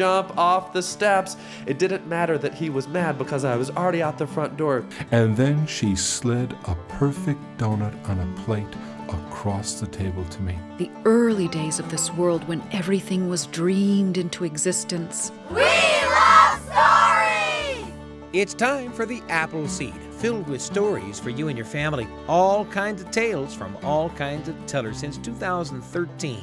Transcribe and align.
jump 0.00 0.34
off 0.38 0.72
the 0.72 0.82
steps. 0.82 1.36
It 1.66 1.78
didn't 1.78 2.06
matter 2.06 2.38
that 2.38 2.54
he 2.54 2.70
was 2.70 2.88
mad 2.88 3.18
because 3.18 3.44
I 3.44 3.54
was 3.56 3.68
already 3.68 4.02
out 4.02 4.16
the 4.16 4.26
front 4.26 4.56
door. 4.56 4.82
And 5.10 5.36
then 5.36 5.66
she 5.66 5.94
slid 5.94 6.56
a 6.64 6.74
perfect 6.88 7.38
donut 7.58 7.94
on 8.08 8.18
a 8.18 8.42
plate 8.44 8.74
across 9.10 9.78
the 9.78 9.86
table 9.88 10.24
to 10.24 10.40
me. 10.40 10.58
The 10.78 10.90
early 11.04 11.48
days 11.48 11.78
of 11.78 11.90
this 11.90 12.10
world 12.14 12.48
when 12.48 12.62
everything 12.72 13.28
was 13.28 13.44
dreamed 13.48 14.16
into 14.16 14.44
existence. 14.44 15.32
We 15.50 15.60
love 15.60 16.58
stories! 16.62 17.92
It's 18.32 18.54
time 18.54 18.94
for 18.94 19.04
the 19.04 19.20
Apple 19.28 19.68
Seed, 19.68 20.00
filled 20.12 20.48
with 20.48 20.62
stories 20.62 21.20
for 21.20 21.28
you 21.28 21.48
and 21.48 21.58
your 21.58 21.66
family. 21.66 22.08
All 22.26 22.64
kinds 22.64 23.02
of 23.02 23.10
tales 23.10 23.54
from 23.54 23.76
all 23.82 24.08
kinds 24.08 24.48
of 24.48 24.56
tellers 24.64 24.96
since 24.96 25.18
2013. 25.18 26.42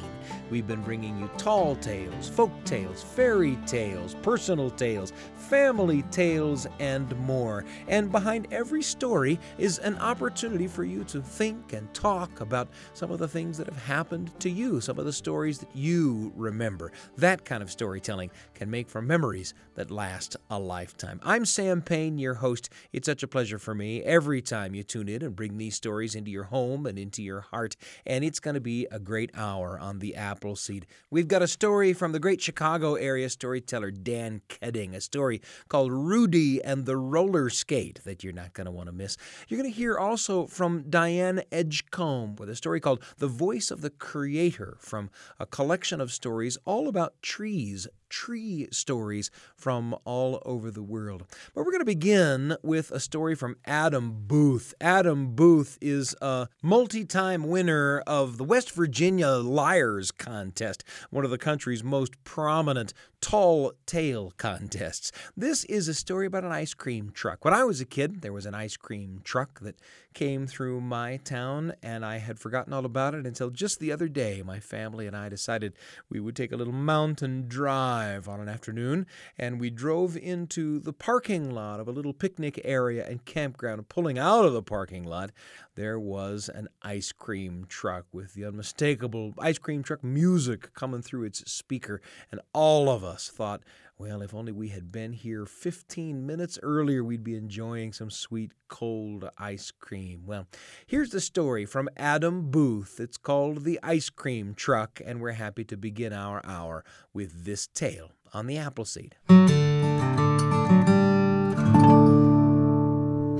We've 0.50 0.66
been 0.66 0.82
bringing 0.82 1.18
you 1.18 1.28
tall 1.36 1.76
tales, 1.76 2.28
folk 2.28 2.50
tales, 2.64 3.02
fairy 3.02 3.56
tales, 3.66 4.14
personal 4.14 4.70
tales, 4.70 5.12
family 5.48 6.02
tales, 6.10 6.66
and 6.78 7.16
more. 7.20 7.64
And 7.88 8.12
behind 8.12 8.48
every 8.50 8.82
story 8.82 9.40
is 9.56 9.78
an 9.78 9.96
opportunity 9.96 10.66
for 10.66 10.84
you 10.84 11.04
to 11.04 11.22
think 11.22 11.72
and 11.72 11.92
talk 11.94 12.42
about 12.42 12.68
some 12.92 13.10
of 13.10 13.18
the 13.18 13.28
things 13.28 13.56
that 13.56 13.66
have 13.66 13.82
happened 13.82 14.38
to 14.40 14.50
you, 14.50 14.82
some 14.82 14.98
of 14.98 15.06
the 15.06 15.12
stories 15.12 15.58
that 15.60 15.74
you 15.74 16.32
remember. 16.36 16.92
That 17.16 17.46
kind 17.46 17.62
of 17.62 17.70
storytelling 17.70 18.30
can 18.54 18.70
make 18.70 18.90
for 18.90 19.00
memories 19.00 19.54
that 19.74 19.90
last 19.90 20.36
a 20.50 20.58
lifetime. 20.58 21.18
I'm 21.22 21.46
Sam 21.46 21.80
Payne, 21.80 22.18
your 22.18 22.34
host. 22.34 22.68
It's 22.92 23.06
such 23.06 23.22
a 23.22 23.28
pleasure 23.28 23.58
for 23.58 23.74
me 23.74 24.02
every 24.02 24.42
time 24.42 24.74
you 24.74 24.82
tune 24.82 25.08
in 25.08 25.22
and 25.22 25.34
bring 25.34 25.56
these 25.56 25.76
stories 25.76 26.14
into 26.14 26.30
your 26.30 26.44
home 26.44 26.84
and 26.84 26.98
into 26.98 27.22
your 27.22 27.40
heart. 27.40 27.74
And 28.04 28.22
it's 28.22 28.40
going 28.40 28.54
to 28.54 28.60
be 28.60 28.86
a 28.90 28.98
great 28.98 29.30
hour 29.34 29.78
on 29.78 30.00
the 30.00 30.14
Appleseed. 30.14 30.86
We've 31.10 31.28
got 31.28 31.40
a 31.40 31.48
story 31.48 31.94
from 31.94 32.12
the 32.12 32.20
great 32.20 32.42
Chicago 32.42 32.96
area 32.96 33.30
storyteller 33.30 33.90
Dan 33.90 34.42
Keding, 34.48 34.94
a 34.94 35.00
story 35.00 35.37
called 35.68 35.92
Rudy 35.92 36.62
and 36.62 36.86
the 36.86 36.96
Roller 36.96 37.50
Skate 37.50 38.00
that 38.04 38.24
you're 38.24 38.32
not 38.32 38.52
going 38.52 38.66
to 38.66 38.70
want 38.70 38.88
to 38.88 38.92
miss. 38.92 39.16
You're 39.48 39.60
going 39.60 39.72
to 39.72 39.76
hear 39.76 39.98
also 39.98 40.46
from 40.46 40.84
Diane 40.88 41.42
Edgecomb 41.52 42.36
with 42.36 42.48
a 42.48 42.56
story 42.56 42.80
called 42.80 43.02
The 43.18 43.28
Voice 43.28 43.70
of 43.70 43.80
the 43.80 43.90
Creator 43.90 44.76
from 44.80 45.10
a 45.38 45.46
collection 45.46 46.00
of 46.00 46.12
stories 46.12 46.58
all 46.64 46.88
about 46.88 47.20
trees, 47.22 47.86
tree 48.08 48.68
stories 48.70 49.30
from 49.56 49.94
all 50.04 50.42
over 50.44 50.70
the 50.70 50.82
world. 50.82 51.24
But 51.54 51.64
we're 51.64 51.72
going 51.72 51.80
to 51.80 51.84
begin 51.84 52.56
with 52.62 52.90
a 52.90 53.00
story 53.00 53.34
from 53.34 53.56
Adam 53.66 54.24
Booth. 54.26 54.74
Adam 54.80 55.34
Booth 55.34 55.78
is 55.80 56.14
a 56.20 56.48
multi 56.62 57.04
time 57.04 57.48
winner 57.48 58.00
of 58.06 58.38
the 58.38 58.44
West 58.44 58.70
Virginia 58.72 59.28
Liars 59.28 60.10
Contest, 60.10 60.84
one 61.10 61.24
of 61.24 61.30
the 61.30 61.38
country's 61.38 61.84
most 61.84 62.22
prominent 62.24 62.92
tall 63.20 63.72
tale 63.86 64.32
contests. 64.36 65.12
This 65.36 65.64
is 65.64 65.88
a 65.88 65.94
story 65.94 66.26
about 66.26 66.44
an 66.44 66.52
ice 66.52 66.74
cream 66.74 67.10
truck. 67.10 67.44
When 67.44 67.54
I 67.54 67.64
was 67.64 67.80
a 67.80 67.84
kid, 67.84 68.22
there 68.22 68.32
was 68.32 68.46
an 68.46 68.54
ice 68.54 68.76
cream 68.76 69.20
truck 69.24 69.60
that 69.60 69.76
came 70.14 70.46
through 70.46 70.80
my 70.80 71.16
town, 71.18 71.74
and 71.82 72.04
I 72.04 72.18
had 72.18 72.38
forgotten 72.38 72.72
all 72.72 72.84
about 72.84 73.14
it 73.14 73.26
until 73.26 73.50
just 73.50 73.78
the 73.78 73.92
other 73.92 74.08
day. 74.08 74.42
My 74.44 74.60
family 74.60 75.06
and 75.06 75.16
I 75.16 75.28
decided 75.28 75.74
we 76.08 76.20
would 76.20 76.34
take 76.34 76.52
a 76.52 76.56
little 76.56 76.72
mountain 76.72 77.46
drive 77.48 78.28
on 78.28 78.40
an 78.40 78.48
afternoon, 78.48 79.06
and 79.36 79.60
we 79.60 79.70
drove 79.70 80.16
into 80.16 80.78
the 80.78 80.92
parking 80.92 81.50
lot 81.50 81.80
of 81.80 81.88
a 81.88 81.92
little 81.92 82.12
picnic 82.12 82.60
area 82.64 83.06
and 83.06 83.24
campground. 83.24 83.88
Pulling 83.88 84.18
out 84.18 84.44
of 84.44 84.52
the 84.52 84.62
parking 84.62 85.04
lot, 85.04 85.30
there 85.74 86.00
was 86.00 86.48
an 86.52 86.68
ice 86.82 87.12
cream 87.12 87.64
truck 87.68 88.06
with 88.12 88.34
the 88.34 88.44
unmistakable 88.44 89.34
ice 89.38 89.58
cream 89.58 89.82
truck 89.82 90.02
music 90.02 90.72
coming 90.74 91.02
through 91.02 91.24
its 91.24 91.50
speaker, 91.50 92.00
and 92.32 92.40
all 92.52 92.88
of 92.88 93.04
us 93.04 93.07
thought, 93.16 93.62
well, 93.98 94.22
if 94.22 94.32
only 94.32 94.52
we 94.52 94.68
had 94.68 94.92
been 94.92 95.12
here 95.12 95.44
15 95.44 96.24
minutes 96.24 96.58
earlier, 96.62 97.02
we'd 97.02 97.24
be 97.24 97.34
enjoying 97.34 97.92
some 97.92 98.10
sweet 98.10 98.52
cold 98.68 99.28
ice 99.36 99.70
cream. 99.70 100.22
Well, 100.24 100.46
here's 100.86 101.10
the 101.10 101.20
story 101.20 101.64
from 101.64 101.88
Adam 101.96 102.50
Booth. 102.50 103.00
It's 103.00 103.16
called 103.16 103.64
The 103.64 103.80
Ice 103.82 104.10
Cream 104.10 104.54
Truck, 104.54 105.00
and 105.04 105.20
we're 105.20 105.32
happy 105.32 105.64
to 105.64 105.76
begin 105.76 106.12
our 106.12 106.40
hour 106.44 106.84
with 107.12 107.44
this 107.44 107.66
tale 107.66 108.12
on 108.32 108.46
the 108.46 108.58
Appleseed. 108.58 109.16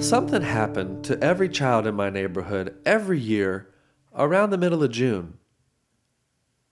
Something 0.02 0.42
happened 0.42 1.04
to 1.04 1.22
every 1.22 1.48
child 1.48 1.86
in 1.86 1.94
my 1.94 2.08
neighborhood 2.08 2.76
every 2.86 3.20
year 3.20 3.68
around 4.14 4.50
the 4.50 4.58
middle 4.58 4.82
of 4.82 4.90
June. 4.90 5.38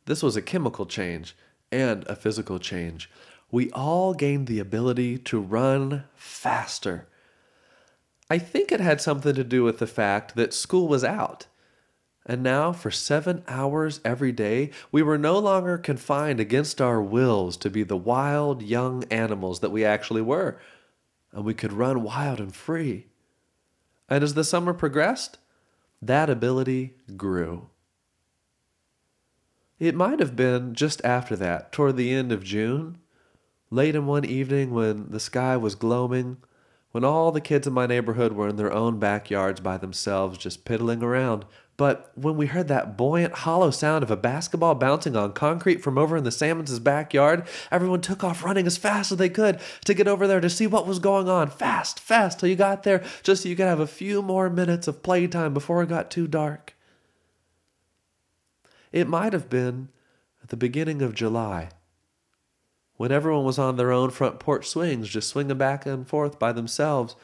This 0.06 0.22
was 0.22 0.36
a 0.36 0.42
chemical 0.42 0.86
change 0.86 1.36
and 1.70 2.06
a 2.06 2.16
physical 2.16 2.58
change 2.58 3.10
we 3.50 3.70
all 3.70 4.14
gained 4.14 4.46
the 4.46 4.58
ability 4.58 5.18
to 5.18 5.40
run 5.40 6.04
faster. 6.14 7.06
I 8.28 8.38
think 8.38 8.72
it 8.72 8.80
had 8.80 9.00
something 9.00 9.34
to 9.34 9.44
do 9.44 9.62
with 9.62 9.78
the 9.78 9.86
fact 9.86 10.34
that 10.34 10.52
school 10.52 10.88
was 10.88 11.04
out. 11.04 11.46
And 12.28 12.42
now, 12.42 12.72
for 12.72 12.90
seven 12.90 13.44
hours 13.46 14.00
every 14.04 14.32
day, 14.32 14.72
we 14.90 15.00
were 15.00 15.16
no 15.16 15.38
longer 15.38 15.78
confined 15.78 16.40
against 16.40 16.80
our 16.80 17.00
wills 17.00 17.56
to 17.58 17.70
be 17.70 17.84
the 17.84 17.96
wild 17.96 18.62
young 18.62 19.04
animals 19.12 19.60
that 19.60 19.70
we 19.70 19.84
actually 19.84 20.22
were, 20.22 20.58
and 21.30 21.44
we 21.44 21.54
could 21.54 21.72
run 21.72 22.02
wild 22.02 22.40
and 22.40 22.52
free. 22.52 23.06
And 24.08 24.24
as 24.24 24.34
the 24.34 24.42
summer 24.42 24.74
progressed, 24.74 25.38
that 26.02 26.28
ability 26.28 26.94
grew. 27.16 27.70
It 29.78 29.94
might 29.94 30.20
have 30.20 30.36
been 30.36 30.74
just 30.74 31.04
after 31.04 31.36
that, 31.36 31.72
toward 31.72 31.96
the 31.96 32.12
end 32.12 32.32
of 32.32 32.42
June, 32.42 32.98
Late 33.70 33.96
in 33.96 34.06
one 34.06 34.24
evening, 34.24 34.70
when 34.70 35.10
the 35.10 35.18
sky 35.18 35.56
was 35.56 35.74
gloaming, 35.74 36.36
when 36.92 37.02
all 37.02 37.32
the 37.32 37.40
kids 37.40 37.66
in 37.66 37.72
my 37.72 37.84
neighborhood 37.84 38.32
were 38.32 38.48
in 38.48 38.54
their 38.54 38.72
own 38.72 39.00
backyards 39.00 39.58
by 39.58 39.76
themselves, 39.76 40.38
just 40.38 40.64
piddling 40.64 41.02
around, 41.02 41.44
but 41.76 42.12
when 42.14 42.36
we 42.36 42.46
heard 42.46 42.68
that 42.68 42.96
buoyant, 42.96 43.34
hollow 43.34 43.72
sound 43.72 44.04
of 44.04 44.10
a 44.10 44.16
basketball 44.16 44.76
bouncing 44.76 45.16
on 45.16 45.32
concrete 45.32 45.82
from 45.82 45.98
over 45.98 46.16
in 46.16 46.22
the 46.22 46.30
Salmons' 46.30 46.78
backyard, 46.78 47.46
everyone 47.72 48.00
took 48.00 48.22
off 48.22 48.44
running 48.44 48.68
as 48.68 48.78
fast 48.78 49.10
as 49.10 49.18
they 49.18 49.28
could 49.28 49.60
to 49.84 49.92
get 49.92 50.06
over 50.06 50.28
there 50.28 50.40
to 50.40 50.48
see 50.48 50.68
what 50.68 50.86
was 50.86 51.00
going 51.00 51.28
on. 51.28 51.50
Fast, 51.50 51.98
fast, 51.98 52.38
till 52.38 52.48
you 52.48 52.56
got 52.56 52.84
there, 52.84 53.02
just 53.24 53.42
so 53.42 53.48
you 53.48 53.56
could 53.56 53.66
have 53.66 53.80
a 53.80 53.86
few 53.86 54.22
more 54.22 54.48
minutes 54.48 54.86
of 54.86 55.02
playtime 55.02 55.52
before 55.52 55.82
it 55.82 55.88
got 55.88 56.08
too 56.08 56.28
dark. 56.28 56.75
It 58.92 59.08
might 59.08 59.32
have 59.32 59.48
been 59.48 59.88
at 60.42 60.48
the 60.48 60.56
beginning 60.56 61.02
of 61.02 61.14
July 61.14 61.70
when 62.96 63.12
everyone 63.12 63.44
was 63.44 63.58
on 63.58 63.76
their 63.76 63.92
own 63.92 64.10
front 64.10 64.40
porch 64.40 64.68
swings, 64.68 65.08
just 65.08 65.28
swinging 65.28 65.58
back 65.58 65.86
and 65.86 66.08
forth 66.08 66.38
by 66.38 66.52
themselves. 66.52 67.16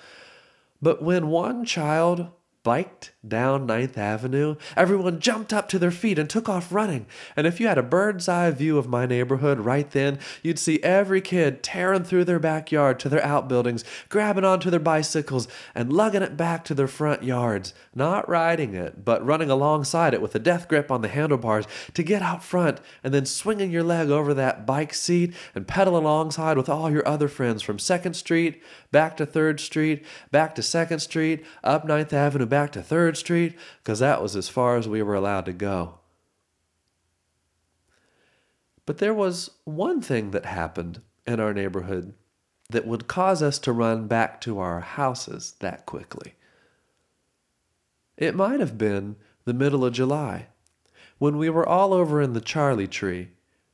But 0.80 1.02
when 1.02 1.28
one 1.28 1.64
child 1.64 2.28
biked 2.64 3.12
down 3.26 3.66
Ninth 3.66 3.98
Avenue, 3.98 4.56
everyone 4.76 5.20
jumped 5.20 5.52
up 5.52 5.68
to 5.68 5.78
their 5.78 5.90
feet 5.90 6.18
and 6.18 6.28
took 6.28 6.48
off 6.48 6.72
running. 6.72 7.06
And 7.36 7.46
if 7.46 7.60
you 7.60 7.66
had 7.66 7.78
a 7.78 7.82
bird's 7.82 8.28
eye 8.28 8.50
view 8.50 8.78
of 8.78 8.88
my 8.88 9.06
neighborhood 9.06 9.60
right 9.60 9.90
then, 9.90 10.18
you'd 10.42 10.58
see 10.58 10.82
every 10.82 11.20
kid 11.20 11.62
tearing 11.62 12.04
through 12.04 12.24
their 12.24 12.38
backyard 12.38 12.98
to 13.00 13.08
their 13.08 13.24
outbuildings, 13.24 13.84
grabbing 14.08 14.44
onto 14.44 14.70
their 14.70 14.80
bicycles, 14.80 15.48
and 15.74 15.92
lugging 15.92 16.22
it 16.22 16.36
back 16.36 16.64
to 16.64 16.74
their 16.74 16.88
front 16.88 17.22
yards. 17.22 17.74
Not 17.94 18.28
riding 18.28 18.74
it, 18.74 19.04
but 19.04 19.24
running 19.24 19.50
alongside 19.50 20.14
it 20.14 20.22
with 20.22 20.34
a 20.34 20.40
death 20.40 20.68
grip 20.68 20.90
on 20.90 21.02
the 21.02 21.08
handlebars 21.08 21.66
to 21.94 22.02
get 22.02 22.22
out 22.22 22.42
front, 22.42 22.80
and 23.02 23.12
then 23.12 23.26
swinging 23.26 23.70
your 23.70 23.84
leg 23.84 24.10
over 24.10 24.34
that 24.34 24.66
bike 24.66 24.94
seat 24.94 25.34
and 25.54 25.66
pedal 25.66 25.96
alongside 25.96 26.56
with 26.56 26.68
all 26.68 26.90
your 26.90 27.06
other 27.06 27.28
friends 27.28 27.62
from 27.62 27.78
2nd 27.78 28.14
Street 28.14 28.62
back 28.92 29.16
to 29.16 29.26
3rd 29.26 29.58
Street, 29.58 30.04
back 30.30 30.54
to 30.54 30.62
2nd 30.62 31.00
Street, 31.00 31.44
up 31.64 31.84
Ninth 31.84 32.12
Avenue, 32.12 32.46
back 32.52 32.70
to 32.72 32.80
3rd 32.80 33.16
Street, 33.16 33.56
because 33.82 34.00
that 34.00 34.20
was 34.20 34.36
as 34.36 34.50
far 34.50 34.76
as 34.76 34.86
we 34.86 35.02
were 35.02 35.14
allowed 35.14 35.46
to 35.46 35.54
go. 35.54 36.00
But 38.84 38.98
there 38.98 39.14
was 39.14 39.52
one 39.64 40.02
thing 40.02 40.32
that 40.32 40.44
happened 40.44 41.00
in 41.26 41.40
our 41.40 41.54
neighborhood 41.54 42.12
that 42.68 42.86
would 42.86 43.08
cause 43.08 43.42
us 43.42 43.58
to 43.60 43.72
run 43.72 44.06
back 44.06 44.38
to 44.42 44.58
our 44.58 44.80
houses 44.80 45.54
that 45.60 45.86
quickly. 45.86 46.34
It 48.18 48.34
might 48.34 48.60
have 48.60 48.76
been 48.76 49.16
the 49.46 49.54
middle 49.54 49.82
of 49.82 49.94
July, 49.94 50.48
when 51.16 51.38
we 51.38 51.48
were 51.48 51.66
all 51.66 51.94
over 51.94 52.20
in 52.20 52.34
the 52.34 52.40
Charlie 52.42 52.86
Tree, 52.86 53.30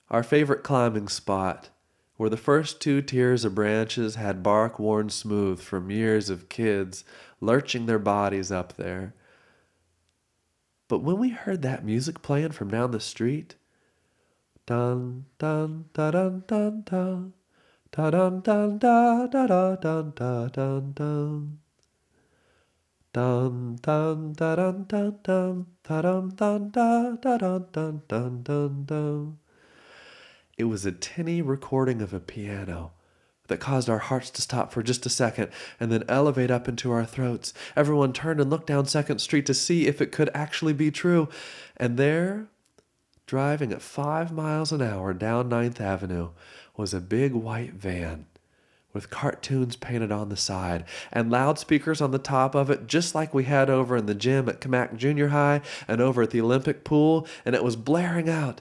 our 0.09 0.23
favorite 0.23 0.63
climbing 0.63 1.09
spot 1.09 1.71
where 2.19 2.31
the 2.31 2.37
first 2.37 2.81
two 2.81 3.01
tiers 3.01 3.45
of 3.45 3.55
branches 3.55 4.17
had 4.17 4.43
bark 4.43 4.79
worn 4.79 5.09
smooth 5.09 5.61
from 5.61 5.91
years 5.91 6.29
of 6.29 6.49
kids 6.49 7.05
lurching 7.41 7.87
their 7.87 7.99
bodies 7.99 8.51
up 8.51 8.77
there. 8.77 9.15
But 10.89 11.01
when 11.01 11.19
we 11.19 11.31
heard 11.31 11.63
that 11.63 11.85
music 11.85 12.23
playing 12.23 12.53
from 12.53 12.69
down 12.71 12.91
the 12.93 13.01
street, 13.01 13.57
dun 14.67 15.27
dun 15.39 15.85
da 15.93 16.11
dun 16.11 16.45
dun 16.47 16.83
dun 16.85 17.33
da 17.91 18.11
dun 18.11 18.41
dun 18.41 18.79
da 18.79 19.27
da 19.27 19.47
da 19.47 19.77
dun 19.77 20.13
da 20.17 20.49
dun 20.49 20.93
dun 20.93 21.59
dun 23.13 23.77
dun 23.77 24.33
da 24.33 24.57
dun 24.57 24.85
dun 24.89 25.19
dun 25.23 25.67
da 25.85 26.03
dun 26.03 26.37
dun 26.37 26.71
da 26.71 27.17
da 27.17 27.39
dun 27.39 27.69
dun 27.73 28.03
dun 28.09 28.43
dun 28.43 28.85
dun 28.85 29.39
It 30.57 30.65
was 30.65 30.85
a 30.85 30.93
tinny 30.93 31.41
recording 31.41 32.03
of 32.03 32.13
a 32.13 32.21
piano 32.21 32.93
that 33.49 33.61
caused 33.61 33.91
our 33.91 33.99
hearts 33.99 34.31
to 34.31 34.43
stop 34.43 34.73
for 34.73 34.83
just 34.83 35.05
a 35.05 35.11
second 35.11 35.51
and 35.81 35.91
then 35.91 36.05
elevate 36.09 36.51
up 36.51 36.69
into 36.69 36.93
our 36.93 37.05
throats. 37.05 37.53
Everyone 37.75 38.13
turned 38.13 38.41
and 38.41 38.49
looked 38.49 38.69
down 38.69 38.87
Second 38.87 39.19
Street 39.19 39.47
to 39.47 39.55
see 39.55 39.87
if 39.87 40.01
it 40.01 40.13
could 40.13 40.31
actually 40.33 40.73
be 40.73 40.91
true. 40.91 41.29
And 41.77 41.97
there, 41.97 42.47
driving 43.27 43.73
at 43.73 43.83
five 43.83 44.33
miles 44.33 44.73
an 44.73 44.83
hour 44.83 45.13
down 45.13 45.49
Ninth 45.49 45.81
Avenue, 45.81 46.31
was 46.77 46.95
a 46.95 47.01
big 47.01 47.33
white 47.33 47.75
van 47.75 48.27
with 48.93 49.11
cartoons 49.11 49.77
painted 49.77 50.11
on 50.11 50.29
the 50.29 50.37
side 50.37 50.85
and 51.13 51.31
loudspeakers 51.31 52.01
on 52.01 52.11
the 52.11 52.19
top 52.19 52.55
of 52.55 52.71
it, 52.71 52.87
just 52.87 53.15
like 53.15 53.35
we 53.35 53.45
had 53.45 53.69
over 53.69 53.97
in 53.97 54.07
the 54.07 54.15
gym 54.15 54.49
at 54.49 54.61
Cammack 54.61 54.97
Junior 54.97 55.29
High 55.29 55.61
and 55.87 56.01
over 56.01 56.23
at 56.23 56.31
the 56.31 56.41
Olympic 56.41 56.85
pool, 56.85 57.27
and 57.45 57.55
it 57.55 57.63
was 57.63 57.77
blaring 57.77 58.29
out. 58.29 58.61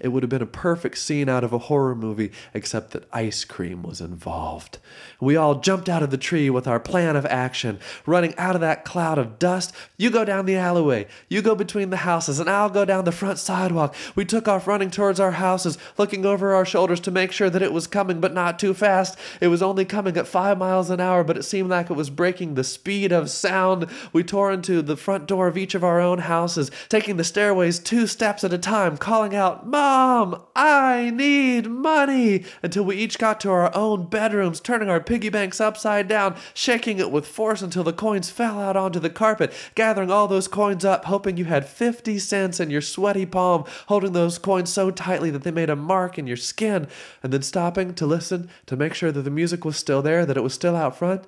It 0.00 0.08
would 0.08 0.22
have 0.22 0.30
been 0.30 0.42
a 0.42 0.46
perfect 0.46 0.98
scene 0.98 1.28
out 1.28 1.44
of 1.44 1.52
a 1.52 1.58
horror 1.58 1.94
movie, 1.94 2.32
except 2.54 2.90
that 2.92 3.08
ice 3.12 3.44
cream 3.44 3.82
was 3.82 4.00
involved. 4.00 4.78
We 5.20 5.36
all 5.36 5.56
jumped 5.56 5.88
out 5.88 6.02
of 6.02 6.10
the 6.10 6.18
tree 6.18 6.50
with 6.50 6.66
our 6.66 6.80
plan 6.80 7.16
of 7.16 7.26
action, 7.26 7.78
running 8.06 8.36
out 8.36 8.54
of 8.54 8.60
that 8.60 8.84
cloud 8.84 9.18
of 9.18 9.38
dust. 9.38 9.74
You 9.96 10.10
go 10.10 10.24
down 10.24 10.46
the 10.46 10.56
alleyway, 10.56 11.06
you 11.28 11.42
go 11.42 11.54
between 11.54 11.90
the 11.90 11.98
houses, 11.98 12.40
and 12.40 12.50
I'll 12.50 12.70
go 12.70 12.84
down 12.84 13.04
the 13.04 13.12
front 13.12 13.38
sidewalk. 13.38 13.94
We 14.14 14.24
took 14.24 14.48
off 14.48 14.66
running 14.66 14.90
towards 14.90 15.20
our 15.20 15.32
houses, 15.32 15.78
looking 15.98 16.26
over 16.26 16.54
our 16.54 16.64
shoulders 16.64 17.00
to 17.00 17.10
make 17.10 17.32
sure 17.32 17.50
that 17.50 17.62
it 17.62 17.72
was 17.72 17.86
coming, 17.86 18.20
but 18.20 18.34
not 18.34 18.58
too 18.58 18.74
fast. 18.74 19.18
It 19.40 19.48
was 19.48 19.62
only 19.62 19.84
coming 19.84 20.16
at 20.16 20.26
five 20.26 20.58
miles 20.58 20.90
an 20.90 21.00
hour, 21.00 21.24
but 21.24 21.36
it 21.36 21.44
seemed 21.44 21.70
like 21.70 21.90
it 21.90 21.96
was 21.96 22.10
breaking 22.10 22.54
the 22.54 22.64
speed 22.64 23.12
of 23.12 23.30
sound. 23.30 23.86
We 24.12 24.22
tore 24.24 24.52
into 24.52 24.82
the 24.82 24.96
front 24.96 25.26
door 25.26 25.46
of 25.46 25.56
each 25.56 25.74
of 25.74 25.84
our 25.84 26.00
own 26.00 26.18
houses, 26.18 26.70
taking 26.88 27.16
the 27.16 27.24
stairways 27.24 27.78
two 27.78 28.06
steps 28.06 28.44
at 28.44 28.52
a 28.52 28.58
time, 28.58 28.96
calling 28.96 29.34
out, 29.34 29.61
Mom, 29.66 30.42
I 30.54 31.10
need 31.10 31.66
money, 31.66 32.44
until 32.62 32.84
we 32.84 32.96
each 32.96 33.18
got 33.18 33.40
to 33.40 33.50
our 33.50 33.74
own 33.74 34.06
bedrooms, 34.06 34.60
turning 34.60 34.88
our 34.88 35.00
piggy 35.00 35.28
banks 35.28 35.60
upside 35.60 36.08
down, 36.08 36.36
shaking 36.54 36.98
it 36.98 37.10
with 37.10 37.26
force 37.26 37.62
until 37.62 37.84
the 37.84 37.92
coins 37.92 38.30
fell 38.30 38.60
out 38.60 38.76
onto 38.76 38.98
the 38.98 39.10
carpet, 39.10 39.52
gathering 39.74 40.10
all 40.10 40.28
those 40.28 40.48
coins 40.48 40.84
up, 40.84 41.04
hoping 41.06 41.36
you 41.36 41.44
had 41.44 41.68
50 41.68 42.18
cents 42.18 42.60
in 42.60 42.70
your 42.70 42.80
sweaty 42.80 43.26
palm, 43.26 43.64
holding 43.86 44.12
those 44.12 44.38
coins 44.38 44.72
so 44.72 44.90
tightly 44.90 45.30
that 45.30 45.42
they 45.42 45.50
made 45.50 45.70
a 45.70 45.76
mark 45.76 46.18
in 46.18 46.26
your 46.26 46.36
skin, 46.36 46.88
and 47.22 47.32
then 47.32 47.42
stopping 47.42 47.94
to 47.94 48.06
listen 48.06 48.50
to 48.66 48.76
make 48.76 48.94
sure 48.94 49.12
that 49.12 49.22
the 49.22 49.30
music 49.30 49.64
was 49.64 49.76
still 49.76 50.02
there, 50.02 50.26
that 50.26 50.36
it 50.36 50.42
was 50.42 50.54
still 50.54 50.76
out 50.76 50.96
front. 50.96 51.26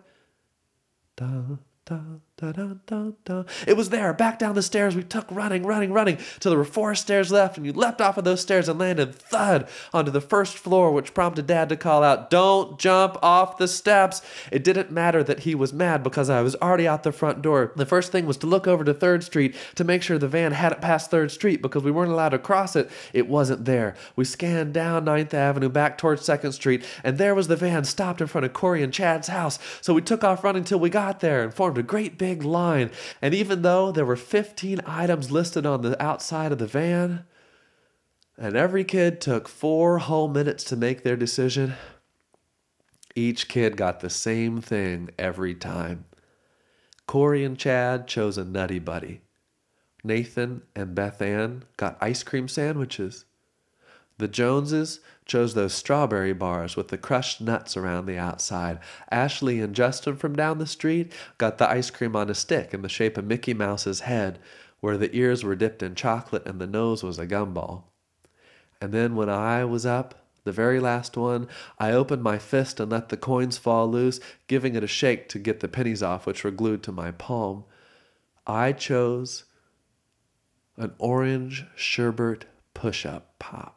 Da, 1.17 1.27
da, 1.85 2.01
da, 2.37 2.51
da, 2.51 2.75
da, 2.87 3.11
da. 3.25 3.45
It 3.65 3.77
was 3.77 3.91
there, 3.91 4.13
back 4.13 4.41
down 4.41 4.57
the 4.57 4.63
stairs. 4.63 4.97
We 4.97 5.05
took 5.05 5.31
running, 5.31 5.65
running, 5.65 5.93
running 5.93 6.19
till 6.41 6.51
there 6.51 6.59
were 6.59 6.65
four 6.65 6.97
stairs 6.97 7.31
left, 7.31 7.57
and 7.57 7.65
you 7.65 7.73
leapt 7.73 8.01
off 8.01 8.19
of 8.19 8.25
those 8.25 8.41
stairs 8.41 8.69
and 8.69 8.79
landed 8.79 9.15
thud 9.15 9.69
onto 9.93 10.11
the 10.11 10.21
first 10.21 10.59
floor, 10.59 10.91
which 10.91 11.15
prompted 11.15 11.47
Dad 11.47 11.69
to 11.69 11.77
call 11.77 12.03
out, 12.03 12.31
Don't 12.31 12.77
jump 12.79 13.17
off 13.23 13.57
the 13.57 13.69
steps. 13.69 14.21
It 14.51 14.65
didn't 14.65 14.91
matter 14.91 15.23
that 15.23 15.41
he 15.41 15.55
was 15.55 15.73
mad 15.73 16.03
because 16.03 16.29
I 16.29 16.43
was 16.43 16.57
already 16.57 16.89
out 16.89 17.05
the 17.05 17.13
front 17.13 17.41
door. 17.41 17.73
The 17.77 17.87
first 17.87 18.11
thing 18.11 18.27
was 18.27 18.37
to 18.39 18.49
look 18.49 18.67
over 18.67 18.83
to 18.83 18.95
Third 18.95 19.23
Street 19.23 19.55
to 19.77 19.85
make 19.85 20.03
sure 20.03 20.19
the 20.19 20.27
van 20.27 20.53
hadn't 20.53 20.81
passed 20.81 21.13
Third 21.13 21.31
Street 21.31 21.63
because 21.63 21.85
we 21.85 21.93
weren't 21.93 22.11
allowed 22.13 22.31
to 22.31 22.39
cross 22.41 22.75
it. 22.75 22.91
It 23.13 23.29
wasn't 23.29 23.65
there. 23.65 23.95
We 24.17 24.25
scanned 24.25 24.75
down 24.75 25.05
Ninth 25.05 25.35
Avenue 25.35 25.69
back 25.69 25.99
towards 25.99 26.25
Second 26.25 26.51
Street, 26.53 26.85
and 27.05 27.17
there 27.17 27.35
was 27.35 27.47
the 27.47 27.57
van 27.57 27.85
stopped 27.85 28.21
in 28.21 28.27
front 28.27 28.45
of 28.45 28.53
Corey 28.53 28.83
and 28.83 28.93
Chad's 28.93 29.29
house. 29.29 29.61
So 29.81 29.95
we 29.95 30.03
took 30.03 30.25
off 30.25 30.43
running 30.43 30.65
till 30.65 30.81
we 30.81 30.91
got 30.91 31.21
there 31.21 31.45
and 31.45 31.55
formed 31.55 31.79
a 31.79 31.83
great 31.83 32.19
big 32.19 32.24
line. 32.33 32.91
And 33.21 33.35
even 33.35 33.63
though 33.63 33.93
there 33.93 34.05
were 34.05 34.17
15 34.17 34.81
items 34.87 35.31
listed 35.31 35.67
on 35.67 35.83
the 35.83 36.01
outside 36.03 36.53
of 36.53 36.59
the 36.59 36.67
van, 36.67 37.25
and 38.37 38.57
every 38.57 38.85
kid 38.85 39.21
took 39.21 39.49
four 39.49 39.99
whole 39.99 40.29
minutes 40.29 40.65
to 40.65 40.77
make 40.77 41.03
their 41.03 41.17
decision, 41.17 41.75
each 43.15 43.49
kid 43.49 43.77
got 43.77 44.01
the 44.01 44.11
same 44.11 44.61
thing 44.61 45.11
every 45.19 45.55
time. 45.55 46.05
Corey 47.07 47.45
and 47.45 47.59
Chad 47.59 48.09
chose 48.09 48.39
a 48.39 48.45
Nutty 48.45 48.79
Buddy. 48.79 49.21
Nathan 50.03 50.63
and 50.75 50.95
Beth 50.95 51.23
Ann 51.23 51.65
got 51.77 51.99
ice 52.01 52.23
cream 52.23 52.49
sandwiches. 52.49 53.25
The 54.19 54.29
Joneses 54.29 55.01
chose 55.25 55.55
those 55.55 55.75
strawberry 55.75 56.33
bars 56.33 56.77
with 56.77 56.89
the 56.89 56.99
crushed 56.99 57.41
nuts 57.41 57.77
around 57.77 58.07
the 58.07 58.19
outside. 58.19 58.79
Ashley 59.11 59.61
and 59.61 59.75
Justin 59.75 60.17
from 60.17 60.37
down 60.37 60.59
the 60.59 60.67
street 60.67 61.13
got 61.37 61.59
the 61.59 61.69
ice 61.69 61.91
cream 61.91 62.15
on 62.15 62.31
a 62.31 62.35
stick 62.35 62.73
in 62.73 62.83
the 62.83 62.89
shape 62.89 63.19
of 63.19 63.25
Mickey 63.25 63.55
Mouse's 63.55 64.01
head, 64.01 64.39
where 64.81 64.97
the 64.97 65.15
ears 65.17 65.43
were 65.43 65.57
dipped 65.57 65.83
in 65.83 65.97
chocolate 65.97 66.47
and 66.47 66.61
the 66.61 66.67
nose 66.67 67.03
was 67.03 67.19
a 67.19 67.27
gumball. 67.27 67.85
And 68.81 68.93
then 68.93 69.17
when 69.17 69.29
I 69.29 69.65
was 69.65 69.85
up, 69.85 70.27
the 70.45 70.53
very 70.53 70.79
last 70.79 71.17
one, 71.17 71.49
I 71.79 71.91
opened 71.91 72.23
my 72.23 72.39
fist 72.39 72.79
and 72.79 72.93
let 72.93 73.09
the 73.09 73.17
coins 73.17 73.59
fall 73.59 73.91
loose, 73.91 74.21
giving 74.47 74.77
it 74.77 74.85
a 74.85 74.89
shake 74.89 75.29
to 75.31 75.39
get 75.39 75.61
the 75.61 75.69
pennies 75.69 76.03
off, 76.03 76.27
which 76.27 76.45
were 76.45 76.51
glued 76.51 76.83
to 76.85 76.93
my 76.93 77.11
palm. 77.11 77.65
I 78.47 78.73
chose 78.73 79.45
an 80.77 80.93
orange 80.99 81.65
sherbet 81.75 82.45
push 82.75 83.07
up 83.07 83.39
pop 83.39 83.74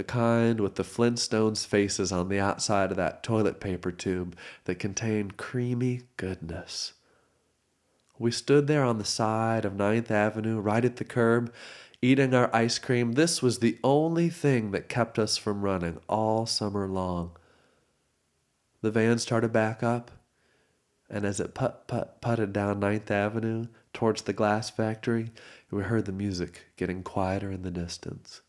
the 0.00 0.04
kind 0.04 0.60
with 0.60 0.76
the 0.76 0.82
Flintstones 0.82 1.66
faces 1.66 2.10
on 2.10 2.30
the 2.30 2.40
outside 2.40 2.90
of 2.90 2.96
that 2.96 3.22
toilet 3.22 3.60
paper 3.60 3.92
tube 3.92 4.34
that 4.64 4.78
contained 4.78 5.36
creamy 5.36 6.04
goodness. 6.16 6.94
We 8.18 8.30
stood 8.30 8.66
there 8.66 8.82
on 8.82 8.96
the 8.96 9.04
side 9.04 9.66
of 9.66 9.76
Ninth 9.76 10.10
Avenue, 10.10 10.58
right 10.58 10.86
at 10.86 10.96
the 10.96 11.04
curb, 11.04 11.52
eating 12.00 12.32
our 12.32 12.48
ice 12.56 12.78
cream. 12.78 13.12
This 13.12 13.42
was 13.42 13.58
the 13.58 13.78
only 13.84 14.30
thing 14.30 14.70
that 14.70 14.88
kept 14.88 15.18
us 15.18 15.36
from 15.36 15.60
running 15.60 15.98
all 16.08 16.46
summer 16.46 16.88
long. 16.88 17.32
The 18.80 18.90
van 18.90 19.18
started 19.18 19.52
back 19.52 19.82
up, 19.82 20.10
and 21.10 21.26
as 21.26 21.40
it 21.40 21.52
put 21.52 21.86
put 21.86 22.22
putted 22.22 22.54
down 22.54 22.80
Ninth 22.80 23.10
Avenue 23.10 23.66
towards 23.92 24.22
the 24.22 24.32
glass 24.32 24.70
factory, 24.70 25.28
we 25.70 25.82
heard 25.82 26.06
the 26.06 26.12
music 26.12 26.68
getting 26.78 27.02
quieter 27.02 27.50
in 27.50 27.60
the 27.60 27.70
distance. 27.70 28.40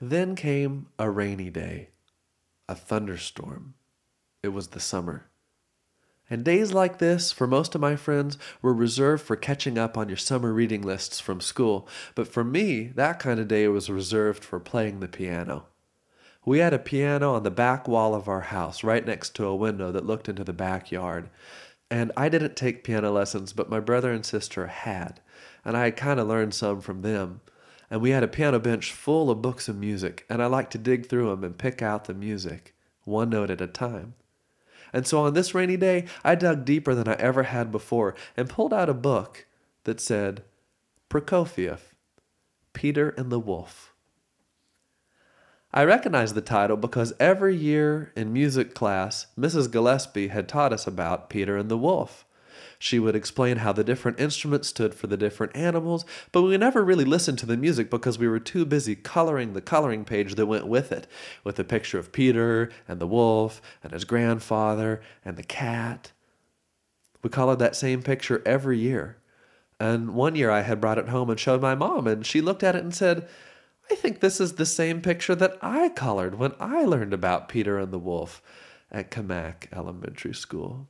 Then 0.00 0.34
came 0.34 0.86
a 0.98 1.10
rainy 1.10 1.50
day, 1.50 1.90
a 2.66 2.74
thunderstorm. 2.74 3.74
It 4.42 4.48
was 4.48 4.68
the 4.68 4.80
summer. 4.80 5.28
And 6.30 6.44
days 6.44 6.72
like 6.72 6.98
this, 6.98 7.30
for 7.30 7.46
most 7.46 7.74
of 7.74 7.80
my 7.82 7.94
friends, 7.94 8.38
were 8.62 8.72
reserved 8.72 9.22
for 9.22 9.36
catching 9.36 9.76
up 9.78 9.98
on 9.98 10.08
your 10.08 10.16
summer 10.16 10.52
reading 10.52 10.80
lists 10.80 11.20
from 11.20 11.40
school. 11.42 11.86
But 12.14 12.26
for 12.26 12.42
me, 12.42 12.88
that 12.94 13.18
kind 13.18 13.38
of 13.38 13.48
day 13.48 13.68
was 13.68 13.90
reserved 13.90 14.42
for 14.42 14.58
playing 14.58 15.00
the 15.00 15.08
piano. 15.08 15.66
We 16.46 16.60
had 16.60 16.72
a 16.72 16.78
piano 16.78 17.34
on 17.34 17.42
the 17.42 17.50
back 17.50 17.88
wall 17.88 18.14
of 18.14 18.28
our 18.28 18.42
house, 18.42 18.84
right 18.84 19.04
next 19.04 19.34
to 19.34 19.46
a 19.46 19.56
window 19.56 19.90
that 19.90 20.06
looked 20.06 20.28
into 20.28 20.44
the 20.44 20.52
backyard. 20.52 21.28
And 21.90 22.12
I 22.16 22.28
didn't 22.28 22.54
take 22.54 22.84
piano 22.84 23.10
lessons, 23.10 23.52
but 23.52 23.68
my 23.68 23.80
brother 23.80 24.12
and 24.12 24.24
sister 24.24 24.68
had. 24.68 25.20
And 25.64 25.76
I 25.76 25.86
had 25.86 25.96
kind 25.96 26.20
of 26.20 26.28
learned 26.28 26.54
some 26.54 26.80
from 26.80 27.02
them. 27.02 27.40
And 27.90 28.00
we 28.00 28.10
had 28.10 28.22
a 28.22 28.28
piano 28.28 28.60
bench 28.60 28.92
full 28.92 29.28
of 29.28 29.42
books 29.42 29.68
of 29.68 29.76
music, 29.76 30.24
and 30.30 30.40
I 30.40 30.46
liked 30.46 30.70
to 30.72 30.78
dig 30.78 31.06
through 31.06 31.30
them 31.30 31.42
and 31.42 31.58
pick 31.58 31.82
out 31.82 32.04
the 32.04 32.14
music, 32.14 32.76
one 33.02 33.30
note 33.30 33.50
at 33.50 33.60
a 33.60 33.66
time. 33.66 34.14
And 34.92 35.04
so 35.04 35.22
on 35.22 35.34
this 35.34 35.52
rainy 35.52 35.76
day, 35.76 36.06
I 36.22 36.36
dug 36.36 36.64
deeper 36.64 36.94
than 36.94 37.08
I 37.08 37.14
ever 37.14 37.42
had 37.42 37.72
before 37.72 38.14
and 38.36 38.48
pulled 38.48 38.72
out 38.72 38.88
a 38.88 38.94
book 38.94 39.46
that 39.82 40.00
said, 40.00 40.44
Prokofiev, 41.10 41.80
Peter 42.72 43.08
and 43.10 43.32
the 43.32 43.40
Wolf. 43.40 43.92
I 45.72 45.84
recognized 45.84 46.34
the 46.34 46.40
title 46.40 46.76
because 46.76 47.12
every 47.18 47.56
year 47.56 48.12
in 48.16 48.32
music 48.32 48.74
class, 48.74 49.26
Mrs. 49.38 49.70
Gillespie 49.70 50.28
had 50.28 50.48
taught 50.48 50.72
us 50.72 50.86
about 50.86 51.28
Peter 51.28 51.56
and 51.56 51.68
the 51.68 51.76
Wolf. 51.76 52.24
She 52.78 52.98
would 52.98 53.16
explain 53.16 53.58
how 53.58 53.72
the 53.72 53.84
different 53.84 54.20
instruments 54.20 54.68
stood 54.68 54.94
for 54.94 55.06
the 55.06 55.16
different 55.16 55.56
animals, 55.56 56.04
but 56.32 56.42
we 56.42 56.56
never 56.56 56.84
really 56.84 57.04
listened 57.04 57.38
to 57.38 57.46
the 57.46 57.56
music 57.56 57.90
because 57.90 58.18
we 58.18 58.28
were 58.28 58.38
too 58.38 58.64
busy 58.64 58.94
coloring 58.94 59.52
the 59.52 59.62
coloring 59.62 60.04
page 60.04 60.34
that 60.34 60.46
went 60.46 60.66
with 60.66 60.92
it, 60.92 61.06
with 61.42 61.58
a 61.58 61.64
picture 61.64 61.98
of 61.98 62.12
Peter 62.12 62.70
and 62.86 63.00
the 63.00 63.06
wolf 63.06 63.62
and 63.82 63.92
his 63.92 64.04
grandfather 64.04 65.00
and 65.24 65.36
the 65.36 65.42
cat. 65.42 66.12
We 67.22 67.30
colored 67.30 67.58
that 67.58 67.76
same 67.76 68.02
picture 68.02 68.42
every 68.44 68.78
year. 68.78 69.16
And 69.80 70.14
one 70.14 70.36
year 70.36 70.50
I 70.50 70.62
had 70.62 70.80
brought 70.80 70.98
it 70.98 71.08
home 71.08 71.28
and 71.28 71.40
showed 71.40 71.60
my 71.60 71.74
mom, 71.74 72.06
and 72.06 72.24
she 72.24 72.40
looked 72.40 72.62
at 72.62 72.76
it 72.76 72.82
and 72.82 72.94
said, 72.94 73.28
I 73.90 73.94
think 73.94 74.20
this 74.20 74.40
is 74.40 74.54
the 74.54 74.66
same 74.66 75.00
picture 75.00 75.34
that 75.34 75.56
I 75.62 75.90
colored 75.90 76.36
when 76.36 76.52
I 76.58 76.84
learned 76.84 77.12
about 77.12 77.48
Peter 77.48 77.78
and 77.78 77.92
the 77.92 77.98
Wolf 77.98 78.42
at 78.90 79.10
Cammack 79.10 79.68
Elementary 79.72 80.34
School. 80.34 80.88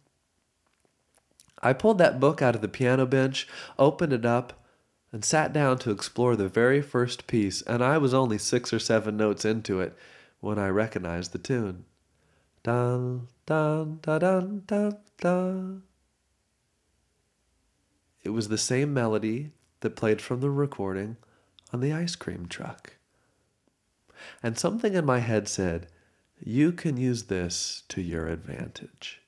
I 1.63 1.73
pulled 1.73 1.99
that 1.99 2.21
book 2.21 2.43
out 2.43 2.55
of 2.55 2.61
the 2.61 2.69
piano 2.69 3.07
bench, 3.07 3.49
opened 3.79 4.13
it 4.13 4.27
up, 4.27 4.65
and 5.13 5.25
sat 5.25 5.53
down 5.53 5.79
to 5.79 5.91
explore 5.91 6.37
the 6.37 6.49
very 6.49 6.83
first 6.83 7.27
piece, 7.27 7.63
and 7.63 7.83
I 7.83 7.99
was 7.99 8.13
only 8.13 8.39
six 8.39 8.73
or 8.73 8.79
seven 8.79 9.17
notes 9.17 9.45
into 9.45 9.81
it 9.81 9.97
when 10.41 10.59
I 10.59 10.69
recognized 10.69 11.33
the 11.33 11.39
tune. 11.39 11.85
Dun, 12.63 13.29
dun, 13.47 14.01
dun, 14.03 14.19
dun, 14.19 14.63
dun, 14.67 14.99
dun. 15.19 15.83
It 18.23 18.31
was 18.31 18.49
the 18.49 18.59
same 18.59 18.93
melody 18.93 19.53
that 19.81 19.97
played 19.97 20.21
from 20.21 20.41
the 20.41 20.51
recording 20.51 21.17
on 21.73 21.81
the 21.81 21.93
ice 21.93 22.17
cream 22.17 22.47
truck. 22.47 22.97
And 24.43 24.59
something 24.59 24.95
in 24.95 25.05
my 25.05 25.19
head 25.21 25.49
said, 25.49 25.89
You 26.43 26.73
can 26.73 26.97
use 26.97 27.25
this 27.25 27.83
to 27.89 28.01
your 28.01 28.29
advantage. 28.29 29.23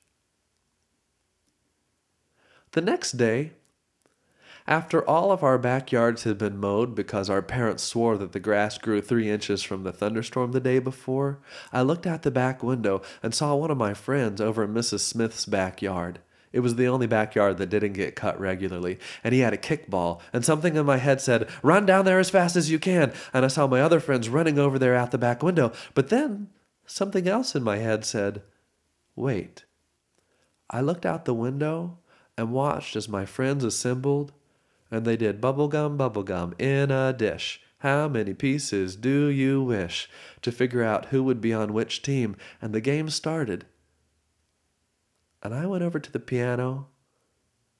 The 2.73 2.81
next 2.81 3.13
day, 3.13 3.53
after 4.69 5.03
all 5.09 5.33
of 5.33 5.43
our 5.43 5.57
backyards 5.57 6.25
had 6.25 6.37
been 6.37 6.59
mowed 6.59 6.95
because 6.95 7.31
our 7.31 7.41
parents 7.41 7.83
swore 7.83 8.19
that 8.19 8.33
the 8.33 8.41
grass 8.41 8.77
grew 8.77 9.01
three 9.01 9.31
inches 9.31 9.63
from 9.63 9.83
the 9.83 9.93
thunderstorm 9.93 10.53
the 10.53 10.61
day 10.61 10.79
before, 10.79 11.39
I 11.73 11.81
looked 11.81 12.07
out 12.07 12.21
the 12.21 12.31
back 12.31 12.63
window 12.63 13.01
and 13.23 13.35
saw 13.35 13.55
one 13.55 13.71
of 13.71 13.79
my 13.79 13.95
friends 13.95 14.43
over 14.43 14.65
in 14.65 14.75
Mrs. 14.75 15.01
Smith's 15.01 15.47
backyard. 15.47 16.21
It 16.53 16.61
was 16.61 16.77
the 16.77 16.89
only 16.89 17.07
backyard 17.07 17.59
that 17.59 17.69
didn't 17.69 17.93
get 17.93 18.17
cut 18.17 18.39
regularly, 18.41 18.99
and 19.23 19.35
he 19.35 19.41
had 19.41 19.53
a 19.53 19.59
kickball, 19.59 20.21
and 20.33 20.45
something 20.45 20.77
in 20.77 20.87
my 20.87 20.97
head 20.97 21.21
said, 21.21 21.49
Run 21.63 21.87
down 21.87 22.05
there 22.05 22.19
as 22.19 22.31
fast 22.31 22.57
as 22.57 22.71
you 22.71 22.79
can. 22.79 23.13
And 23.33 23.45
I 23.45 23.49
saw 23.49 23.67
my 23.67 23.81
other 23.81 24.01
friends 24.01 24.29
running 24.29 24.59
over 24.59 24.79
there 24.79 24.95
out 24.95 25.11
the 25.11 25.19
back 25.19 25.43
window. 25.43 25.73
But 25.95 26.09
then 26.09 26.49
something 26.87 27.29
else 27.29 27.55
in 27.55 27.63
my 27.63 27.77
head 27.77 28.05
said, 28.05 28.43
Wait. 29.15 29.65
I 30.71 30.81
looked 30.81 31.07
out 31.07 31.25
the 31.25 31.35
window 31.35 31.99
and 32.37 32.53
watched 32.53 32.95
as 32.97 33.09
my 33.09 33.25
friends 33.25 33.65
assembled 33.65 34.33
and 34.91 35.05
they 35.05 35.17
did 35.17 35.41
bubblegum, 35.41 35.97
bubblegum 35.97 36.59
in 36.61 36.91
a 36.91 37.13
dish. 37.13 37.61
How 37.79 38.09
many 38.09 38.35
pieces 38.35 38.97
do 38.97 39.27
you 39.27 39.63
wish? 39.63 40.09
To 40.43 40.51
figure 40.51 40.83
out 40.83 41.07
who 41.07 41.23
would 41.23 41.41
be 41.41 41.53
on 41.53 41.73
which 41.73 42.03
team, 42.03 42.37
and 42.61 42.75
the 42.75 42.81
game 42.81 43.09
started 43.09 43.67
and 45.43 45.55
I 45.55 45.67
went 45.67 45.83
over 45.83 45.99
to 45.99 46.13
the 46.13 46.21
piano. 46.21 46.89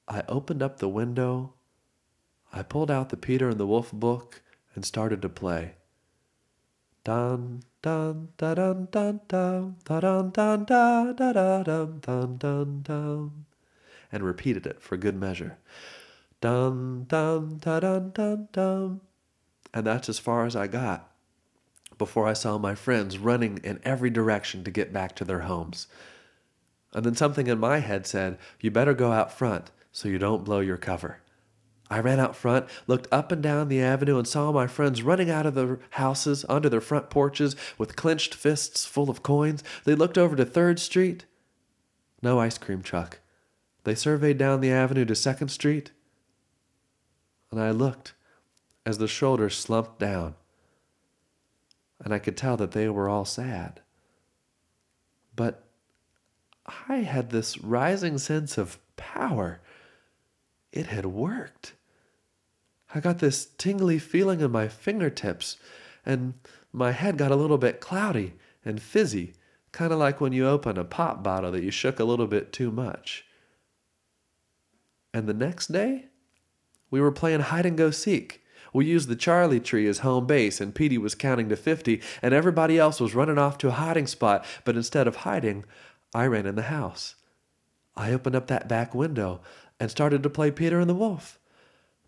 I 0.07 0.23
opened 0.27 0.63
up 0.63 0.77
the 0.77 0.89
window. 0.89 1.53
I 2.51 2.63
pulled 2.63 2.89
out 2.89 3.09
the 3.09 3.17
Peter 3.17 3.49
and 3.49 3.59
the 3.59 3.67
Wolf 3.67 3.91
book 3.91 4.41
and 4.75 4.85
started 4.85 5.21
to 5.21 5.29
play. 5.29 5.75
Dun 7.03 7.63
dun 7.81 8.29
da 8.37 8.53
dun 8.55 8.87
dun 8.91 9.21
dun 9.27 9.75
da 9.85 9.99
dun 9.99 10.31
dun 10.31 10.65
da 10.65 11.13
da 11.13 11.31
da 11.31 11.63
dun 11.63 11.99
dun 12.01 12.37
dun 12.37 12.81
dun 12.81 13.45
and 14.11 14.23
repeated 14.23 14.65
it 14.65 14.81
for 14.81 14.97
good 14.97 15.15
measure. 15.15 15.57
Dun 16.41 17.05
dun 17.07 17.57
da 17.59 17.79
dun 17.79 18.11
dun 18.11 18.47
dun 18.51 19.01
and 19.73 19.85
that's 19.85 20.09
as 20.09 20.19
far 20.19 20.45
as 20.45 20.55
I 20.55 20.67
got 20.67 21.11
before 21.97 22.27
I 22.27 22.33
saw 22.33 22.57
my 22.57 22.75
friends 22.75 23.17
running 23.17 23.59
in 23.63 23.79
every 23.83 24.09
direction 24.09 24.63
to 24.63 24.71
get 24.71 24.93
back 24.93 25.15
to 25.17 25.25
their 25.25 25.41
homes. 25.41 25.87
And 26.93 27.05
then 27.05 27.15
something 27.15 27.47
in 27.47 27.59
my 27.59 27.79
head 27.79 28.07
said, 28.07 28.37
You 28.59 28.71
better 28.71 28.93
go 28.93 29.11
out 29.11 29.31
front 29.31 29.71
so 29.91 30.07
you 30.07 30.17
don't 30.17 30.43
blow 30.43 30.59
your 30.59 30.77
cover. 30.77 31.19
I 31.91 31.99
ran 31.99 32.19
out 32.19 32.35
front, 32.35 32.67
looked 32.85 33.07
up 33.11 33.31
and 33.31 33.41
down 33.41 33.67
the 33.67 33.81
avenue, 33.81 34.17
and 34.17 34.27
saw 34.27 34.51
my 34.51 34.67
friends 34.67 35.01
running 35.01 35.29
out 35.29 35.47
of 35.47 35.55
their 35.55 35.79
houses 35.91 36.45
onto 36.45 36.69
their 36.69 36.81
front 36.81 37.09
porches 37.09 37.55
with 37.77 37.95
clenched 37.95 38.35
fists 38.35 38.85
full 38.85 39.09
of 39.09 39.23
coins. 39.23 39.63
They 39.85 39.95
looked 39.95 40.17
over 40.17 40.35
to 40.35 40.45
Third 40.45 40.79
Street. 40.79 41.25
No 42.21 42.39
ice 42.39 42.57
cream 42.57 42.83
truck. 42.83 43.19
They 43.85 43.95
surveyed 43.95 44.37
down 44.37 44.61
the 44.61 44.71
avenue 44.71 45.05
to 45.05 45.15
Second 45.15 45.49
Street 45.49 45.91
and 47.51 47.59
I 47.59 47.71
looked 47.71 48.13
as 48.85 48.97
the 48.97 49.07
shoulders 49.07 49.57
slumped 49.57 49.99
down, 49.99 50.35
and 52.03 52.13
I 52.13 52.19
could 52.19 52.37
tell 52.37 52.57
that 52.57 52.71
they 52.71 52.87
were 52.89 53.09
all 53.09 53.25
sad. 53.25 53.81
But 55.35 55.63
I 56.87 56.97
had 56.97 57.29
this 57.29 57.57
rising 57.57 58.17
sense 58.17 58.57
of 58.57 58.79
power. 58.95 59.61
It 60.71 60.87
had 60.87 61.05
worked. 61.05 61.73
I 62.93 62.99
got 62.99 63.19
this 63.19 63.45
tingly 63.45 63.99
feeling 63.99 64.41
in 64.41 64.51
my 64.51 64.67
fingertips, 64.67 65.57
and 66.05 66.33
my 66.71 66.91
head 66.91 67.17
got 67.17 67.31
a 67.31 67.35
little 67.35 67.57
bit 67.57 67.79
cloudy 67.79 68.33
and 68.65 68.81
fizzy, 68.81 69.33
kind 69.71 69.93
of 69.93 69.99
like 69.99 70.19
when 70.19 70.33
you 70.33 70.47
open 70.47 70.77
a 70.77 70.83
pop 70.83 71.23
bottle 71.23 71.51
that 71.51 71.63
you 71.63 71.71
shook 71.71 71.99
a 71.99 72.03
little 72.03 72.27
bit 72.27 72.51
too 72.51 72.71
much. 72.71 73.25
And 75.13 75.27
the 75.27 75.33
next 75.33 75.71
day, 75.71 76.05
we 76.91 76.99
were 77.01 77.11
playing 77.11 77.41
hide 77.41 77.65
and 77.65 77.77
go 77.77 77.91
seek. 77.91 78.43
We 78.73 78.85
used 78.85 79.09
the 79.09 79.15
Charlie 79.15 79.59
tree 79.59 79.87
as 79.87 79.99
home 79.99 80.27
base, 80.27 80.61
and 80.61 80.75
Petey 80.75 80.97
was 80.97 81.15
counting 81.15 81.49
to 81.49 81.55
50, 81.55 82.01
and 82.21 82.33
everybody 82.33 82.77
else 82.77 82.99
was 82.99 83.15
running 83.15 83.37
off 83.37 83.57
to 83.59 83.69
a 83.69 83.71
hiding 83.71 84.07
spot. 84.07 84.45
But 84.63 84.75
instead 84.75 85.07
of 85.07 85.17
hiding, 85.17 85.65
I 86.13 86.25
ran 86.25 86.45
in 86.45 86.55
the 86.55 86.63
house. 86.63 87.15
I 87.95 88.13
opened 88.13 88.35
up 88.35 88.47
that 88.47 88.67
back 88.67 88.95
window 88.95 89.41
and 89.79 89.91
started 89.91 90.23
to 90.23 90.29
play 90.29 90.51
Peter 90.51 90.79
and 90.79 90.89
the 90.89 90.95
Wolf. 90.95 91.39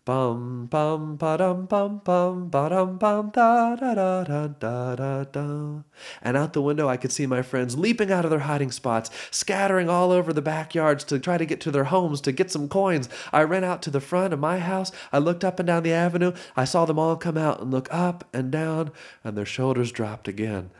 Bum 0.04 0.66
bum 0.66 1.14
ba 1.14 1.38
dum 1.38 1.66
bum 1.66 2.00
bum 2.02 2.48
ba 2.48 2.68
dum 2.70 2.98
bum 2.98 3.30
da 3.30 3.76
da 3.76 3.94
da 3.94 4.24
da 4.24 4.48
da 4.48 4.96
da 4.96 5.22
da. 5.22 5.82
And 6.20 6.36
out 6.36 6.54
the 6.54 6.60
window 6.62 6.88
I 6.88 6.96
could 6.96 7.12
see 7.12 7.24
my 7.24 7.40
friends 7.40 7.78
leaping 7.78 8.10
out 8.10 8.24
of 8.24 8.32
their 8.32 8.40
hiding 8.40 8.72
spots, 8.72 9.10
scattering 9.30 9.88
all 9.88 10.10
over 10.10 10.32
the 10.32 10.42
backyards 10.42 11.04
to 11.04 11.20
try 11.20 11.38
to 11.38 11.46
get 11.46 11.60
to 11.60 11.70
their 11.70 11.84
homes 11.84 12.20
to 12.22 12.32
get 12.32 12.50
some 12.50 12.68
coins. 12.68 13.08
I 13.32 13.44
ran 13.44 13.62
out 13.62 13.80
to 13.82 13.90
the 13.90 14.00
front 14.00 14.34
of 14.34 14.40
my 14.40 14.58
house. 14.58 14.90
I 15.12 15.18
looked 15.18 15.44
up 15.44 15.60
and 15.60 15.68
down 15.68 15.84
the 15.84 15.92
avenue. 15.92 16.32
I 16.56 16.64
saw 16.64 16.84
them 16.84 16.98
all 16.98 17.14
come 17.14 17.38
out 17.38 17.60
and 17.60 17.70
look 17.70 17.86
up 17.92 18.28
and 18.32 18.50
down, 18.50 18.90
and 19.22 19.38
their 19.38 19.46
shoulders 19.46 19.92
dropped 19.92 20.26
again. 20.26 20.72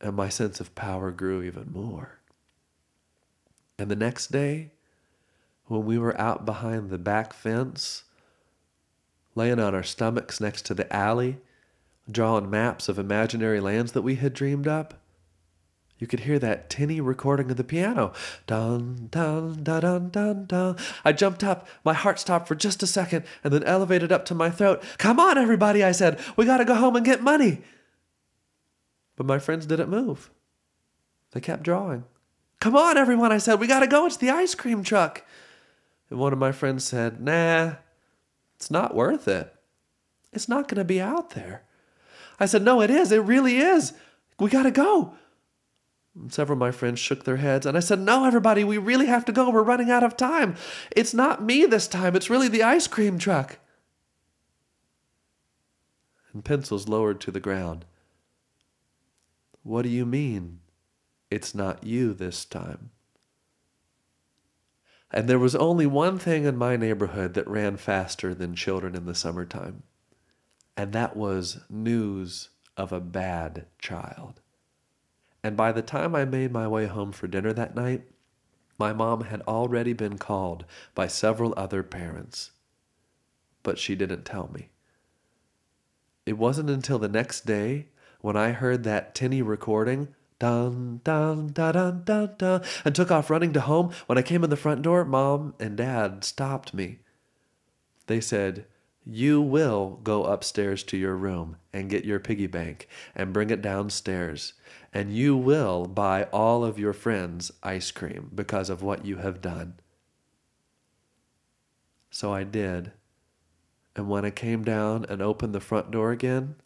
And 0.00 0.14
my 0.14 0.28
sense 0.28 0.60
of 0.60 0.76
power 0.76 1.10
grew 1.10 1.42
even 1.42 1.72
more. 1.72 2.19
And 3.80 3.90
the 3.90 3.96
next 3.96 4.30
day, 4.30 4.72
when 5.64 5.86
we 5.86 5.96
were 5.96 6.20
out 6.20 6.44
behind 6.44 6.90
the 6.90 6.98
back 6.98 7.32
fence, 7.32 8.04
laying 9.34 9.58
on 9.58 9.74
our 9.74 9.82
stomachs 9.82 10.38
next 10.38 10.66
to 10.66 10.74
the 10.74 10.94
alley, 10.94 11.38
drawing 12.10 12.50
maps 12.50 12.90
of 12.90 12.98
imaginary 12.98 13.58
lands 13.58 13.92
that 13.92 14.02
we 14.02 14.16
had 14.16 14.34
dreamed 14.34 14.68
up. 14.68 15.00
You 15.98 16.06
could 16.06 16.20
hear 16.20 16.38
that 16.40 16.68
tinny 16.68 17.00
recording 17.00 17.50
of 17.50 17.56
the 17.56 17.64
piano. 17.64 18.12
Dun, 18.46 19.08
dun, 19.10 19.62
dun, 19.62 19.80
dun, 19.80 20.10
dun, 20.10 20.44
dun. 20.44 20.76
I 21.02 21.12
jumped 21.12 21.42
up. 21.42 21.66
My 21.82 21.94
heart 21.94 22.18
stopped 22.18 22.48
for 22.48 22.54
just 22.54 22.82
a 22.82 22.86
second 22.86 23.24
and 23.42 23.50
then 23.50 23.64
elevated 23.64 24.12
up 24.12 24.26
to 24.26 24.34
my 24.34 24.50
throat. 24.50 24.82
Come 24.98 25.18
on, 25.18 25.38
everybody, 25.38 25.82
I 25.82 25.92
said. 25.92 26.20
We 26.36 26.44
got 26.44 26.58
to 26.58 26.66
go 26.66 26.74
home 26.74 26.96
and 26.96 27.06
get 27.06 27.22
money. 27.22 27.62
But 29.16 29.24
my 29.24 29.38
friends 29.38 29.64
didn't 29.64 29.88
move. 29.88 30.30
They 31.30 31.40
kept 31.40 31.62
drawing. 31.62 32.04
Come 32.60 32.76
on, 32.76 32.98
everyone, 32.98 33.32
I 33.32 33.38
said. 33.38 33.58
We 33.58 33.66
got 33.66 33.80
to 33.80 33.86
go. 33.86 34.06
It's 34.06 34.18
the 34.18 34.30
ice 34.30 34.54
cream 34.54 34.82
truck. 34.82 35.24
And 36.10 36.18
one 36.18 36.32
of 36.32 36.38
my 36.38 36.52
friends 36.52 36.84
said, 36.84 37.20
Nah, 37.20 37.74
it's 38.56 38.70
not 38.70 38.94
worth 38.94 39.26
it. 39.26 39.54
It's 40.32 40.48
not 40.48 40.68
to 40.68 40.84
be 40.84 41.00
out 41.00 41.30
there. 41.30 41.62
I 42.38 42.46
said, 42.46 42.62
No, 42.62 42.82
it 42.82 42.90
is. 42.90 43.12
It 43.12 43.22
really 43.22 43.58
is. 43.58 43.94
We 44.38 44.50
got 44.50 44.64
to 44.64 44.70
go. 44.70 45.14
And 46.14 46.32
several 46.32 46.56
of 46.56 46.60
my 46.60 46.70
friends 46.70 46.98
shook 46.98 47.24
their 47.24 47.36
heads, 47.36 47.66
and 47.66 47.76
I 47.76 47.80
said, 47.80 48.00
No, 48.00 48.24
everybody, 48.24 48.64
we 48.64 48.78
really 48.78 49.06
have 49.06 49.24
to 49.26 49.32
go. 49.32 49.50
We're 49.50 49.62
running 49.62 49.90
out 49.90 50.02
of 50.02 50.16
time. 50.16 50.56
It's 50.90 51.14
not 51.14 51.42
me 51.42 51.66
this 51.66 51.86
time, 51.86 52.16
it's 52.16 52.30
really 52.30 52.48
the 52.48 52.62
ice 52.62 52.86
cream 52.86 53.18
truck. 53.18 53.58
And 56.32 56.44
pencils 56.44 56.88
lowered 56.88 57.20
to 57.22 57.30
the 57.30 57.40
ground. 57.40 57.84
What 59.62 59.82
do 59.82 59.88
you 59.88 60.06
mean, 60.06 60.60
it's 61.30 61.54
not 61.54 61.84
you 61.84 62.12
this 62.12 62.44
time? 62.44 62.90
And 65.10 65.28
there 65.28 65.38
was 65.38 65.56
only 65.56 65.86
one 65.86 66.18
thing 66.18 66.44
in 66.44 66.56
my 66.56 66.76
neighborhood 66.76 67.34
that 67.34 67.48
ran 67.48 67.76
faster 67.76 68.34
than 68.34 68.54
children 68.54 68.94
in 68.94 69.06
the 69.06 69.14
summertime, 69.14 69.82
and 70.76 70.92
that 70.92 71.16
was 71.16 71.60
news 71.68 72.50
of 72.76 72.92
a 72.92 73.00
bad 73.00 73.66
child. 73.78 74.40
And 75.42 75.56
by 75.56 75.72
the 75.72 75.82
time 75.82 76.14
I 76.14 76.24
made 76.24 76.52
my 76.52 76.68
way 76.68 76.86
home 76.86 77.12
for 77.12 77.26
dinner 77.26 77.52
that 77.52 77.74
night, 77.74 78.02
my 78.78 78.92
mom 78.92 79.24
had 79.24 79.42
already 79.42 79.92
been 79.92 80.16
called 80.16 80.64
by 80.94 81.06
several 81.06 81.54
other 81.56 81.82
parents. 81.82 82.52
But 83.62 83.78
she 83.78 83.94
didn't 83.94 84.24
tell 84.24 84.50
me. 84.52 84.68
It 86.24 86.38
wasn't 86.38 86.70
until 86.70 86.98
the 86.98 87.08
next 87.08 87.44
day 87.44 87.88
when 88.20 88.36
I 88.36 88.52
heard 88.52 88.84
that 88.84 89.14
tinny 89.14 89.42
recording 89.42 90.14
dun 90.40 91.00
dun 91.04 91.48
dun 91.48 91.72
dun 91.72 92.02
dun 92.04 92.34
dun 92.36 92.62
and 92.84 92.94
took 92.94 93.12
off 93.12 93.30
running 93.30 93.52
to 93.52 93.60
home. 93.60 93.92
When 94.06 94.18
I 94.18 94.22
came 94.22 94.42
in 94.42 94.50
the 94.50 94.56
front 94.56 94.82
door, 94.82 95.04
mom 95.04 95.54
and 95.60 95.76
dad 95.76 96.24
stopped 96.24 96.74
me. 96.74 96.98
They 98.08 98.20
said, 98.20 98.64
You 99.04 99.40
will 99.40 100.00
go 100.02 100.24
upstairs 100.24 100.82
to 100.84 100.96
your 100.96 101.14
room 101.14 101.58
and 101.72 101.88
get 101.90 102.04
your 102.04 102.18
piggy 102.18 102.48
bank 102.48 102.88
and 103.14 103.32
bring 103.32 103.50
it 103.50 103.62
downstairs, 103.62 104.54
and 104.92 105.14
you 105.14 105.36
will 105.36 105.86
buy 105.86 106.24
all 106.32 106.64
of 106.64 106.78
your 106.78 106.92
friends 106.92 107.52
ice 107.62 107.92
cream 107.92 108.30
because 108.34 108.68
of 108.68 108.82
what 108.82 109.04
you 109.04 109.18
have 109.18 109.40
done. 109.40 109.74
So 112.10 112.32
I 112.32 112.42
did, 112.42 112.92
And 113.94 114.08
when 114.08 114.24
I 114.24 114.30
came 114.30 114.64
down 114.64 115.04
and 115.08 115.22
opened 115.22 115.54
the 115.54 115.60
front 115.60 115.90
door 115.90 116.10
again, 116.10 116.56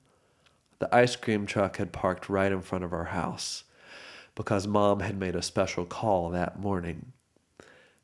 the 0.78 0.95
ice 0.95 1.16
cream 1.16 1.45
truck 1.45 1.76
had 1.76 1.93
parked 1.93 2.28
right 2.28 2.52
in 2.52 2.62
front 2.62 2.85
of 2.85 2.93
our 2.93 3.07
house 3.07 3.63
because 4.35 4.67
mom 4.67 5.00
had 5.00 5.19
made 5.19 5.37
a 5.37 5.43
special 5.43 5.85
call 5.85 6.31
that 6.31 6.59
morning. 6.59 7.12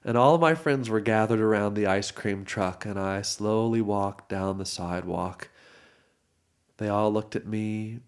And 0.05 0.17
all 0.17 0.39
my 0.39 0.55
friends 0.55 0.89
were 0.89 1.01
gathered 1.01 1.41
around 1.41 1.75
the 1.75 1.87
ice 1.87 2.11
cream 2.11 2.45
truck, 2.45 2.87
and 2.87 2.99
I 2.99 3.23
slowly 3.23 3.81
walked 3.81 4.29
down 4.29 4.59
the 4.59 4.65
sidewalk. 4.65 5.51
They 6.79 6.89
all 6.89 7.13
looked 7.13 7.37
at 7.37 7.47
me. 7.47 8.01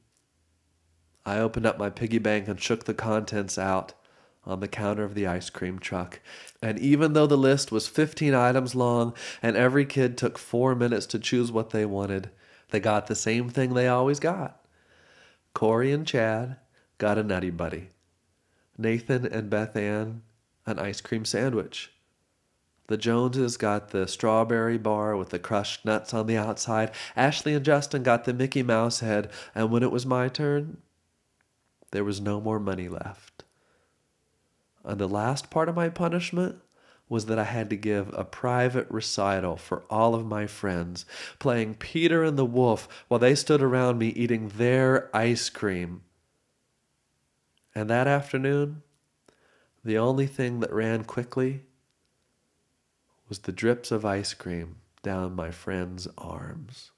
I 1.27 1.39
opened 1.39 1.67
up 1.67 1.79
my 1.79 1.91
piggy 1.91 2.19
bank 2.19 2.49
and 2.49 2.59
shook 2.61 2.85
the 2.85 2.95
contents 2.95 3.59
out 3.59 3.93
on 4.45 4.61
the 4.61 4.69
counter 4.69 5.05
of 5.05 5.15
the 5.15 5.27
ice 5.27 5.51
cream 5.51 5.79
truck. 5.79 6.21
And 6.61 6.79
even 6.79 7.13
though 7.13 7.27
the 7.27 7.37
list 7.37 7.71
was 7.71 7.87
15 7.87 8.35
items 8.35 8.75
long 8.75 9.15
and 9.43 9.57
every 9.57 9.85
kid 9.85 10.17
took 10.17 10.39
four 10.39 10.75
minutes 10.75 11.07
to 11.07 11.19
choose 11.19 11.53
what 11.53 11.71
they 11.71 11.85
wanted, 11.85 12.31
they 12.71 12.81
got 12.81 13.07
the 13.07 13.15
same 13.15 13.51
thing 13.51 13.75
they 13.75 13.87
always 13.87 14.19
got. 14.19 14.65
Corey 15.55 15.93
and 15.93 16.07
Chad 16.07 16.57
got 16.99 17.19
a 17.19 17.23
Nutty 17.23 17.51
Buddy. 17.51 17.91
Nathan 18.79 19.27
and 19.27 19.51
Beth 19.51 19.77
Ann 19.77 20.23
an 20.67 20.79
ice 20.79 21.01
cream 21.01 21.25
sandwich. 21.25 21.93
The 22.89 22.97
Joneses 22.97 23.57
got 23.57 23.91
the 23.91 24.07
strawberry 24.07 24.79
bar 24.79 25.17
with 25.17 25.31
the 25.31 25.39
crushed 25.39 25.85
nuts 25.85 26.13
on 26.13 26.27
the 26.27 26.37
outside. 26.37 26.91
Ashley 27.17 27.55
and 27.55 27.65
Justin 27.65 28.03
got 28.03 28.25
the 28.25 28.35
Mickey 28.35 28.63
Mouse 28.63 29.01
head. 29.01 29.31
And 29.55 29.71
when 29.71 29.83
it 29.83 29.91
was 29.91 30.05
my 30.05 30.29
turn, 30.29 30.79
there 31.91 32.05
was 32.05 32.21
no 32.21 32.41
more 32.41 32.61
money 32.61 32.89
left. 32.89 33.45
And 34.85 35.01
the 35.01 35.09
last 35.09 35.51
part 35.51 35.69
of 35.69 35.77
my 35.77 35.89
punishment 35.89 36.57
was 37.09 37.27
that 37.27 37.39
I 37.39 37.45
had 37.45 37.71
to 37.71 37.77
give 37.77 38.13
a 38.15 38.25
private 38.25 38.91
recital 38.91 39.57
for 39.57 39.85
all 39.91 40.15
of 40.15 40.27
my 40.27 40.47
friends, 40.47 41.05
playing 41.39 41.75
Peter 41.75 42.25
and 42.25 42.39
the 42.39 42.45
Wolf 42.45 42.89
while 43.09 43.21
they 43.21 43.35
stood 43.35 43.63
around 43.63 43.99
me 43.99 44.09
eating 44.09 44.49
their 44.49 45.15
ice 45.15 45.49
cream. 45.51 46.03
And 47.75 47.89
that 47.89 48.07
afternoon, 48.07 48.83
the 49.85 49.99
only 49.99 50.27
thing 50.27 50.61
that 50.61 50.73
ran 50.73 51.05
quickly 51.05 51.63
was 53.29 53.41
the 53.41 53.53
drips 53.53 53.91
of 53.91 54.05
ice 54.05 54.35
cream 54.35 54.77
down 55.03 55.35
my 55.35 55.51
friend's 55.51 56.07
arms. 56.19 56.91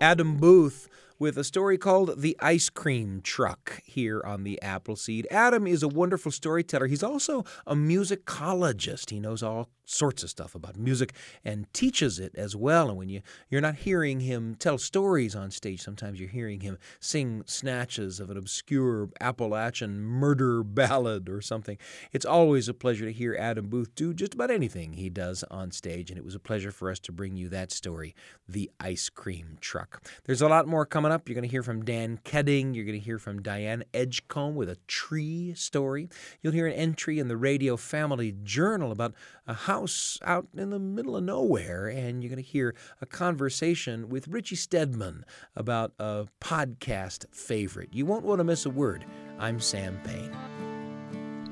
Adam 0.00 0.36
Booth 0.36 0.88
with 1.18 1.36
a 1.36 1.44
story 1.44 1.76
called 1.76 2.22
The 2.22 2.34
Ice 2.40 2.70
Cream 2.70 3.20
Truck 3.22 3.82
here 3.84 4.22
on 4.24 4.44
the 4.44 4.60
Appleseed. 4.62 5.26
Adam 5.30 5.66
is 5.66 5.82
a 5.82 5.88
wonderful 5.88 6.32
storyteller. 6.32 6.86
He's 6.86 7.02
also 7.02 7.44
a 7.66 7.74
musicologist. 7.74 9.10
He 9.10 9.20
knows 9.20 9.42
all 9.42 9.68
sorts 9.90 10.22
of 10.22 10.30
stuff 10.30 10.54
about 10.54 10.76
music 10.76 11.12
and 11.44 11.72
teaches 11.72 12.18
it 12.18 12.34
as 12.36 12.54
well. 12.54 12.88
And 12.88 12.98
when 12.98 13.08
you, 13.08 13.22
you're 13.48 13.60
not 13.60 13.76
hearing 13.76 14.20
him 14.20 14.54
tell 14.54 14.78
stories 14.78 15.34
on 15.34 15.50
stage, 15.50 15.82
sometimes 15.82 16.20
you're 16.20 16.28
hearing 16.28 16.60
him 16.60 16.78
sing 17.00 17.42
snatches 17.46 18.20
of 18.20 18.30
an 18.30 18.36
obscure 18.36 19.10
Appalachian 19.20 20.00
murder 20.00 20.62
ballad 20.64 21.28
or 21.28 21.40
something. 21.40 21.78
It's 22.12 22.26
always 22.26 22.68
a 22.68 22.74
pleasure 22.74 23.04
to 23.04 23.12
hear 23.12 23.36
Adam 23.38 23.68
Booth 23.68 23.94
do 23.94 24.14
just 24.14 24.34
about 24.34 24.50
anything 24.50 24.94
he 24.94 25.10
does 25.10 25.44
on 25.50 25.70
stage. 25.70 26.10
And 26.10 26.18
it 26.18 26.24
was 26.24 26.34
a 26.34 26.40
pleasure 26.40 26.70
for 26.70 26.90
us 26.90 26.98
to 27.00 27.12
bring 27.12 27.36
you 27.36 27.48
that 27.48 27.72
story, 27.72 28.14
The 28.48 28.70
Ice 28.80 29.08
Cream 29.08 29.58
Truck. 29.60 30.02
There's 30.24 30.42
a 30.42 30.48
lot 30.48 30.66
more 30.66 30.86
coming 30.86 31.12
up. 31.12 31.28
You're 31.28 31.34
going 31.34 31.42
to 31.42 31.50
hear 31.50 31.62
from 31.62 31.84
Dan 31.84 32.18
Keding. 32.24 32.74
You're 32.74 32.84
going 32.84 32.98
to 32.98 33.04
hear 33.04 33.18
from 33.18 33.42
Diane 33.42 33.84
Edgecomb 33.92 34.54
with 34.54 34.68
a 34.68 34.78
tree 34.86 35.54
story. 35.54 36.08
You'll 36.42 36.52
hear 36.52 36.66
an 36.66 36.72
entry 36.72 37.18
in 37.18 37.28
the 37.28 37.36
Radio 37.36 37.76
Family 37.76 38.34
Journal 38.42 38.92
about 38.92 39.14
uh, 39.46 39.50
a 39.50 39.54
house 39.80 40.18
out 40.22 40.46
in 40.54 40.70
the 40.70 40.78
middle 40.78 41.16
of 41.16 41.24
nowhere, 41.24 41.88
and 41.88 42.22
you're 42.22 42.28
going 42.28 42.42
to 42.42 42.48
hear 42.48 42.74
a 43.00 43.06
conversation 43.06 44.10
with 44.10 44.28
Richie 44.28 44.56
Steadman 44.56 45.24
about 45.56 45.92
a 45.98 46.26
podcast 46.38 47.24
favorite. 47.32 47.88
You 47.92 48.04
won't 48.04 48.24
want 48.24 48.40
to 48.40 48.44
miss 48.44 48.66
a 48.66 48.70
word. 48.70 49.06
I'm 49.38 49.58
Sam 49.58 49.98
Payne. 50.04 50.36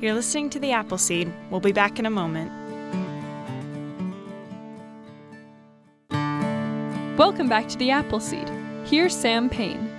You're 0.00 0.12
listening 0.12 0.50
to 0.50 0.60
The 0.60 0.72
Appleseed. 0.72 1.32
We'll 1.50 1.60
be 1.60 1.72
back 1.72 1.98
in 1.98 2.04
a 2.04 2.10
moment. 2.10 2.52
Welcome 7.18 7.48
back 7.48 7.66
to 7.68 7.78
The 7.78 7.90
Appleseed. 7.90 8.48
Here's 8.84 9.16
Sam 9.16 9.48
Payne. 9.48 9.97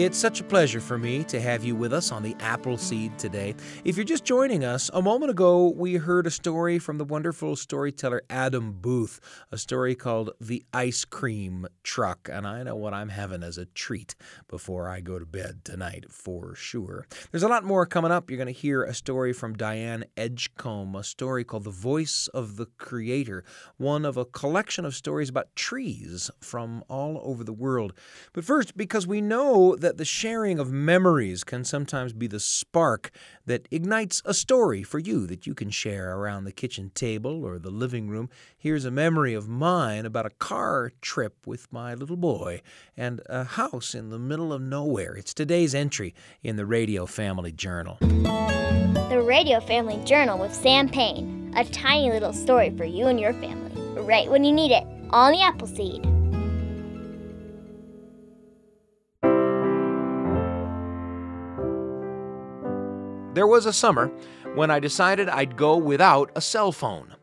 It's 0.00 0.16
such 0.16 0.40
a 0.40 0.44
pleasure 0.44 0.80
for 0.80 0.96
me 0.96 1.24
to 1.24 1.40
have 1.40 1.64
you 1.64 1.74
with 1.74 1.92
us 1.92 2.12
on 2.12 2.22
the 2.22 2.36
Appleseed 2.38 3.18
today. 3.18 3.56
If 3.84 3.96
you're 3.96 4.04
just 4.04 4.24
joining 4.24 4.62
us, 4.62 4.92
a 4.94 5.02
moment 5.02 5.32
ago 5.32 5.70
we 5.70 5.96
heard 5.96 6.24
a 6.24 6.30
story 6.30 6.78
from 6.78 6.98
the 6.98 7.04
wonderful 7.04 7.56
storyteller 7.56 8.22
Adam 8.30 8.76
Booth, 8.80 9.18
a 9.50 9.58
story 9.58 9.96
called 9.96 10.30
The 10.40 10.64
Ice 10.72 11.04
Cream 11.04 11.66
Truck, 11.82 12.28
and 12.30 12.46
I 12.46 12.62
know 12.62 12.76
what 12.76 12.94
I'm 12.94 13.08
having 13.08 13.42
as 13.42 13.58
a 13.58 13.66
treat 13.66 14.14
before 14.46 14.88
I 14.88 15.00
go 15.00 15.18
to 15.18 15.26
bed 15.26 15.64
tonight 15.64 16.04
for 16.08 16.54
sure. 16.54 17.04
There's 17.32 17.42
a 17.42 17.48
lot 17.48 17.64
more 17.64 17.84
coming 17.84 18.12
up. 18.12 18.30
You're 18.30 18.36
going 18.36 18.46
to 18.46 18.52
hear 18.52 18.84
a 18.84 18.94
story 18.94 19.32
from 19.32 19.54
Diane 19.54 20.04
Edgecomb, 20.16 20.94
a 20.94 21.02
story 21.02 21.42
called 21.42 21.64
The 21.64 21.70
Voice 21.70 22.28
of 22.32 22.54
the 22.54 22.66
Creator, 22.66 23.42
one 23.78 24.04
of 24.04 24.16
a 24.16 24.24
collection 24.24 24.84
of 24.84 24.94
stories 24.94 25.28
about 25.28 25.56
trees 25.56 26.30
from 26.40 26.84
all 26.88 27.20
over 27.24 27.42
the 27.42 27.52
world. 27.52 27.94
But 28.32 28.44
first, 28.44 28.76
because 28.76 29.04
we 29.04 29.20
know 29.20 29.74
that 29.74 29.87
the 29.96 30.04
sharing 30.04 30.58
of 30.58 30.70
memories 30.70 31.44
can 31.44 31.64
sometimes 31.64 32.12
be 32.12 32.26
the 32.26 32.40
spark 32.40 33.10
that 33.46 33.66
ignites 33.70 34.20
a 34.24 34.34
story 34.34 34.82
for 34.82 34.98
you 34.98 35.26
that 35.26 35.46
you 35.46 35.54
can 35.54 35.70
share 35.70 36.16
around 36.16 36.44
the 36.44 36.52
kitchen 36.52 36.90
table 36.90 37.44
or 37.44 37.58
the 37.58 37.70
living 37.70 38.08
room. 38.08 38.28
Here's 38.56 38.84
a 38.84 38.90
memory 38.90 39.34
of 39.34 39.48
mine 39.48 40.04
about 40.04 40.26
a 40.26 40.30
car 40.30 40.92
trip 41.00 41.46
with 41.46 41.72
my 41.72 41.94
little 41.94 42.16
boy 42.16 42.60
and 42.96 43.20
a 43.26 43.44
house 43.44 43.94
in 43.94 44.10
the 44.10 44.18
middle 44.18 44.52
of 44.52 44.60
nowhere. 44.60 45.14
It's 45.14 45.32
today's 45.32 45.74
entry 45.74 46.14
in 46.42 46.56
the 46.56 46.66
Radio 46.66 47.06
Family 47.06 47.52
Journal. 47.52 47.96
The 48.00 49.22
Radio 49.24 49.60
Family 49.60 50.02
Journal 50.04 50.38
with 50.38 50.54
Sam 50.54 50.88
Payne, 50.88 51.54
a 51.56 51.64
tiny 51.64 52.10
little 52.10 52.32
story 52.32 52.70
for 52.76 52.84
you 52.84 53.06
and 53.06 53.18
your 53.18 53.32
family, 53.34 53.80
right 54.02 54.30
when 54.30 54.44
you 54.44 54.52
need 54.52 54.72
it, 54.72 54.84
on 55.10 55.32
the 55.32 55.40
Appleseed. 55.40 56.17
There 63.34 63.46
was 63.46 63.66
a 63.66 63.72
summer 63.72 64.08
when 64.54 64.70
I 64.70 64.80
decided 64.80 65.28
I'd 65.28 65.56
go 65.56 65.76
without 65.76 66.32
a 66.34 66.40
cell 66.40 66.72
phone. 66.72 67.14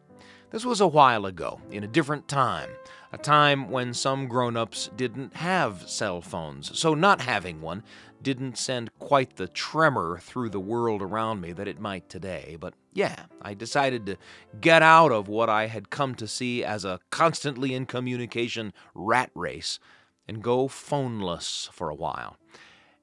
This 0.51 0.63
was 0.63 0.79
a 0.79 0.87
while 0.87 1.25
ago, 1.25 1.59
in 1.71 1.83
a 1.83 1.87
different 1.87 2.27
time, 2.27 2.69
a 3.11 3.17
time 3.17 3.69
when 3.69 3.93
some 3.93 4.27
grown 4.27 4.55
ups 4.55 4.89
didn't 4.95 5.33
have 5.33 5.89
cell 5.89 6.21
phones, 6.21 6.77
so 6.79 6.93
not 6.93 7.21
having 7.21 7.59
one 7.59 7.83
didn't 8.21 8.57
send 8.57 8.97
quite 8.97 9.35
the 9.35 9.47
tremor 9.47 10.19
through 10.19 10.49
the 10.49 10.59
world 10.59 11.01
around 11.01 11.41
me 11.41 11.51
that 11.51 11.67
it 11.67 11.79
might 11.79 12.07
today. 12.07 12.55
But 12.59 12.75
yeah, 12.93 13.25
I 13.41 13.53
decided 13.53 14.05
to 14.05 14.17
get 14.61 14.81
out 14.81 15.11
of 15.11 15.27
what 15.27 15.49
I 15.49 15.67
had 15.67 15.89
come 15.89 16.15
to 16.15 16.27
see 16.27 16.63
as 16.63 16.85
a 16.85 16.99
constantly 17.09 17.73
in 17.73 17.85
communication 17.85 18.73
rat 18.93 19.31
race 19.33 19.79
and 20.27 20.41
go 20.41 20.67
phoneless 20.67 21.69
for 21.71 21.89
a 21.89 21.95
while. 21.95 22.37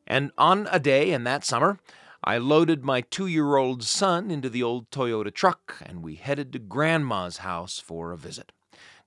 And 0.07 0.33
on 0.39 0.69
a 0.73 0.81
day 0.81 1.13
in 1.13 1.25
that 1.25 1.45
summer, 1.45 1.79
I 2.25 2.39
loaded 2.39 2.85
my 2.85 3.01
two 3.01 3.27
year 3.27 3.57
old 3.57 3.83
son 3.83 4.31
into 4.31 4.49
the 4.49 4.63
old 4.63 4.91
Toyota 4.91 5.35
truck 5.35 5.77
and 5.85 6.03
we 6.03 6.15
headed 6.15 6.53
to 6.53 6.61
Grandma's 6.61 7.39
house 7.39 7.81
for 7.81 8.13
a 8.13 8.19
visit. 8.19 8.53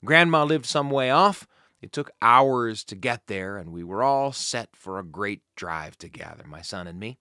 Grandma 0.04 0.44
lived 0.44 0.66
some 0.66 0.90
way 0.90 1.10
off. 1.10 1.48
It 1.82 1.94
took 1.94 2.12
hours 2.22 2.84
to 2.86 2.96
get 2.96 3.28
there, 3.28 3.58
and 3.58 3.72
we 3.72 3.84
were 3.84 4.02
all 4.02 4.32
set 4.32 4.70
for 4.76 4.98
a 4.98 5.04
great 5.04 5.42
drive 5.56 5.98
together, 5.98 6.44
my 6.48 6.62
son 6.62 6.88
and 6.88 7.00
me. 7.00 7.20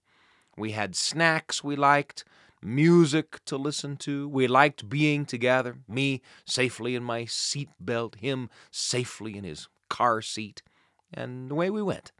We 0.57 0.71
had 0.71 0.95
snacks 0.95 1.63
we 1.63 1.75
liked, 1.75 2.25
music 2.61 3.43
to 3.45 3.57
listen 3.57 3.95
to. 3.97 4.27
We 4.27 4.47
liked 4.47 4.89
being 4.89 5.25
together, 5.25 5.77
me 5.87 6.21
safely 6.45 6.95
in 6.95 7.03
my 7.03 7.25
seat 7.25 7.69
belt, 7.79 8.15
him 8.15 8.49
safely 8.71 9.37
in 9.37 9.43
his 9.43 9.67
car 9.89 10.21
seat, 10.21 10.63
and 11.13 11.51
away 11.51 11.69
we 11.69 11.81
went. 11.81 12.11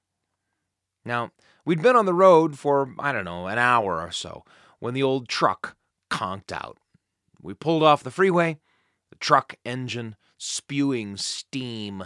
Now, 1.04 1.32
we'd 1.66 1.82
been 1.82 1.96
on 1.96 2.06
the 2.06 2.14
road 2.14 2.58
for, 2.58 2.94
I 3.00 3.12
don't 3.12 3.26
know, 3.26 3.48
an 3.48 3.58
hour 3.58 4.00
or 4.00 4.12
so 4.12 4.44
when 4.80 4.94
the 4.94 5.04
old 5.04 5.28
truck 5.28 5.76
conked 6.10 6.54
out. 6.54 6.78
We 7.42 7.54
pulled 7.54 7.84
off 7.84 8.04
the 8.04 8.12
freeway, 8.12 8.60
the 9.10 9.18
truck 9.18 9.56
engine 9.66 10.16
spewing 10.38 11.18
steam, 11.18 12.06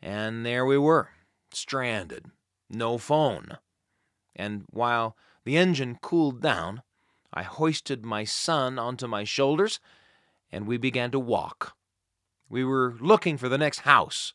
and 0.00 0.46
there 0.46 0.64
we 0.64 0.78
were, 0.78 1.10
stranded, 1.52 2.26
no 2.68 2.98
phone. 2.98 3.58
And 4.34 4.64
while 4.70 5.16
the 5.44 5.56
engine 5.56 5.98
cooled 6.00 6.40
down, 6.40 6.82
I 7.32 7.42
hoisted 7.42 8.04
my 8.04 8.24
son 8.24 8.78
onto 8.78 9.06
my 9.06 9.24
shoulders, 9.24 9.80
and 10.50 10.66
we 10.66 10.76
began 10.76 11.10
to 11.12 11.18
walk. 11.18 11.76
We 12.48 12.64
were 12.64 12.96
looking 13.00 13.38
for 13.38 13.48
the 13.48 13.58
next 13.58 13.80
house 13.80 14.32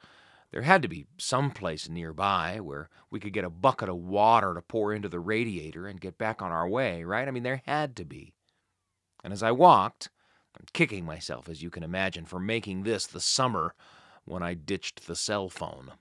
there 0.56 0.64
had 0.64 0.82
to 0.84 0.88
be 0.88 1.06
some 1.18 1.52
place 1.52 1.90
nearby 1.90 2.62
where 2.62 2.90
we 3.12 3.20
could 3.20 3.34
get 3.34 3.44
a 3.44 3.50
bucket 3.50 3.90
of 3.90 3.98
water 3.98 4.54
to 4.54 4.62
pour 4.62 4.94
into 4.94 5.10
the 5.10 5.20
radiator 5.20 5.86
and 5.86 6.00
get 6.00 6.18
back 6.18 6.42
on 6.42 6.50
our 6.50 6.66
way, 6.66 7.04
right? 7.04 7.28
I 7.28 7.32
mean, 7.32 7.44
there 7.44 7.62
had 7.66 7.98
to 7.98 8.06
be. 8.06 8.32
And 9.22 9.34
as 9.34 9.44
I 9.44 9.52
walked, 9.52 10.10
I'm 10.58 10.64
kicking 10.72 11.04
myself, 11.04 11.50
as 11.50 11.62
you 11.62 11.70
can 11.70 11.84
imagine, 11.84 12.24
for 12.24 12.40
making 12.40 12.84
this 12.84 13.06
the 13.06 13.20
summer 13.20 13.76
when 14.24 14.42
I 14.42 14.54
ditched 14.54 15.08
the 15.08 15.16
cell 15.18 15.50
phone. 15.50 15.92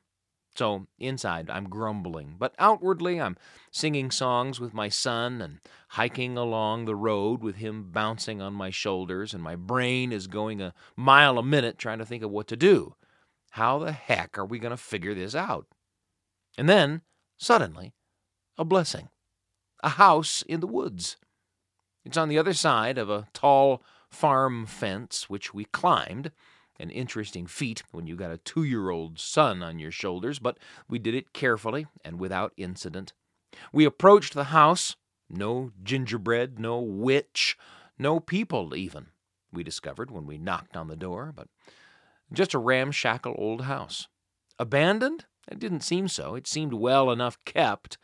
So 0.55 0.87
inside, 1.01 1.51
I'm 1.51 1.69
grumbling, 1.69 2.37
but 2.39 2.55
outwardly, 2.57 3.21
I'm 3.21 3.37
singing 3.73 4.13
songs 4.13 4.61
with 4.61 4.73
my 4.73 4.89
son 4.89 5.43
and 5.43 5.59
hiking 5.89 6.39
along 6.39 6.85
the 6.85 6.95
road 6.95 7.43
with 7.43 7.57
him 7.57 7.91
bouncing 7.91 8.41
on 8.41 8.55
my 8.55 8.71
shoulders, 8.71 9.35
and 9.35 9.43
my 9.43 9.57
brain 9.57 10.13
is 10.13 10.29
going 10.29 10.63
a 10.63 10.75
mile 10.95 11.39
a 11.39 11.43
minute 11.43 11.77
trying 11.77 11.99
to 11.99 12.07
think 12.07 12.23
of 12.23 12.31
what 12.31 12.47
to 12.47 12.57
do. 12.57 12.95
How 13.55 13.79
the 13.79 13.93
heck 13.93 14.37
are 14.37 14.45
we 14.45 14.59
going 14.59 14.73
to 14.73 14.77
figure 14.77 15.15
this 15.15 15.33
out? 15.33 15.69
And 16.59 16.69
then, 16.69 17.03
suddenly, 17.37 17.95
a 18.59 18.65
blessing 18.65 19.11
a 19.81 19.91
house 19.91 20.43
in 20.43 20.59
the 20.59 20.67
woods. 20.67 21.17
It's 22.05 22.17
on 22.17 22.29
the 22.29 22.39
other 22.39 22.53
side 22.53 22.99
of 22.99 23.09
a 23.09 23.29
tall 23.33 23.81
farm 24.11 24.67
fence, 24.67 25.31
which 25.31 25.55
we 25.55 25.67
climbed 25.67 26.33
an 26.81 26.91
interesting 26.91 27.47
feat 27.47 27.85
when 27.93 28.09
you 28.09 28.17
got 28.17 28.33
a 28.33 28.39
two 28.39 28.65
year 28.65 28.91
old 28.91 29.21
son 29.21 29.63
on 29.63 29.79
your 29.79 29.93
shoulders, 29.93 30.41
but 30.41 30.59
we 30.89 30.99
did 30.99 31.15
it 31.15 31.33
carefully 31.33 31.87
and 32.05 32.19
without 32.19 32.55
incident. 32.57 33.13
We 33.73 33.85
approached 33.85 34.35
the 34.35 34.45
house. 34.45 34.97
No 35.31 35.71
gingerbread, 35.81 36.59
no 36.59 36.81
witch, 36.81 37.57
no 38.01 38.19
people, 38.19 38.75
even, 38.75 39.07
we 39.53 39.63
discovered 39.63 40.11
when 40.11 40.27
we 40.27 40.39
knocked 40.39 40.77
on 40.77 40.89
the 40.89 40.97
door, 40.97 41.33
but 41.35 41.47
just 42.35 42.55
a 42.55 42.59
ramshackle 42.59 43.35
old 43.39 43.63
house. 43.63 44.09
Abandoned? 44.59 45.27
It 45.51 45.59
didn't 45.59 45.81
seem 45.81 46.09
so. 46.09 46.35
It 46.35 46.47
seemed 46.47 46.75
well 46.75 47.11
enough 47.11 47.39
kept, 47.45 47.99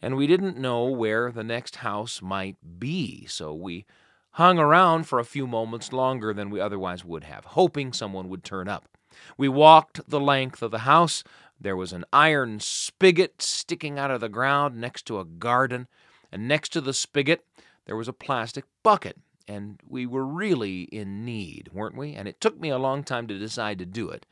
and 0.00 0.16
we 0.16 0.26
didn't 0.26 0.58
know 0.58 0.84
where 0.84 1.30
the 1.30 1.44
next 1.44 1.76
house 1.76 2.20
might 2.20 2.56
be, 2.78 3.26
so 3.26 3.54
we 3.54 3.86
hung 4.32 4.58
around 4.58 5.06
for 5.06 5.18
a 5.18 5.24
few 5.24 5.46
moments 5.46 5.92
longer 5.92 6.34
than 6.34 6.50
we 6.50 6.60
otherwise 6.60 7.04
would 7.04 7.24
have, 7.24 7.44
hoping 7.44 7.92
someone 7.92 8.28
would 8.28 8.42
turn 8.42 8.68
up. 8.68 8.88
We 9.36 9.48
walked 9.48 10.08
the 10.08 10.20
length 10.20 10.62
of 10.62 10.70
the 10.70 10.80
house. 10.80 11.22
There 11.60 11.76
was 11.76 11.92
an 11.92 12.04
iron 12.12 12.58
spigot 12.58 13.42
sticking 13.42 13.98
out 13.98 14.10
of 14.10 14.20
the 14.20 14.28
ground 14.28 14.76
next 14.76 15.06
to 15.06 15.20
a 15.20 15.24
garden, 15.24 15.86
and 16.32 16.48
next 16.48 16.70
to 16.70 16.80
the 16.80 16.94
spigot 16.94 17.44
there 17.86 17.96
was 17.96 18.08
a 18.08 18.12
plastic 18.12 18.64
bucket. 18.82 19.18
And 19.48 19.80
we 19.88 20.06
were 20.06 20.24
really 20.24 20.82
in 20.82 21.24
need, 21.24 21.70
weren't 21.72 21.96
we? 21.96 22.14
And 22.14 22.28
it 22.28 22.40
took 22.40 22.60
me 22.60 22.68
a 22.70 22.78
long 22.78 23.02
time 23.02 23.26
to 23.28 23.38
decide 23.38 23.78
to 23.78 23.86
do 23.86 24.08
it. 24.10 24.26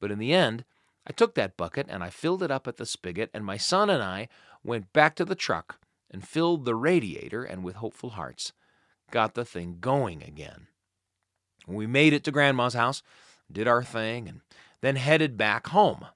But 0.00 0.10
in 0.10 0.18
the 0.18 0.32
end, 0.32 0.64
I 1.06 1.12
took 1.12 1.34
that 1.34 1.56
bucket 1.56 1.86
and 1.88 2.02
I 2.02 2.10
filled 2.10 2.42
it 2.42 2.50
up 2.50 2.68
at 2.68 2.76
the 2.76 2.86
spigot, 2.86 3.30
and 3.32 3.44
my 3.44 3.56
son 3.56 3.90
and 3.90 4.02
I 4.02 4.28
went 4.62 4.92
back 4.92 5.14
to 5.16 5.24
the 5.24 5.34
truck 5.34 5.78
and 6.10 6.26
filled 6.26 6.64
the 6.64 6.74
radiator, 6.74 7.42
and 7.42 7.64
with 7.64 7.76
hopeful 7.76 8.10
hearts, 8.10 8.52
got 9.10 9.34
the 9.34 9.44
thing 9.44 9.78
going 9.80 10.22
again. 10.22 10.66
We 11.66 11.86
made 11.86 12.12
it 12.12 12.22
to 12.24 12.30
Grandma's 12.30 12.74
house, 12.74 13.02
did 13.50 13.66
our 13.66 13.82
thing, 13.82 14.28
and 14.28 14.40
then 14.82 14.96
headed 14.96 15.38
back 15.38 15.68
home. 15.68 16.06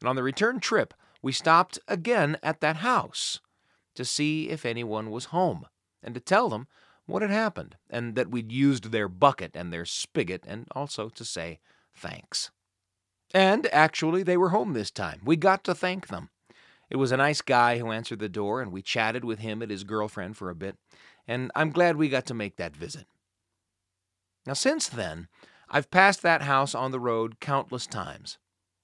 And 0.00 0.08
on 0.08 0.16
the 0.16 0.22
return 0.22 0.60
trip, 0.60 0.94
we 1.20 1.32
stopped 1.32 1.78
again 1.88 2.36
at 2.42 2.60
that 2.60 2.76
house 2.76 3.40
to 3.94 4.04
see 4.04 4.50
if 4.50 4.64
anyone 4.64 5.10
was 5.10 5.26
home 5.26 5.66
and 6.02 6.14
to 6.14 6.20
tell 6.20 6.48
them 6.48 6.68
what 7.06 7.22
had 7.22 7.30
happened 7.30 7.76
and 7.90 8.14
that 8.14 8.30
we'd 8.30 8.52
used 8.52 8.90
their 8.90 9.08
bucket 9.08 9.52
and 9.54 9.72
their 9.72 9.84
spigot 9.84 10.44
and 10.46 10.66
also 10.72 11.08
to 11.08 11.24
say 11.24 11.60
thanks. 11.94 12.50
And 13.32 13.66
actually, 13.72 14.22
they 14.22 14.36
were 14.36 14.50
home 14.50 14.72
this 14.72 14.90
time. 14.90 15.20
We 15.24 15.36
got 15.36 15.64
to 15.64 15.74
thank 15.74 16.08
them. 16.08 16.30
It 16.88 16.96
was 16.96 17.10
a 17.10 17.16
nice 17.16 17.40
guy 17.40 17.78
who 17.78 17.90
answered 17.90 18.20
the 18.20 18.28
door, 18.28 18.60
and 18.60 18.70
we 18.70 18.82
chatted 18.82 19.24
with 19.24 19.40
him 19.40 19.62
and 19.62 19.70
his 19.70 19.82
girlfriend 19.82 20.36
for 20.36 20.50
a 20.50 20.54
bit 20.54 20.76
and 21.26 21.50
I'm 21.54 21.70
glad 21.70 21.96
we 21.96 22.08
got 22.08 22.26
to 22.26 22.34
make 22.34 22.56
that 22.56 22.76
visit. 22.76 23.06
Now, 24.46 24.52
since 24.52 24.88
then, 24.88 25.28
I've 25.70 25.90
passed 25.90 26.22
that 26.22 26.42
house 26.42 26.74
on 26.74 26.90
the 26.90 27.00
road 27.00 27.40
countless 27.40 27.86
times, 27.86 28.38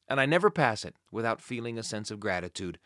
and 0.08 0.20
I 0.20 0.26
never 0.26 0.50
pass 0.50 0.84
it 0.84 0.94
without 1.10 1.42
feeling 1.42 1.78
a 1.78 1.82
sense 1.82 2.10
of 2.10 2.20
gratitude 2.20 2.78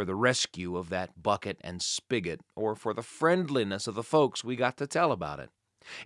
for 0.00 0.06
the 0.06 0.14
rescue 0.14 0.78
of 0.78 0.88
that 0.88 1.22
bucket 1.22 1.58
and 1.60 1.82
spigot, 1.82 2.40
or 2.56 2.74
for 2.74 2.94
the 2.94 3.02
friendliness 3.02 3.86
of 3.86 3.94
the 3.94 4.02
folks 4.02 4.42
we 4.42 4.56
got 4.56 4.78
to 4.78 4.86
tell 4.86 5.12
about 5.12 5.38
it. 5.38 5.50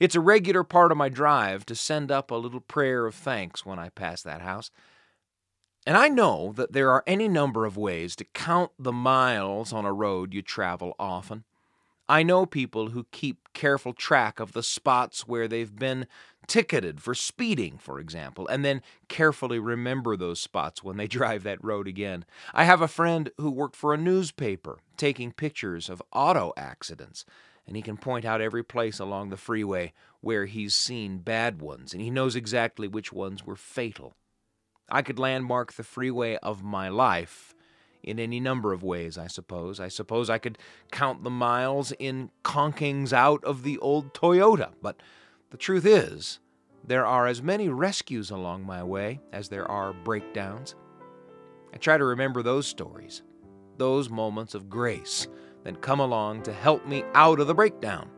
It's 0.01 0.17
a 0.17 0.21
regular 0.21 0.65
part 0.65 0.91
of 0.91 0.99
my 0.99 1.09
drive 1.09 1.65
to 1.67 1.77
send 1.77 2.11
up 2.11 2.33
a 2.33 2.35
little 2.35 2.59
prayer 2.59 3.07
of 3.07 3.15
thanks 3.15 3.65
when 3.65 3.79
I 3.79 3.91
pass 3.91 4.21
that 4.23 4.41
house. 4.41 4.73
And 5.87 5.97
I 5.97 6.09
know 6.09 6.53
that 6.57 6.73
there 6.73 6.91
are 6.91 7.05
any 7.07 7.29
number 7.29 7.65
of 7.65 7.77
ways 7.77 8.17
to 8.17 8.25
count 8.25 8.73
the 8.81 8.91
miles 8.91 9.73
on 9.73 9.85
a 9.85 9.93
road 9.93 10.35
you 10.35 10.43
travel 10.43 10.97
often. 10.99 11.45
I 12.09 12.23
know 12.23 12.45
people 12.45 12.91
who 12.91 13.07
keep 13.13 13.53
careful 13.55 13.95
track 13.95 14.39
of 14.39 14.53
the 14.53 14.63
spots 14.63 15.27
where 15.27 15.49
they've 15.49 15.75
been 15.75 16.07
ticketed 16.47 17.01
for 17.01 17.15
speeding, 17.15 17.79
for 17.79 17.99
example, 17.99 18.47
and 18.49 18.63
then 18.63 18.83
carefully 19.09 19.59
remember 19.59 20.15
those 20.17 20.41
spots 20.41 20.85
when 20.85 20.99
they 20.99 21.07
drive 21.09 21.45
that 21.45 21.65
road 21.65 21.89
again. 21.89 22.27
I 22.53 22.65
have 22.65 22.83
a 22.83 22.89
friend 22.89 23.31
who 23.39 23.51
worked 23.51 23.77
for 23.77 23.95
a 23.95 23.99
newspaper 23.99 24.79
taking 24.99 25.33
pictures 25.33 25.89
of 25.89 26.03
auto 26.13 26.53
accidents, 26.59 27.25
and 27.67 27.75
he 27.75 27.81
can 27.81 27.97
point 27.97 28.27
out 28.27 28.43
every 28.43 28.63
place 28.63 28.99
along 28.99 29.31
the 29.31 29.39
freeway 29.39 29.95
where 30.21 30.45
he's 30.45 30.75
seen 30.75 31.19
bad 31.19 31.63
ones, 31.63 31.95
and 31.95 32.03
he 32.03 32.11
knows 32.11 32.37
exactly 32.37 32.87
which 32.87 33.13
ones 33.13 33.47
were 33.47 33.57
fatal. 33.57 34.15
I 34.91 35.01
could 35.01 35.19
landmark 35.19 35.73
the 35.73 35.85
freeway 35.85 36.37
of 36.43 36.63
my 36.63 36.89
life 36.89 37.54
in 38.05 38.19
any 38.19 38.41
number 38.41 38.73
of 38.73 38.83
ways, 38.83 39.19
I 39.19 39.27
suppose. 39.27 39.81
I 39.81 39.89
suppose 39.89 40.31
I 40.31 40.39
could 40.39 40.59
count 40.93 41.25
the 41.25 41.31
miles 41.31 41.93
in 41.99 42.31
conkings 42.45 43.13
out 43.13 43.43
of 43.45 43.63
the 43.63 43.79
old 43.79 44.15
Toyota, 44.15 44.73
but 44.81 45.01
the 45.51 45.57
truth 45.57 45.87
is, 45.87 46.41
there 46.87 47.07
are 47.07 47.27
as 47.27 47.43
many 47.43 47.69
rescues 47.69 48.31
along 48.31 48.65
my 48.65 48.83
way 48.83 49.21
as 49.33 49.49
there 49.49 49.71
are 49.71 49.93
breakdowns. 49.93 50.75
I 51.73 51.79
try 51.79 51.97
to 51.97 52.05
remember 52.05 52.43
those 52.43 52.67
stories, 52.67 53.23
those 53.79 54.11
moments 54.11 54.55
of 54.55 54.69
grace 54.69 55.27
that 55.65 55.81
come 55.81 56.01
along 56.01 56.43
to 56.43 56.53
help 56.53 56.87
me 56.87 57.05
out 57.15 57.41
of 57.41 57.47
the 57.47 57.55
breakdown, 57.55 58.11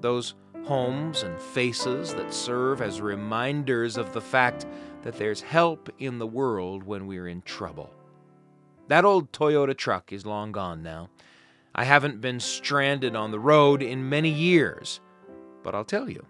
those 0.00 0.34
homes 0.64 1.22
and 1.22 1.40
faces 1.40 2.14
that 2.14 2.32
serve 2.32 2.80
as 2.80 3.00
reminders 3.00 3.96
of 3.96 4.12
the 4.12 4.20
fact 4.20 4.66
that 5.02 5.16
there's 5.16 5.40
help 5.40 5.88
in 5.98 6.18
the 6.18 6.26
world 6.26 6.82
when 6.84 7.06
we're 7.06 7.28
in 7.28 7.42
trouble. 7.42 7.90
That 8.88 9.04
old 9.04 9.32
Toyota 9.32 9.76
truck 9.76 10.14
is 10.14 10.24
long 10.24 10.50
gone 10.50 10.82
now. 10.82 11.10
I 11.74 11.84
haven't 11.84 12.22
been 12.22 12.40
stranded 12.40 13.14
on 13.14 13.30
the 13.30 13.38
road 13.38 13.82
in 13.82 14.08
many 14.08 14.30
years. 14.30 15.00
But 15.62 15.74
I'll 15.74 15.84
tell 15.84 16.08
you, 16.08 16.24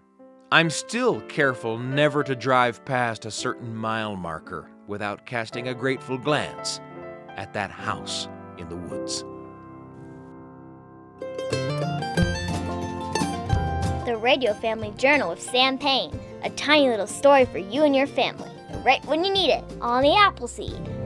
I'm 0.51 0.69
still 0.69 1.21
careful 1.21 1.77
never 1.77 2.21
to 2.23 2.35
drive 2.35 2.83
past 2.83 3.25
a 3.25 3.31
certain 3.31 3.73
mile 3.73 4.17
marker 4.17 4.69
without 4.87 5.25
casting 5.25 5.69
a 5.69 5.73
grateful 5.73 6.17
glance 6.17 6.81
at 7.37 7.53
that 7.53 7.71
house 7.71 8.27
in 8.57 8.67
the 8.67 8.75
woods. 8.75 9.23
The 14.05 14.17
Radio 14.17 14.53
Family 14.53 14.93
Journal 14.97 15.29
with 15.29 15.41
Sam 15.41 15.77
Payne. 15.77 16.19
A 16.43 16.49
tiny 16.51 16.89
little 16.89 17.07
story 17.07 17.45
for 17.45 17.59
you 17.59 17.83
and 17.83 17.95
your 17.95 18.07
family, 18.07 18.51
right 18.85 19.03
when 19.05 19.23
you 19.23 19.31
need 19.31 19.51
it, 19.51 19.63
on 19.79 20.03
the 20.03 20.15
Appleseed. 20.15 20.98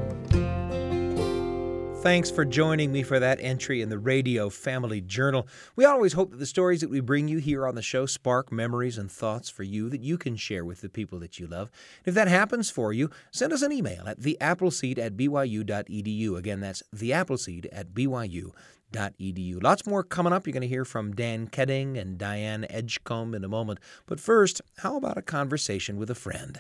Thanks 2.04 2.30
for 2.30 2.44
joining 2.44 2.92
me 2.92 3.02
for 3.02 3.18
that 3.18 3.40
entry 3.40 3.82
in 3.82 3.88
the 3.88 3.98
Radio 3.98 4.50
Family 4.50 5.00
Journal. 5.00 5.48
We 5.78 5.86
always 5.86 6.12
hope 6.12 6.32
that 6.32 6.38
the 6.38 6.46
stories 6.46 6.82
that 6.82 6.90
we 6.90 7.00
bring 7.00 7.30
you 7.30 7.38
here 7.38 7.66
on 7.66 7.76
the 7.76 7.82
show 7.82 8.06
spark 8.06 8.52
memories 8.52 8.98
and 8.98 9.10
thoughts 9.10 9.50
for 9.50 9.64
you 9.64 9.88
that 9.90 10.02
you 10.02 10.18
can 10.18 10.36
share 10.36 10.66
with 10.66 10.82
the 10.82 10.90
people 10.90 11.18
that 11.20 11.40
you 11.40 11.48
love. 11.48 11.72
If 12.04 12.14
that 12.16 12.28
happens 12.28 12.70
for 12.70 12.92
you, 12.92 13.10
send 13.32 13.54
us 13.54 13.62
an 13.62 13.72
email 13.72 14.06
at 14.06 14.20
theappleseed 14.20 14.98
at 14.98 15.16
byu.edu. 15.16 16.38
Again, 16.38 16.60
that's 16.60 16.84
theappleseed 16.94 17.68
at 17.72 17.94
byu.edu. 17.94 19.64
Lots 19.64 19.88
more 19.88 20.04
coming 20.04 20.34
up. 20.34 20.46
You're 20.46 20.52
going 20.52 20.62
to 20.62 20.68
hear 20.68 20.84
from 20.84 21.16
Dan 21.16 21.48
Keding 21.48 21.98
and 21.98 22.18
Diane 22.18 22.66
Edgecomb 22.70 23.34
in 23.34 23.46
a 23.46 23.50
moment. 23.50 23.80
But 24.08 24.20
first, 24.20 24.60
how 24.80 24.98
about 24.98 25.18
a 25.18 25.22
conversation 25.22 25.96
with 25.96 26.10
a 26.10 26.16
friend? 26.16 26.60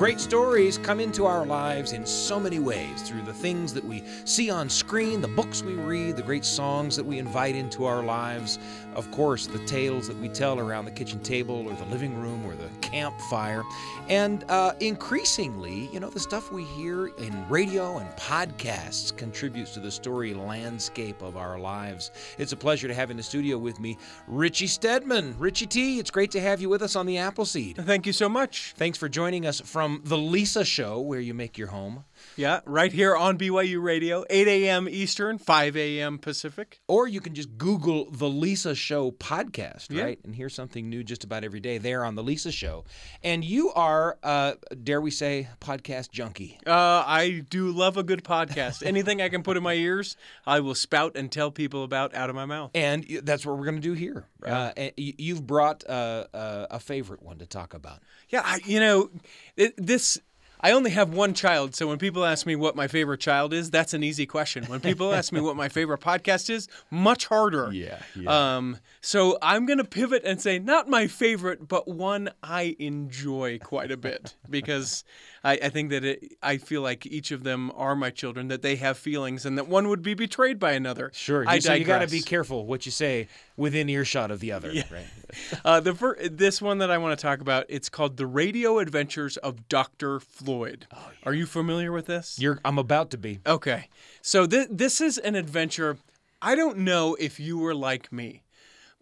Great 0.00 0.18
stories 0.18 0.78
come 0.78 0.98
into 0.98 1.26
our 1.26 1.44
lives 1.44 1.92
in 1.92 2.06
so 2.06 2.40
many 2.40 2.58
ways 2.58 3.02
through 3.02 3.20
the 3.20 3.34
things 3.34 3.74
that 3.74 3.84
we 3.84 4.02
see 4.24 4.48
on 4.48 4.66
screen, 4.66 5.20
the 5.20 5.28
books 5.28 5.62
we 5.62 5.74
read, 5.74 6.16
the 6.16 6.22
great 6.22 6.46
songs 6.46 6.96
that 6.96 7.04
we 7.04 7.18
invite 7.18 7.54
into 7.54 7.84
our 7.84 8.02
lives, 8.02 8.58
of 9.00 9.10
course, 9.12 9.46
the 9.46 9.58
tales 9.60 10.06
that 10.08 10.16
we 10.18 10.28
tell 10.28 10.58
around 10.58 10.84
the 10.84 10.90
kitchen 10.90 11.20
table 11.20 11.66
or 11.66 11.72
the 11.72 11.86
living 11.86 12.20
room 12.20 12.44
or 12.44 12.54
the 12.54 12.68
campfire. 12.82 13.62
And 14.10 14.44
uh, 14.50 14.74
increasingly, 14.80 15.88
you 15.90 16.00
know, 16.00 16.10
the 16.10 16.20
stuff 16.20 16.52
we 16.52 16.64
hear 16.64 17.06
in 17.06 17.48
radio 17.48 17.96
and 17.96 18.10
podcasts 18.16 19.16
contributes 19.16 19.72
to 19.72 19.80
the 19.80 19.90
story 19.90 20.34
landscape 20.34 21.22
of 21.22 21.38
our 21.38 21.58
lives. 21.58 22.10
It's 22.36 22.52
a 22.52 22.58
pleasure 22.58 22.88
to 22.88 22.94
have 22.94 23.10
in 23.10 23.16
the 23.16 23.22
studio 23.22 23.56
with 23.56 23.80
me 23.80 23.96
Richie 24.26 24.66
Steadman. 24.66 25.34
Richie 25.38 25.66
T, 25.66 25.98
it's 25.98 26.10
great 26.10 26.30
to 26.32 26.40
have 26.42 26.60
you 26.60 26.68
with 26.68 26.82
us 26.82 26.94
on 26.94 27.06
the 27.06 27.16
Appleseed. 27.16 27.78
Thank 27.78 28.04
you 28.04 28.12
so 28.12 28.28
much. 28.28 28.74
Thanks 28.76 28.98
for 28.98 29.08
joining 29.08 29.46
us 29.46 29.60
from 29.60 30.02
The 30.04 30.18
Lisa 30.18 30.62
Show, 30.62 31.00
where 31.00 31.20
you 31.20 31.32
make 31.32 31.56
your 31.56 31.68
home. 31.68 32.04
Yeah, 32.36 32.60
right 32.66 32.92
here 32.92 33.16
on 33.16 33.38
BYU 33.38 33.82
Radio, 33.82 34.26
8 34.28 34.46
a.m. 34.46 34.88
Eastern, 34.90 35.38
5 35.38 35.76
a.m. 35.76 36.18
Pacific. 36.18 36.80
Or 36.86 37.08
you 37.08 37.20
can 37.20 37.34
just 37.34 37.56
Google 37.56 38.10
the 38.10 38.28
Lisa 38.28 38.74
Show 38.74 38.89
podcast, 38.94 39.86
Yeah. 39.90 40.02
right? 40.02 40.18
And 40.24 40.34
hear 40.34 40.48
something 40.48 40.88
new 40.90 41.04
just 41.04 41.22
about 41.24 41.44
every 41.44 41.60
day 41.60 41.78
there 41.78 42.04
on 42.04 42.14
the 42.16 42.22
Lisa 42.22 42.50
Show. 42.50 42.84
And 43.22 43.44
you 43.44 43.70
are, 43.72 44.18
uh, 44.22 44.54
dare 44.82 45.00
we 45.00 45.10
say, 45.10 45.48
podcast 45.60 46.10
junkie. 46.10 46.58
Uh, 46.66 46.72
I 47.06 47.44
do 47.48 47.70
love 47.70 47.96
a 47.96 48.02
good 48.02 48.24
podcast. 48.24 48.84
Anything 48.84 49.22
I 49.22 49.28
can 49.28 49.42
put 49.42 49.56
in 49.56 49.62
my 49.62 49.74
ears, 49.74 50.16
I 50.46 50.60
will 50.60 50.74
spout 50.74 51.16
and 51.16 51.30
tell 51.30 51.50
people 51.50 51.84
about 51.84 52.14
out 52.14 52.28
of 52.30 52.36
my 52.36 52.44
mouth. 52.46 52.70
And 52.74 53.04
that's 53.22 53.46
what 53.46 53.56
we're 53.56 53.64
going 53.64 53.76
to 53.76 53.80
do 53.80 53.92
here. 53.92 54.24
Uh, 54.44 54.72
and 54.76 54.92
you've 54.96 55.46
brought 55.46 55.84
uh, 55.88 56.24
uh, 56.34 56.66
a 56.70 56.80
favorite 56.80 57.22
one 57.22 57.38
to 57.38 57.46
talk 57.46 57.74
about. 57.74 58.00
Yeah, 58.28 58.42
I, 58.44 58.60
you 58.64 58.80
know, 58.80 59.10
it, 59.56 59.74
this. 59.76 60.18
I 60.62 60.72
only 60.72 60.90
have 60.90 61.12
one 61.14 61.34
child, 61.34 61.74
so 61.74 61.86
when 61.88 61.98
people 61.98 62.24
ask 62.24 62.46
me 62.46 62.54
what 62.56 62.76
my 62.76 62.86
favorite 62.86 63.20
child 63.20 63.52
is, 63.52 63.70
that's 63.70 63.94
an 63.94 64.04
easy 64.04 64.26
question. 64.26 64.64
When 64.64 64.80
people 64.80 65.12
ask 65.14 65.32
me 65.32 65.40
what 65.40 65.56
my 65.56 65.68
favorite 65.68 66.00
podcast 66.00 66.50
is, 66.50 66.68
much 66.90 67.26
harder. 67.26 67.70
Yeah, 67.80 68.02
yeah. 68.14 68.56
Um, 68.56 68.78
so 69.00 69.38
I'm 69.40 69.66
gonna 69.66 69.84
pivot 69.84 70.22
and 70.24 70.40
say 70.40 70.58
not 70.58 70.88
my 70.88 71.06
favorite, 71.06 71.66
but 71.68 71.88
one 71.88 72.30
I 72.42 72.76
enjoy 72.78 73.58
quite 73.58 73.90
a 73.90 73.96
bit 73.96 74.34
because 74.50 75.04
I, 75.42 75.52
I 75.52 75.68
think 75.70 75.90
that 75.90 76.04
it, 76.04 76.32
I 76.42 76.58
feel 76.58 76.82
like 76.82 77.06
each 77.06 77.30
of 77.30 77.44
them 77.44 77.72
are 77.74 77.96
my 77.96 78.10
children, 78.10 78.48
that 78.48 78.62
they 78.62 78.76
have 78.76 78.98
feelings, 78.98 79.46
and 79.46 79.56
that 79.56 79.68
one 79.68 79.88
would 79.88 80.02
be 80.02 80.14
betrayed 80.14 80.58
by 80.58 80.72
another. 80.72 81.10
Sure. 81.14 81.44
I 81.48 81.56
you, 81.56 81.60
so 81.62 81.74
you 81.74 81.84
got 81.84 82.00
to 82.00 82.08
be 82.08 82.20
careful 82.20 82.66
what 82.66 82.84
you 82.84 82.92
say 82.92 83.28
within 83.56 83.88
earshot 83.88 84.30
of 84.30 84.40
the 84.40 84.52
other. 84.52 84.68
Right. 84.68 85.06
Uh, 85.64 85.78
the 85.78 85.94
fir- 85.94 86.16
this 86.28 86.60
one 86.60 86.78
that 86.78 86.90
I 86.90 86.98
want 86.98 87.16
to 87.16 87.22
talk 87.22 87.40
about, 87.40 87.64
it's 87.68 87.88
called 87.88 88.16
"The 88.16 88.26
Radio 88.26 88.80
Adventures 88.80 89.36
of 89.36 89.68
Doctor 89.68 90.18
Floyd." 90.18 90.88
Are 91.22 91.32
you 91.32 91.46
familiar 91.46 91.92
with 91.92 92.06
this? 92.06 92.36
You're, 92.40 92.58
I'm 92.64 92.78
about 92.78 93.12
to 93.12 93.18
be. 93.18 93.38
Okay, 93.46 93.88
so 94.22 94.44
th- 94.44 94.66
this 94.72 95.00
is 95.00 95.18
an 95.18 95.36
adventure. 95.36 95.98
I 96.42 96.56
don't 96.56 96.78
know 96.78 97.14
if 97.20 97.38
you 97.38 97.58
were 97.58 97.76
like 97.76 98.12
me, 98.12 98.42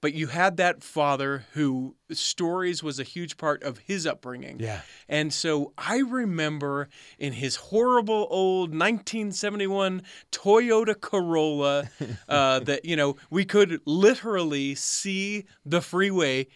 but 0.01 0.15
you 0.15 0.29
had 0.29 0.57
that 0.59 0.83
father 0.83 1.45
who 1.53 1.97
stories 2.11 2.83
was 2.83 2.99
a 2.99 3.05
huge 3.05 3.37
part 3.37 3.63
of 3.63 3.79
his 3.79 4.07
upbringing. 4.07 4.61
Yeah. 4.61 4.83
And 5.09 5.33
so 5.33 5.73
I 5.77 5.99
remember 5.99 6.89
in 7.19 7.33
his 7.33 7.57
horrible 7.57 8.27
old 8.31 8.71
1971 8.71 10.03
Toyota 10.31 10.99
Corolla 10.99 11.91
uh, 12.29 12.61
that, 12.61 12.85
you 12.85 12.97
know, 12.97 13.17
we 13.31 13.45
could 13.45 13.81
literally 13.85 14.75
see 14.75 15.47
the 15.65 15.81
freeway 15.81 16.47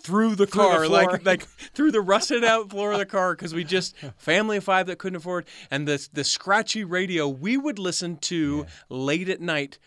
through 0.00 0.34
the 0.36 0.46
car, 0.46 0.84
floor. 0.84 0.88
like 0.88 1.24
like 1.24 1.42
through 1.42 1.90
the 1.90 2.00
rusted 2.00 2.44
out 2.44 2.70
floor 2.70 2.92
of 2.92 2.98
the 2.98 3.06
car, 3.06 3.34
because 3.34 3.54
we 3.54 3.64
just 3.64 3.96
family 4.16 4.58
of 4.58 4.64
five 4.64 4.86
that 4.86 4.98
couldn't 4.98 5.16
afford, 5.16 5.46
and 5.70 5.86
the 5.86 6.08
the 6.12 6.24
scratchy 6.24 6.84
radio 6.84 7.28
we 7.28 7.56
would 7.56 7.78
listen 7.78 8.16
to 8.16 8.66
late 8.88 9.28
at 9.28 9.40
night. 9.40 9.78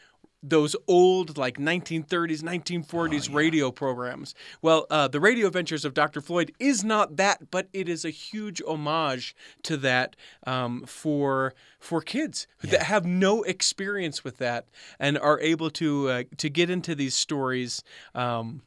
Those 0.44 0.76
old, 0.88 1.38
like 1.38 1.58
1930s, 1.58 2.42
1940s 2.42 3.34
radio 3.34 3.72
programs. 3.72 4.34
Well, 4.62 4.88
uh, 4.90 5.08
the 5.08 5.20
Radio 5.20 5.48
Adventures 5.48 5.86
of 5.86 5.94
Dr. 5.94 6.20
Floyd 6.20 6.52
is 6.60 6.84
not 6.84 7.18
that, 7.18 7.52
but 7.52 7.68
it 7.74 7.88
is 7.88 8.04
a 8.06 8.10
huge 8.10 8.62
homage 8.68 9.36
to 9.64 9.78
that 9.78 10.16
um, 10.48 10.84
for 10.86 11.54
for 11.80 12.02
kids 12.02 12.48
that 12.62 12.84
have 12.84 13.06
no 13.06 13.44
experience 13.44 14.24
with 14.24 14.38
that 14.38 14.68
and 15.00 15.18
are 15.18 15.40
able 15.40 15.70
to 15.72 16.10
uh, 16.10 16.24
to 16.38 16.50
get 16.50 16.70
into 16.70 16.96
these 16.96 17.16
stories. 17.16 17.84
Um, 18.16 18.62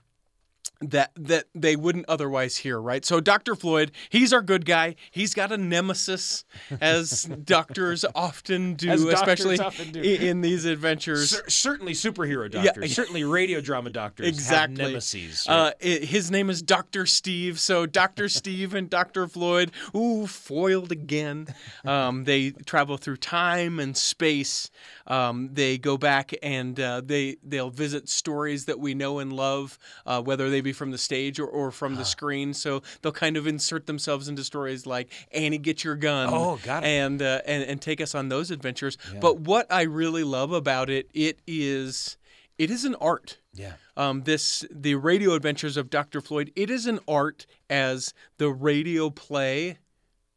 that 0.81 1.13
that 1.17 1.45
they 1.55 1.77
wouldn't 1.77 2.05
otherwise 2.09 2.59
hear, 2.59 2.81
right? 2.81 3.05
So 3.05 3.21
Dr. 3.21 3.55
Floyd, 3.55 3.93
he's 4.11 4.33
our 4.33 4.43
good 4.43 4.67
guy. 4.67 4.97
He's 5.11 5.33
got 5.35 5.53
a 5.53 5.57
nemesis, 5.57 6.45
as 6.81 7.25
doctors 7.45 8.05
often 8.15 8.75
do, 8.75 8.89
doctors 8.89 9.13
especially 9.15 9.59
often 9.59 9.93
do. 9.93 10.03
in 10.03 10.41
these 10.41 10.65
adventures. 10.65 11.31
Cer- 11.31 11.49
certainly 11.49 11.93
superhero 11.93 12.53
Yeah. 12.53 12.63
doctors, 12.65 12.93
certainly 12.97 13.25
radio 13.25 13.61
drama 13.61 13.91
doctors 13.91 14.27
Exactly. 14.29 14.83
have 14.83 14.91
nemesis. 14.91 15.49
Uh, 15.49 15.73
i 15.83 15.87
his 15.87 16.31
name 16.31 16.51
is 16.51 16.61
Dr. 16.63 17.07
Steve. 17.07 17.59
So 17.61 17.87
Dr. 17.87 18.29
Steve 18.29 18.75
and 18.75 18.91
Dr. 18.91 19.27
Floyd, 19.29 19.71
ooh, 19.95 20.27
foiled 20.27 20.93
again. 20.93 21.47
Um, 21.85 22.25
they 22.25 22.51
travel 22.51 22.97
through 22.97 23.19
time 23.19 23.79
and 23.79 23.97
space. 23.97 24.71
Um, 25.07 25.51
they 25.53 25.79
go 25.79 25.97
back 25.97 26.33
and 26.43 26.79
uh, 26.81 27.01
they 27.05 27.37
they'll 27.43 27.71
visit 27.71 28.09
stories 28.09 28.65
that 28.67 28.79
we 28.81 28.95
know 28.95 29.19
and 29.19 29.33
love, 29.33 29.79
uh, 30.07 30.21
whether 30.23 30.51
they 30.55 30.61
be 30.61 30.73
from 30.73 30.91
the 30.91 30.99
stage 30.99 31.41
or, 31.41 31.47
or 31.47 31.71
from 31.71 31.97
the 31.97 32.05
screen. 32.05 32.55
So 32.55 32.83
they'll 33.03 33.13
kind 33.13 33.37
of 33.37 33.47
insert 33.47 33.87
themselves 33.87 34.29
into 34.29 34.45
stories 34.45 34.87
like 34.87 35.13
Annie, 35.33 35.59
get 35.59 35.83
your 35.83 35.97
gun. 35.97 36.29
Oh, 36.33 36.59
got 36.63 36.85
it. 36.85 36.87
And 36.87 37.21
uh, 37.21 37.41
and 37.45 37.65
and 37.65 37.83
take 37.83 38.01
us 38.01 38.15
on 38.15 38.29
those 38.29 38.51
adventures. 38.51 38.97
But 39.21 39.41
what 39.41 39.71
I 39.73 39.83
really 39.83 40.25
love 40.25 40.53
about 40.53 40.91
it, 40.91 41.11
it 41.13 41.41
is 41.47 42.17
it 42.57 42.71
is 42.71 42.85
an 42.85 42.95
art 42.97 43.39
yeah. 43.55 43.73
um, 43.97 44.23
this 44.23 44.65
the 44.71 44.95
radio 44.95 45.35
adventures 45.35 45.77
of 45.77 45.91
Dr. 45.91 46.21
Floyd. 46.21 46.53
It 46.55 46.71
is 46.71 46.87
an 46.87 47.01
art 47.09 47.47
as 47.69 48.15
the 48.39 48.51
radio 48.51 49.11
play 49.11 49.79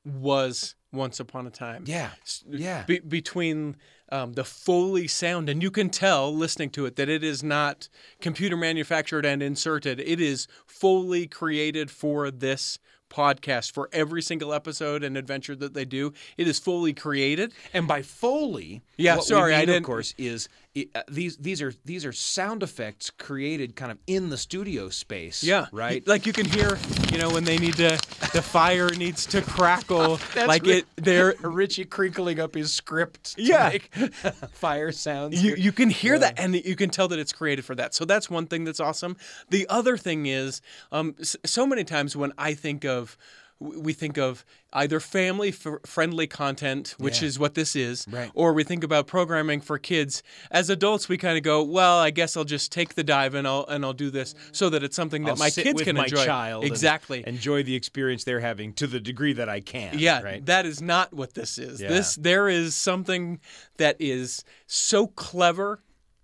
was 0.03 0.75
once 0.91 1.19
upon 1.19 1.45
a 1.47 1.49
time. 1.49 1.83
Yeah. 1.85 2.11
Yeah. 2.49 2.83
Be- 2.87 2.99
between 2.99 3.75
um, 4.11 4.33
the 4.33 4.43
Foley 4.45 5.07
sound, 5.07 5.49
and 5.49 5.61
you 5.61 5.69
can 5.71 5.89
tell 5.89 6.33
listening 6.33 6.69
to 6.71 6.85
it 6.85 6.95
that 6.95 7.09
it 7.09 7.23
is 7.23 7.43
not 7.43 7.89
computer 8.21 8.55
manufactured 8.57 9.25
and 9.25 9.43
inserted. 9.43 9.99
It 9.99 10.21
is 10.21 10.47
Foley 10.65 11.27
created 11.27 11.91
for 11.91 12.31
this 12.31 12.79
podcast 13.09 13.71
for 13.71 13.89
every 13.93 14.21
single 14.21 14.53
episode 14.53 15.01
and 15.03 15.17
adventure 15.17 15.55
that 15.55 15.73
they 15.73 15.85
do. 15.85 16.11
It 16.37 16.45
is 16.47 16.59
fully 16.59 16.93
created. 16.93 17.53
And 17.73 17.87
by 17.87 18.01
Foley, 18.01 18.81
Yeah, 18.97 19.19
sorry, 19.19 19.51
we 19.51 19.55
I 19.55 19.59
didn't- 19.65 19.77
Of 19.77 19.83
course, 19.83 20.13
is 20.17 20.49
uh, 20.95 21.01
these 21.09 21.37
these 21.37 21.61
are 21.61 21.73
these 21.85 22.05
are 22.05 22.11
sound 22.11 22.63
effects 22.63 23.09
created 23.09 23.75
kind 23.75 23.91
of 23.91 23.97
in 24.07 24.29
the 24.29 24.37
studio 24.37 24.89
space. 24.89 25.43
Yeah, 25.43 25.67
right. 25.71 26.05
Like 26.07 26.25
you 26.25 26.33
can 26.33 26.45
hear, 26.45 26.77
you 27.11 27.17
know, 27.17 27.29
when 27.29 27.43
they 27.43 27.57
need 27.57 27.75
to, 27.75 27.97
the 28.33 28.41
fire 28.41 28.89
needs 28.91 29.25
to 29.27 29.41
crackle. 29.41 30.17
That's 30.33 30.47
like 30.47 30.67
it, 30.67 30.85
they're 30.95 31.35
Richie 31.41 31.85
crinkling 31.85 32.39
up 32.39 32.55
his 32.55 32.73
script. 32.73 33.35
Yeah. 33.37 33.77
fire 34.51 34.91
sounds. 34.91 35.41
you, 35.43 35.55
you 35.55 35.71
can 35.71 35.89
hear 35.89 36.17
that 36.19 36.39
and 36.39 36.55
you 36.55 36.75
can 36.75 36.89
tell 36.89 37.07
that 37.07 37.19
it's 37.19 37.33
created 37.33 37.65
for 37.65 37.75
that 37.75 37.93
so 37.93 38.05
that's 38.05 38.29
one 38.29 38.47
thing 38.47 38.63
that's 38.63 38.79
awesome 38.79 39.17
the 39.49 39.67
other 39.69 39.97
thing 39.97 40.25
is 40.25 40.61
um, 40.91 41.15
so 41.21 41.65
many 41.65 41.83
times 41.83 42.15
when 42.15 42.31
i 42.37 42.53
think 42.53 42.85
of 42.85 43.17
we 43.59 43.93
think 43.93 44.17
of 44.17 44.45
either 44.73 44.99
family 44.99 45.49
f- 45.49 45.65
friendly 45.85 46.27
content 46.27 46.93
which 46.99 47.21
Yeah. 47.21 47.27
is 47.29 47.39
what 47.39 47.55
this 47.55 47.75
is 47.75 48.05
Right. 48.09 48.29
or 48.35 48.53
we 48.53 48.63
think 48.63 48.83
about 48.83 49.07
programming 49.07 49.61
for 49.61 49.79
kids 49.79 50.21
as 50.51 50.69
adults 50.69 51.09
we 51.09 51.17
kind 51.17 51.37
of 51.37 51.43
go 51.43 51.63
well 51.63 51.97
i 51.97 52.11
guess 52.11 52.37
i'll 52.37 52.43
just 52.43 52.71
take 52.71 52.93
the 52.95 53.03
dive 53.03 53.33
and 53.33 53.47
i'll 53.47 53.65
and 53.67 53.83
i'll 53.83 53.93
do 53.93 54.09
this 54.11 54.35
so 54.51 54.69
that 54.69 54.83
it's 54.83 54.95
something 54.95 55.23
that 55.23 55.31
I'll 55.31 55.37
my 55.37 55.49
kids 55.49 55.81
can 55.81 55.95
my 55.95 56.03
enjoy 56.03 56.25
child 56.25 56.65
exactly 56.65 57.23
enjoy 57.25 57.63
the 57.63 57.75
experience 57.75 58.23
they're 58.25 58.39
having 58.41 58.73
to 58.73 58.85
the 58.87 58.99
degree 58.99 59.33
that 59.33 59.49
I 59.49 59.59
can. 59.61 59.97
yeah, 59.97 60.21
right. 60.21 60.45
that 60.45 60.65
is 60.65 60.81
not 60.81 61.13
what 61.13 61.33
this 61.33 61.57
is. 61.57 61.81
Yeah. 61.81 61.89
This 61.89 62.15
there 62.15 62.47
is 62.49 62.75
something 62.75 63.39
that 63.77 63.95
is 63.99 64.43
so 64.67 65.07
clever 65.07 65.81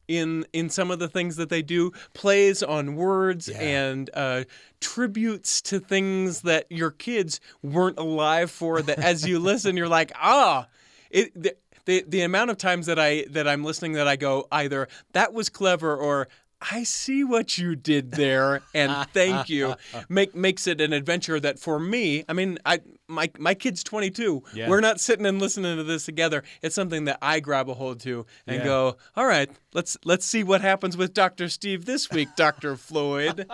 in 0.08 0.46
in 0.54 0.70
some 0.70 0.92
of 0.92 1.00
the 1.00 1.08
things 1.08 1.36
that 1.38 1.50
they 1.50 1.62
do, 1.62 1.92
plays 2.14 2.62
on 2.64 2.96
words 2.96 3.50
and 3.50 4.10
uh, 4.14 4.44
tributes 4.80 5.62
to 5.64 5.80
things 5.80 6.42
that 6.42 6.66
your 6.70 6.92
kids 6.92 7.40
weren't 7.62 7.98
alive 7.98 8.52
for. 8.52 8.82
That 8.82 9.00
as 9.00 9.28
you 9.28 9.40
listen, 9.40 9.78
you're 9.78 9.88
like, 9.88 10.12
ah, 10.16 10.68
it. 11.10 11.32
The, 11.42 11.56
the, 11.86 12.06
the 12.08 12.22
amount 12.22 12.50
of 12.50 12.58
times 12.58 12.86
that 12.86 12.98
I 12.98 13.26
that 13.32 13.46
I'm 13.46 13.66
listening 13.66 13.92
that 13.94 14.08
I 14.08 14.16
go 14.16 14.48
either 14.54 14.88
that 15.12 15.34
was 15.34 15.50
clever 15.50 15.94
or 15.94 16.30
I 16.72 16.84
see 16.84 17.24
what 17.24 17.58
you 17.58 17.76
did 17.76 18.12
there, 18.12 18.62
and 18.74 19.08
thank 19.10 19.50
you. 19.50 19.76
Make 20.10 20.34
makes 20.34 20.66
it 20.68 20.80
an 20.80 20.94
adventure 20.94 21.40
that 21.40 21.60
for 21.60 21.80
me, 21.80 22.24
I 22.30 22.34
mean, 22.34 22.58
I 22.66 22.80
my 23.08 23.30
my 23.38 23.54
kid's 23.54 23.84
22. 23.84 24.44
Yeah. 24.54 24.70
We're 24.70 24.80
not 24.80 25.00
sitting 25.00 25.26
and 25.26 25.40
listening 25.40 25.78
to 25.78 25.84
this 25.84 26.06
together. 26.06 26.44
It's 26.62 26.76
something 26.76 27.06
that 27.06 27.18
I 27.22 27.40
grab 27.40 27.70
a 27.70 27.74
hold 27.74 28.00
to 28.02 28.26
and 28.48 28.58
Yeah. 28.58 28.64
go, 28.64 28.98
all 29.16 29.26
right, 29.26 29.50
let's 29.74 29.98
let's 30.06 30.26
see 30.26 30.44
what 30.44 30.62
happens 30.62 30.96
with 30.98 31.14
Doctor 31.14 31.50
Steve 31.50 31.86
this 31.86 32.10
week, 32.10 32.30
Doctor 32.36 32.76
Floyd. 32.78 33.46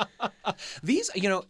These, 0.83 1.09
you 1.15 1.29
know, 1.29 1.43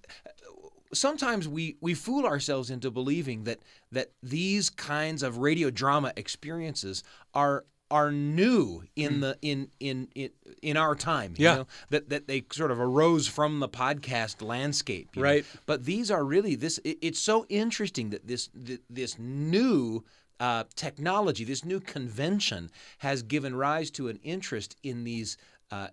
sometimes 0.94 1.48
we 1.48 1.76
we 1.82 1.94
fool 1.94 2.26
ourselves 2.26 2.70
into 2.70 2.90
believing 2.92 3.44
that 3.44 3.60
that 3.92 4.12
these 4.24 4.70
kinds 4.70 5.24
of 5.24 5.38
radio 5.38 5.70
drama 5.70 6.14
experiences 6.16 7.04
are 7.34 7.66
are 7.92 8.12
new 8.12 8.84
in 8.96 9.20
the 9.22 9.38
in 9.42 9.70
in 9.80 10.08
in, 10.16 10.30
in 10.62 10.78
our 10.78 10.96
time 10.96 11.34
you 11.38 11.46
Yeah. 11.46 11.56
know 11.56 11.68
that 11.90 12.10
that 12.10 12.28
they 12.28 12.44
sort 12.52 12.72
of 12.72 12.80
arose 12.80 13.28
from 13.28 13.60
the 13.60 13.70
podcast 13.70 14.42
landscape 14.42 15.10
you 15.16 15.22
know? 15.22 15.28
Right. 15.30 15.46
but 15.66 15.86
these 15.86 16.12
are 16.12 16.24
really 16.24 16.56
this 16.56 16.78
it, 16.84 16.98
it's 17.02 17.20
so 17.20 17.46
interesting 17.50 18.10
that 18.12 18.28
this 18.28 18.50
th- 18.66 18.82
this 18.90 19.18
new 19.18 20.04
uh, 20.40 20.64
technology 20.76 21.44
this 21.44 21.66
new 21.66 21.80
convention 21.80 22.70
has 23.00 23.24
given 23.24 23.56
rise 23.56 23.90
to 23.92 24.08
an 24.08 24.20
interest 24.24 24.76
in 24.84 25.04
these 25.04 25.38
uh, 25.72 25.88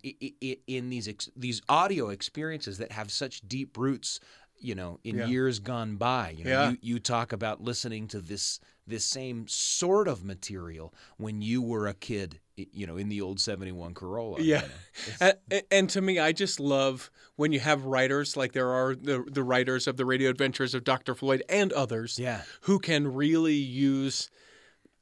in 0.66 0.88
these 0.88 1.06
ex- 1.08 1.28
these 1.36 1.60
audio 1.68 2.08
experiences 2.08 2.78
that 2.78 2.92
have 2.92 3.10
such 3.10 3.46
deep 3.48 3.76
roots 3.76 4.20
you 4.58 4.74
know, 4.74 4.98
in 5.04 5.16
Yeah. 5.18 5.26
years 5.26 5.58
gone 5.58 5.96
by. 5.96 6.30
You 6.30 6.44
know, 6.44 6.50
Yeah. 6.50 6.70
you, 6.70 6.78
you 6.82 6.98
talk 6.98 7.32
about 7.32 7.60
listening 7.62 8.08
to 8.08 8.20
this 8.20 8.60
this 8.88 9.04
same 9.04 9.48
sort 9.48 10.06
of 10.06 10.22
material 10.22 10.94
when 11.16 11.42
you 11.42 11.60
were 11.60 11.88
a 11.88 11.92
kid, 11.94 12.38
you 12.54 12.86
know, 12.86 12.96
in 12.96 13.08
the 13.08 13.20
old 13.20 13.40
71 13.40 13.94
Corolla. 13.94 14.40
you 14.40 14.52
Yeah. 14.52 14.60
know. 14.60 14.66
And, 15.20 15.34
and- 15.50 15.62
and 15.72 15.90
to 15.90 16.00
me, 16.00 16.20
I 16.20 16.30
just 16.30 16.60
love 16.60 17.10
when 17.34 17.50
you 17.50 17.58
have 17.58 17.84
writers 17.84 18.36
like 18.36 18.52
there 18.52 18.70
are 18.70 18.94
the, 18.94 19.24
the 19.28 19.42
writers 19.42 19.88
of 19.88 19.96
the 19.96 20.04
radio 20.06 20.30
adventures 20.30 20.72
of 20.72 20.84
Dr. 20.84 21.16
Floyd 21.16 21.42
and 21.48 21.72
others 21.72 22.16
Yeah. 22.16 22.42
who 22.62 22.78
can 22.78 23.12
really 23.12 23.56
use, 23.56 24.30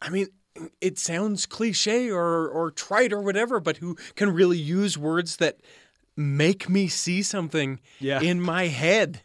I 0.00 0.08
mean, 0.08 0.28
it 0.80 0.98
sounds 0.98 1.44
cliche 1.44 2.10
or, 2.10 2.48
or 2.48 2.70
trite 2.70 3.12
or 3.12 3.20
whatever, 3.20 3.60
but 3.60 3.76
who 3.78 3.96
can 4.14 4.30
really 4.32 4.56
use 4.58 4.96
words 4.96 5.36
that 5.36 5.58
make 6.16 6.70
me 6.70 6.88
see 6.88 7.22
something 7.22 7.80
Yeah. 8.00 8.22
in 8.22 8.40
my 8.40 8.68
head. 8.68 9.20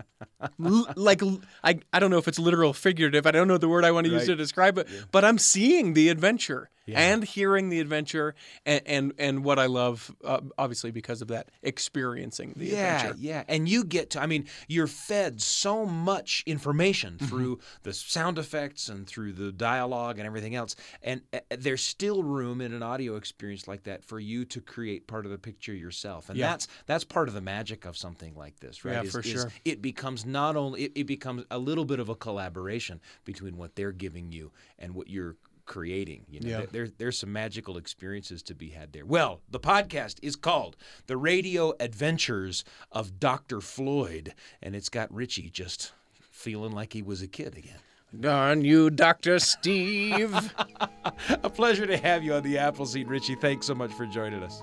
L- 0.64 0.88
like 0.96 1.22
I 1.64 2.00
don't 2.00 2.12
know 2.12 2.18
if 2.18 2.28
it's 2.28 2.40
literal 2.40 2.74
figurative. 2.74 3.26
I 3.28 3.32
don't 3.32 3.48
know 3.48 3.58
the 3.58 3.70
word 3.70 3.86
I 3.86 3.92
want 3.92 4.06
to 4.08 4.12
use 4.14 4.26
to 4.26 4.36
describe 4.36 4.78
it, 4.78 4.88
but 5.12 5.24
I'm 5.26 5.38
seeing 5.38 5.94
the 5.94 6.10
adventure 6.10 6.70
Yeah. 6.86 7.00
and 7.00 7.24
hearing 7.24 7.70
the 7.70 7.80
adventure 7.80 8.36
and 8.66 8.82
and, 8.86 9.14
and 9.20 9.44
what 9.44 9.60
I 9.60 9.68
love 9.68 10.14
uh, 10.24 10.40
obviously 10.58 10.92
because 10.92 11.22
of 11.22 11.28
that 11.30 11.50
experiencing 11.62 12.54
the 12.56 12.68
yeah, 12.68 12.96
adventure. 13.02 13.18
yeah. 13.20 13.44
And 13.48 13.70
you 13.70 13.84
get 13.84 14.10
to, 14.12 14.22
I 14.22 14.26
mean, 14.26 14.46
you're 14.68 14.88
fed 14.88 15.42
so 15.42 15.86
much 15.86 16.44
information 16.46 17.00
Mm-hmm. 17.20 17.26
through 17.28 17.60
the 17.84 17.94
sound 17.94 18.38
effects 18.40 18.90
and 18.90 19.06
through 19.08 19.34
the 19.34 19.52
dialogue 19.52 20.18
and 20.20 20.26
everything 20.26 20.56
else. 20.56 20.76
And 21.04 21.22
uh, 21.34 21.40
there's 21.58 21.82
still 21.84 22.24
room 22.24 22.62
in 22.62 22.74
an 22.74 22.82
audio 22.84 23.16
experience 23.16 23.68
like 23.68 23.84
that 23.84 24.04
for 24.04 24.20
you 24.20 24.44
to 24.46 24.60
create 24.62 25.08
part 25.08 25.26
of 25.26 25.32
the 25.32 25.38
picture 25.38 25.74
yourself. 25.74 26.30
And 26.30 26.38
Yeah. 26.38 26.50
that's 26.52 26.68
that's 26.88 27.04
part 27.04 27.28
of 27.28 27.34
the 27.36 27.42
magic 27.42 27.86
of 27.86 27.96
something 27.98 28.34
like 28.36 28.60
this, 28.60 28.84
right? 28.84 28.94
Yeah, 28.94 29.04
Is- 29.04 29.12
for 29.12 29.22
sure. 29.24 29.52
It 29.66 29.82
becomes 29.82 30.09
not 30.26 30.56
only, 30.56 30.84
it, 30.86 30.92
it 30.96 31.04
becomes 31.08 31.44
a 31.52 31.58
little 31.60 31.86
bit 31.86 32.00
of 32.00 32.10
a 32.10 32.16
collaboration 32.16 33.00
between 33.26 33.58
what 33.58 33.76
they're 33.76 33.92
giving 33.92 34.32
you 34.32 34.52
and 34.78 34.94
what 34.96 35.10
you're 35.10 35.36
creating. 35.66 36.26
You 36.30 36.40
know, 36.40 36.48
Yeah. 36.50 36.58
there, 36.58 36.68
there- 36.72 36.90
there's 36.98 37.18
some 37.20 37.32
magical 37.32 37.78
experiences 37.78 38.42
to 38.44 38.56
be 38.56 38.70
had 38.70 38.92
there. 38.94 39.06
Well, 39.06 39.42
the 39.50 39.60
podcast 39.60 40.16
is 40.24 40.36
called 40.36 40.76
The 41.08 41.16
Radio 41.18 41.74
Adventures 41.80 42.64
of 42.92 43.20
Dr. 43.20 43.62
Floyd, 43.62 44.34
and 44.64 44.76
it's 44.76 44.90
got 44.90 45.14
Richie 45.14 45.50
just 45.52 45.94
feeling 46.32 46.72
like 46.72 46.94
he 46.94 47.02
was 47.04 47.22
a 47.22 47.28
kid 47.28 47.56
again. 47.58 47.78
Darn 48.20 48.64
you, 48.66 48.90
Dr. 48.90 49.38
Steve. 49.38 50.34
a 51.44 51.50
pleasure 51.52 51.86
to 51.86 51.98
have 51.98 52.24
you 52.24 52.34
on 52.34 52.42
the 52.42 52.58
Appleseed, 52.58 53.08
Richie. 53.08 53.36
Thanks 53.36 53.68
so 53.68 53.76
much 53.76 53.94
for 53.94 54.08
joining 54.08 54.42
us. 54.42 54.60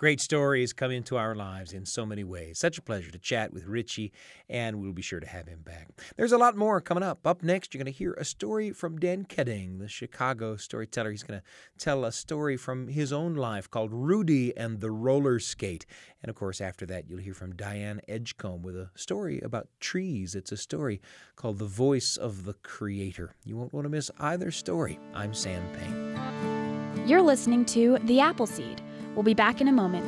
Great 0.00 0.18
stories 0.18 0.72
come 0.72 0.90
into 0.90 1.18
our 1.18 1.34
lives 1.34 1.74
in 1.74 1.84
so 1.84 2.06
many 2.06 2.24
ways. 2.24 2.58
Such 2.58 2.78
a 2.78 2.82
pleasure 2.82 3.10
to 3.10 3.18
chat 3.18 3.52
with 3.52 3.66
Richie, 3.66 4.12
and 4.48 4.80
we'll 4.80 4.94
be 4.94 5.02
sure 5.02 5.20
to 5.20 5.26
have 5.26 5.46
him 5.46 5.60
back. 5.60 5.88
There's 6.16 6.32
a 6.32 6.38
lot 6.38 6.56
more 6.56 6.80
coming 6.80 7.02
up. 7.02 7.26
Up 7.26 7.42
next, 7.42 7.74
you're 7.74 7.84
going 7.84 7.92
to 7.92 7.98
hear 7.98 8.14
a 8.14 8.24
story 8.24 8.72
from 8.72 8.98
Dan 8.98 9.26
Keding, 9.26 9.78
the 9.78 9.88
Chicago 9.88 10.56
storyteller. 10.56 11.10
He's 11.10 11.22
going 11.22 11.40
to 11.40 11.46
tell 11.76 12.06
a 12.06 12.12
story 12.12 12.56
from 12.56 12.88
his 12.88 13.12
own 13.12 13.34
life 13.34 13.70
called 13.70 13.92
Rudy 13.92 14.56
and 14.56 14.80
the 14.80 14.90
Roller 14.90 15.38
Skate. 15.38 15.84
And 16.22 16.30
of 16.30 16.34
course, 16.34 16.62
after 16.62 16.86
that, 16.86 17.06
you'll 17.06 17.18
hear 17.18 17.34
from 17.34 17.54
Diane 17.54 18.00
Edgecomb 18.08 18.62
with 18.62 18.76
a 18.76 18.88
story 18.94 19.38
about 19.42 19.68
trees. 19.80 20.34
It's 20.34 20.50
a 20.50 20.56
story 20.56 21.02
called 21.36 21.58
The 21.58 21.66
Voice 21.66 22.16
of 22.16 22.46
the 22.46 22.54
Creator. 22.54 23.34
You 23.44 23.58
won't 23.58 23.74
want 23.74 23.84
to 23.84 23.90
miss 23.90 24.10
either 24.18 24.50
story. 24.50 24.98
I'm 25.12 25.34
Sam 25.34 25.62
Payne. 25.74 27.06
You're 27.06 27.20
listening 27.20 27.66
to 27.66 27.98
The 28.04 28.20
Appleseed. 28.20 28.80
We'll 29.20 29.24
be 29.26 29.34
back 29.34 29.60
in 29.60 29.68
a 29.68 29.72
moment. 29.72 30.06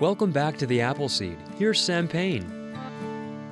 Welcome 0.00 0.30
back 0.30 0.56
to 0.58 0.66
the 0.66 0.82
Appleseed. 0.82 1.36
Here's 1.58 1.80
Sam 1.80 2.06
Payne. 2.06 2.59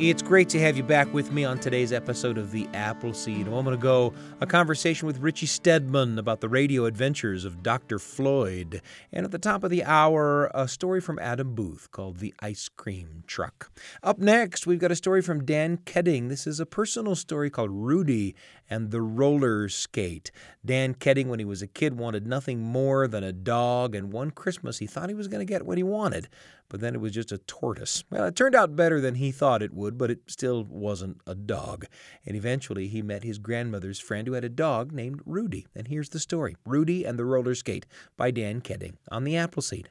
It's 0.01 0.23
great 0.23 0.49
to 0.51 0.61
have 0.61 0.77
you 0.77 0.85
back 0.85 1.13
with 1.13 1.33
me 1.33 1.45
on 1.45 1.59
today's 1.59 1.93
episode 1.93 2.39
of 2.39 2.53
The 2.53 2.69
Appleseed. 2.73 3.49
A 3.49 3.51
moment 3.51 3.75
ago, 3.75 4.15
a 4.41 4.47
conversation 4.47 5.09
with 5.09 5.19
Richie 5.19 5.47
Steadman 5.47 6.21
about 6.21 6.41
the 6.41 6.49
radio 6.49 6.85
adventures 6.85 7.45
of 7.45 7.65
Dr. 7.65 7.99
Floyd. 7.99 8.81
And 9.13 9.25
at 9.25 9.33
the 9.33 9.41
top 9.41 9.65
of 9.65 9.71
the 9.71 9.83
hour, 9.83 10.53
a 10.55 10.69
story 10.69 11.01
from 11.01 11.19
Adam 11.19 11.53
Booth 11.57 11.91
called 11.91 12.19
The 12.19 12.33
Ice 12.39 12.69
Cream 12.69 13.25
Truck. 13.27 13.73
Up 14.01 14.21
next, 14.21 14.69
we've 14.69 14.79
got 14.79 14.93
a 14.93 14.97
story 14.97 15.21
from 15.21 15.45
Dan 15.45 15.79
Keding. 15.79 16.29
This 16.29 16.47
is 16.47 16.61
a 16.61 16.67
personal 16.67 17.17
story 17.17 17.51
called 17.51 17.73
Rudy 17.73 18.37
and 18.71 18.93
the 18.93 19.03
Roller 19.03 19.69
Skate. 19.69 20.31
Dan 20.65 20.95
Keding, 20.95 21.29
when 21.29 21.41
he 21.41 21.45
was 21.45 21.61
a 21.61 21.67
kid, 21.67 21.99
wanted 21.99 22.25
nothing 22.25 22.61
more 22.61 23.09
than 23.09 23.25
a 23.25 23.33
dog, 23.33 23.97
and 23.97 24.13
one 24.13 24.31
Christmas 24.31 24.79
he 24.79 24.87
thought 24.87 25.09
he 25.09 25.15
was 25.17 25.27
going 25.27 25.45
to 25.45 25.51
get 25.53 25.67
what 25.67 25.77
he 25.77 25.83
wanted 25.83 26.29
but 26.69 26.81
then 26.81 26.95
it 26.95 27.01
was 27.01 27.13
just 27.13 27.33
a 27.33 27.39
tortoise. 27.39 28.05
Well, 28.11 28.27
it 28.27 28.37
turned 28.37 28.55
out 28.55 28.77
better 28.77 29.01
than 29.01 29.17
he 29.17 29.33
thought 29.33 29.63
it 29.63 29.73
would, 29.75 29.97
but 29.97 30.11
it 30.11 30.21
still 30.27 30.65
wasn't 30.65 31.21
a 31.27 31.35
dog. 31.35 31.87
And 32.27 32.37
eventually 32.37 32.89
he 32.89 33.03
met 33.03 33.25
his 33.25 33.39
grandmother's 33.39 34.01
friend 34.01 34.27
who 34.27 34.35
had 34.35 34.45
a 34.45 34.49
dog 34.49 34.93
named 34.93 35.21
Rudy. 35.25 35.67
And 35.75 35.89
here's 35.89 36.11
the 36.11 36.21
story 36.21 36.57
Rudy 36.65 37.05
and 37.05 37.19
the 37.19 37.25
Roller 37.25 37.55
Skate 37.55 37.87
by 38.17 38.31
Dan 38.31 38.61
Keding 38.61 38.99
on 39.11 39.25
the 39.25 39.37
Appleseed. 39.37 39.89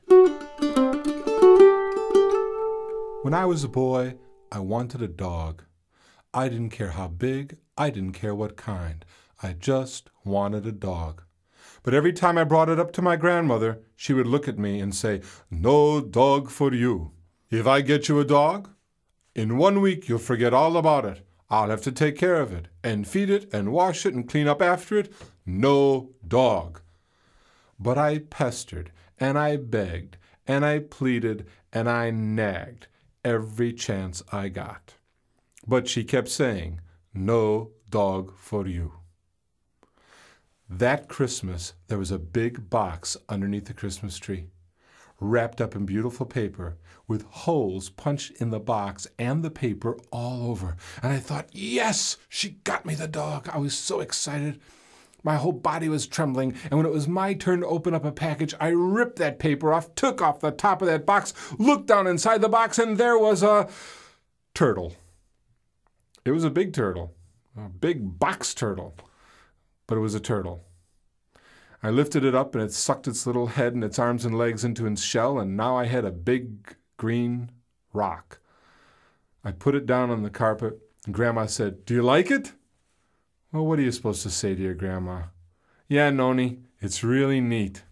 When 3.24 3.34
I 3.34 3.46
was 3.46 3.64
a 3.64 3.70
boy, 3.70 4.16
I 4.52 4.60
wanted 4.60 5.02
a 5.02 5.08
dog. 5.08 5.64
I 6.34 6.50
didn't 6.50 6.70
care 6.70 6.92
how 6.92 7.08
big, 7.08 7.58
I 7.78 7.90
didn't 7.90 8.14
care 8.14 8.36
what 8.36 8.56
kind. 8.56 9.04
I 9.42 9.54
just 9.54 10.10
wanted 10.24 10.66
a 10.66 10.72
dog. 10.72 11.24
But 11.84 11.94
every 11.94 12.14
time 12.14 12.38
I 12.38 12.44
brought 12.44 12.70
it 12.70 12.80
up 12.80 12.92
to 12.94 13.02
my 13.02 13.16
grandmother, 13.16 13.80
she 13.96 14.14
would 14.14 14.28
look 14.28 14.48
at 14.48 14.60
me 14.60 14.80
and 14.80 14.94
say, 14.94 15.22
No 15.50 16.02
dog 16.02 16.50
for 16.50 16.74
you. 16.74 17.12
If 17.50 17.66
I 17.66 17.82
get 17.82 18.10
you 18.10 18.20
a 18.20 18.26
dog, 18.26 18.70
in 19.36 19.58
one 19.58 19.82
week 19.82 20.10
you'll 20.10 20.20
forget 20.20 20.54
all 20.54 20.78
about 20.78 21.06
it. 21.06 21.26
I'll 21.50 21.70
have 21.70 21.82
to 21.84 21.92
take 21.92 22.18
care 22.18 22.42
of 22.42 22.52
it 22.52 22.68
and 22.84 23.08
feed 23.08 23.30
it 23.30 23.54
and 23.54 23.72
wash 23.72 24.06
it 24.06 24.14
and 24.14 24.28
clean 24.28 24.48
up 24.48 24.62
after 24.62 24.98
it. 24.98 25.14
No 25.46 26.12
dog. 26.28 26.82
But 27.80 27.98
I 27.98 28.20
pestered 28.20 28.92
and 29.20 29.38
I 29.38 29.56
begged 29.56 30.18
and 30.46 30.66
I 30.66 30.80
pleaded 30.80 31.48
and 31.72 31.90
I 31.90 32.10
nagged 32.10 32.88
every 33.24 33.72
chance 33.74 34.24
I 34.32 34.50
got. 34.50 34.96
But 35.66 35.88
she 35.88 36.04
kept 36.04 36.30
saying, 36.30 36.82
No 37.14 37.72
dog 37.90 38.34
for 38.38 38.68
you. 38.68 38.97
That 40.70 41.08
Christmas, 41.08 41.74
there 41.88 41.98
was 41.98 42.12
a 42.12 42.20
big 42.20 42.70
box 42.70 43.16
underneath 43.30 43.66
the 43.66 43.74
Christmas 43.74 44.18
tree, 44.18 44.48
wrapped 45.20 45.62
up 45.62 45.76
in 45.76 45.86
beautiful 45.86 46.26
paper, 46.26 46.78
with 47.08 47.24
holes 47.24 47.90
punched 47.90 48.34
in 48.42 48.50
the 48.50 48.60
box 48.60 49.08
and 49.18 49.44
the 49.44 49.50
paper 49.50 49.98
all 50.12 50.50
over. 50.50 50.76
And 51.02 51.14
I 51.14 51.20
thought, 51.20 51.48
yes, 51.54 52.18
she 52.28 52.50
got 52.66 52.86
me 52.86 52.96
the 52.96 53.08
dog. 53.08 53.48
I 53.48 53.60
was 53.60 53.78
so 53.78 54.02
excited. 54.02 54.60
My 55.24 55.36
whole 55.38 55.54
body 55.54 55.88
was 55.88 56.06
trembling, 56.06 56.54
and 56.66 56.74
when 56.74 56.86
it 56.86 56.92
was 56.92 57.08
my 57.08 57.34
turn 57.34 57.62
to 57.62 57.68
open 57.68 57.94
up 57.94 58.06
a 58.06 58.12
package, 58.12 58.54
I 58.60 58.68
ripped 58.70 59.18
that 59.20 59.40
paper 59.40 59.74
off, 59.74 59.96
took 59.96 60.22
off 60.22 60.42
the 60.42 60.52
top 60.52 60.82
of 60.82 60.88
that 60.90 61.06
box, 61.06 61.34
looked 61.58 61.88
down 61.88 62.08
inside 62.08 62.42
the 62.42 62.50
box, 62.50 62.78
and 62.78 62.98
there 62.98 63.18
was 63.18 63.42
a 63.42 63.70
turtle. 64.54 64.94
It 66.26 66.32
was 66.32 66.44
a 66.44 66.50
big 66.50 66.74
turtle, 66.74 67.16
a 67.58 67.70
big 67.70 68.20
box 68.20 68.54
turtle, 68.54 68.96
but 69.88 69.98
it 69.98 70.02
was 70.02 70.14
a 70.14 70.20
turtle. 70.20 70.64
I 71.82 71.90
lifted 71.90 72.26
it 72.26 72.36
up, 72.36 72.54
and 72.54 72.64
it 72.64 72.74
sucked 72.74 73.08
its 73.08 73.26
little 73.26 73.48
head 73.48 73.74
and 73.74 73.84
its 73.84 74.00
arms 74.00 74.26
and 74.26 74.38
legs 74.38 74.64
into 74.64 74.86
its 74.86 75.02
shell, 75.02 75.40
and 75.40 75.56
now 75.56 75.78
I 75.78 75.86
had 75.86 76.06
a 76.06 76.12
big 76.12 76.76
green 76.98 77.52
rock. 77.94 78.40
I 79.44 79.52
put 79.52 79.76
it 79.76 79.86
down 79.86 80.10
on 80.10 80.24
the 80.24 80.30
carpet, 80.30 80.80
and 81.06 81.16
Grandma 81.16 81.46
said, 81.46 81.86
Do 81.86 81.94
you 81.94 82.04
like 82.04 82.30
it? 82.30 82.54
Well, 83.52 83.66
what 83.66 83.80
are 83.80 83.84
you 83.84 83.92
supposed 83.92 84.24
to 84.24 84.30
say 84.30 84.56
to 84.56 84.62
your 84.62 84.74
grandma? 84.74 85.24
Yeah, 85.88 86.10
Noni, 86.10 86.60
it's 86.82 87.04
really 87.04 87.40
neat. 87.40 87.84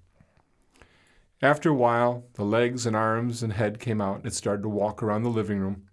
After 1.42 1.70
a 1.70 1.76
while, 1.76 2.26
the 2.34 2.44
legs 2.44 2.86
and 2.86 2.96
arms 2.96 3.44
and 3.44 3.54
head 3.54 3.80
came 3.80 4.02
out, 4.02 4.18
and 4.18 4.26
it 4.26 4.34
started 4.34 4.64
to 4.64 4.70
walk 4.70 5.02
around 5.02 5.24
the 5.24 5.30
living 5.30 5.60
room. 5.60 5.88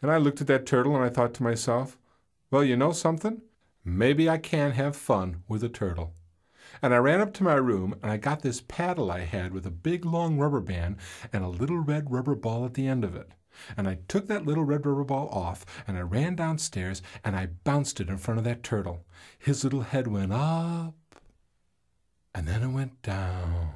And 0.00 0.10
I 0.10 0.18
looked 0.18 0.40
at 0.40 0.46
that 0.48 0.66
turtle 0.66 0.94
and 0.94 1.04
I 1.04 1.08
thought 1.08 1.34
to 1.34 1.42
myself, 1.42 1.96
well, 2.50 2.62
you 2.62 2.76
know 2.76 2.92
something? 2.92 3.40
Maybe 3.84 4.30
I 4.30 4.38
can 4.38 4.72
have 4.72 4.96
fun 4.96 5.42
with 5.46 5.62
a 5.62 5.68
turtle. 5.68 6.14
And 6.80 6.94
I 6.94 6.96
ran 6.96 7.20
up 7.20 7.34
to 7.34 7.44
my 7.44 7.54
room 7.54 7.94
and 8.02 8.10
I 8.10 8.16
got 8.16 8.40
this 8.40 8.62
paddle 8.62 9.10
I 9.10 9.20
had 9.20 9.52
with 9.52 9.66
a 9.66 9.70
big 9.70 10.06
long 10.06 10.38
rubber 10.38 10.60
band 10.60 10.96
and 11.32 11.44
a 11.44 11.48
little 11.48 11.78
red 11.78 12.10
rubber 12.10 12.34
ball 12.34 12.64
at 12.64 12.74
the 12.74 12.86
end 12.86 13.04
of 13.04 13.14
it. 13.14 13.28
And 13.76 13.86
I 13.86 13.98
took 14.08 14.26
that 14.26 14.46
little 14.46 14.64
red 14.64 14.86
rubber 14.86 15.04
ball 15.04 15.28
off 15.28 15.66
and 15.86 15.98
I 15.98 16.00
ran 16.00 16.34
downstairs 16.34 17.02
and 17.22 17.36
I 17.36 17.46
bounced 17.46 18.00
it 18.00 18.08
in 18.08 18.16
front 18.16 18.38
of 18.38 18.44
that 18.44 18.62
turtle. 18.62 19.04
His 19.38 19.62
little 19.64 19.82
head 19.82 20.06
went 20.06 20.32
up 20.32 20.94
and 22.34 22.48
then 22.48 22.62
it 22.62 22.68
went 22.68 23.02
down. 23.02 23.72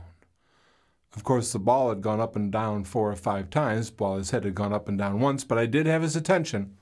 Of 1.14 1.22
course, 1.22 1.52
the 1.52 1.58
ball 1.58 1.90
had 1.90 2.00
gone 2.00 2.20
up 2.20 2.34
and 2.34 2.50
down 2.50 2.84
four 2.84 3.10
or 3.12 3.16
five 3.16 3.50
times 3.50 3.92
while 3.96 4.16
his 4.16 4.30
head 4.30 4.44
had 4.44 4.54
gone 4.54 4.72
up 4.72 4.88
and 4.88 4.96
down 4.96 5.20
once, 5.20 5.44
but 5.44 5.58
I 5.58 5.66
did 5.66 5.86
have 5.86 6.02
his 6.02 6.16
attention. 6.16 6.77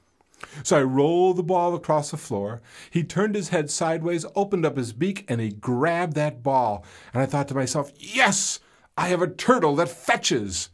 So 0.62 0.78
I 0.78 0.82
rolled 0.82 1.36
the 1.36 1.42
ball 1.42 1.74
across 1.74 2.10
the 2.10 2.16
floor. 2.16 2.60
He 2.90 3.02
turned 3.02 3.34
his 3.34 3.48
head 3.48 3.70
sideways, 3.70 4.26
opened 4.34 4.66
up 4.66 4.76
his 4.76 4.92
beak, 4.92 5.24
and 5.28 5.40
he 5.40 5.50
grabbed 5.50 6.14
that 6.14 6.42
ball. 6.42 6.84
And 7.12 7.22
I 7.22 7.26
thought 7.26 7.48
to 7.48 7.54
myself, 7.54 7.92
yes, 7.96 8.60
I 8.96 9.08
have 9.08 9.22
a 9.22 9.28
turtle 9.28 9.76
that 9.76 9.88
fetches. 9.88 10.70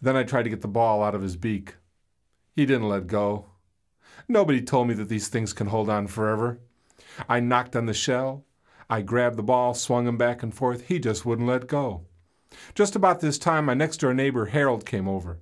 Then 0.00 0.16
I 0.16 0.24
tried 0.24 0.44
to 0.44 0.50
get 0.50 0.62
the 0.62 0.68
ball 0.68 1.02
out 1.02 1.14
of 1.14 1.22
his 1.22 1.36
beak. 1.36 1.74
He 2.54 2.66
didn't 2.66 2.88
let 2.88 3.06
go. 3.06 3.46
Nobody 4.28 4.60
told 4.60 4.88
me 4.88 4.94
that 4.94 5.08
these 5.08 5.28
things 5.28 5.52
can 5.52 5.68
hold 5.68 5.88
on 5.88 6.06
forever. 6.06 6.58
I 7.28 7.40
knocked 7.40 7.74
on 7.74 7.86
the 7.86 7.94
shell. 7.94 8.44
I 8.90 9.02
grabbed 9.02 9.36
the 9.36 9.42
ball, 9.42 9.74
swung 9.74 10.06
him 10.06 10.16
back 10.16 10.42
and 10.42 10.54
forth. 10.54 10.88
He 10.88 10.98
just 10.98 11.24
wouldn't 11.24 11.48
let 11.48 11.66
go. 11.66 12.02
Just 12.74 12.96
about 12.96 13.20
this 13.20 13.38
time, 13.38 13.66
my 13.66 13.74
next 13.74 13.98
door 13.98 14.14
neighbor, 14.14 14.46
Harold, 14.46 14.86
came 14.86 15.08
over. 15.08 15.38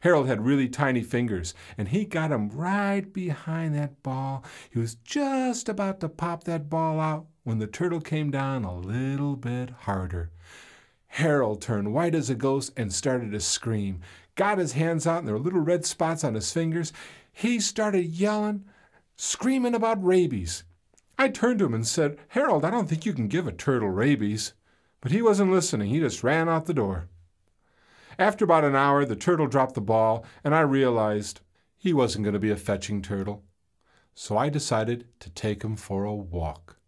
Harold 0.00 0.26
had 0.26 0.44
really 0.44 0.68
tiny 0.68 1.02
fingers, 1.02 1.54
and 1.76 1.88
he 1.88 2.04
got 2.04 2.32
him 2.32 2.48
right 2.50 3.12
behind 3.12 3.74
that 3.74 4.02
ball. 4.02 4.44
He 4.70 4.78
was 4.78 4.96
just 4.96 5.68
about 5.68 6.00
to 6.00 6.08
pop 6.08 6.44
that 6.44 6.68
ball 6.68 7.00
out 7.00 7.26
when 7.44 7.58
the 7.58 7.66
turtle 7.66 8.00
came 8.00 8.30
down 8.30 8.64
a 8.64 8.76
little 8.76 9.36
bit 9.36 9.70
harder. 9.70 10.30
Harold 11.08 11.62
turned 11.62 11.94
white 11.94 12.14
as 12.14 12.28
a 12.28 12.34
ghost 12.34 12.72
and 12.76 12.92
started 12.92 13.32
to 13.32 13.40
scream. 13.40 14.00
Got 14.34 14.58
his 14.58 14.72
hands 14.72 15.06
out, 15.06 15.20
and 15.20 15.28
there 15.28 15.34
were 15.34 15.40
little 15.40 15.60
red 15.60 15.86
spots 15.86 16.24
on 16.24 16.34
his 16.34 16.52
fingers. 16.52 16.92
He 17.32 17.58
started 17.60 18.06
yelling, 18.06 18.64
screaming 19.16 19.74
about 19.74 20.04
rabies. 20.04 20.64
I 21.18 21.28
turned 21.28 21.60
to 21.60 21.64
him 21.64 21.74
and 21.74 21.86
said, 21.86 22.18
Harold, 22.28 22.64
I 22.64 22.70
don't 22.70 22.88
think 22.88 23.06
you 23.06 23.14
can 23.14 23.28
give 23.28 23.46
a 23.46 23.52
turtle 23.52 23.88
rabies. 23.88 24.52
But 25.00 25.12
he 25.12 25.22
wasn't 25.22 25.52
listening. 25.52 25.88
He 25.88 26.00
just 26.00 26.22
ran 26.22 26.48
out 26.48 26.66
the 26.66 26.74
door. 26.74 27.08
After 28.18 28.44
about 28.44 28.64
an 28.64 28.74
hour, 28.74 29.04
the 29.04 29.16
turtle 29.16 29.46
dropped 29.46 29.74
the 29.74 29.80
ball, 29.80 30.24
and 30.42 30.54
I 30.54 30.60
realized 30.60 31.40
he 31.76 31.92
wasn't 31.92 32.24
going 32.24 32.34
to 32.34 32.40
be 32.40 32.50
a 32.50 32.56
fetching 32.56 33.02
turtle. 33.02 33.44
So 34.14 34.36
I 34.38 34.48
decided 34.48 35.06
to 35.20 35.30
take 35.30 35.62
him 35.62 35.76
for 35.76 36.04
a 36.04 36.14
walk. 36.14 36.78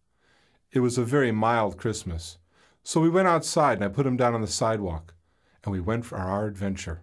It 0.73 0.81
was 0.81 0.97
a 0.97 1.05
very 1.05 1.31
mild 1.31 1.77
Christmas. 1.77 2.39
So 2.83 3.01
we 3.01 3.11
went 3.11 3.29
outside 3.29 3.79
and 3.79 3.85
I 3.85 3.89
put 3.89 4.07
him 4.07 4.17
down 4.17 4.35
on 4.35 4.41
the 4.41 4.47
sidewalk, 4.47 5.15
and 5.63 5.73
we 5.73 5.81
went 5.81 6.07
for 6.07 6.17
our 6.17 6.47
adventure. 6.47 7.03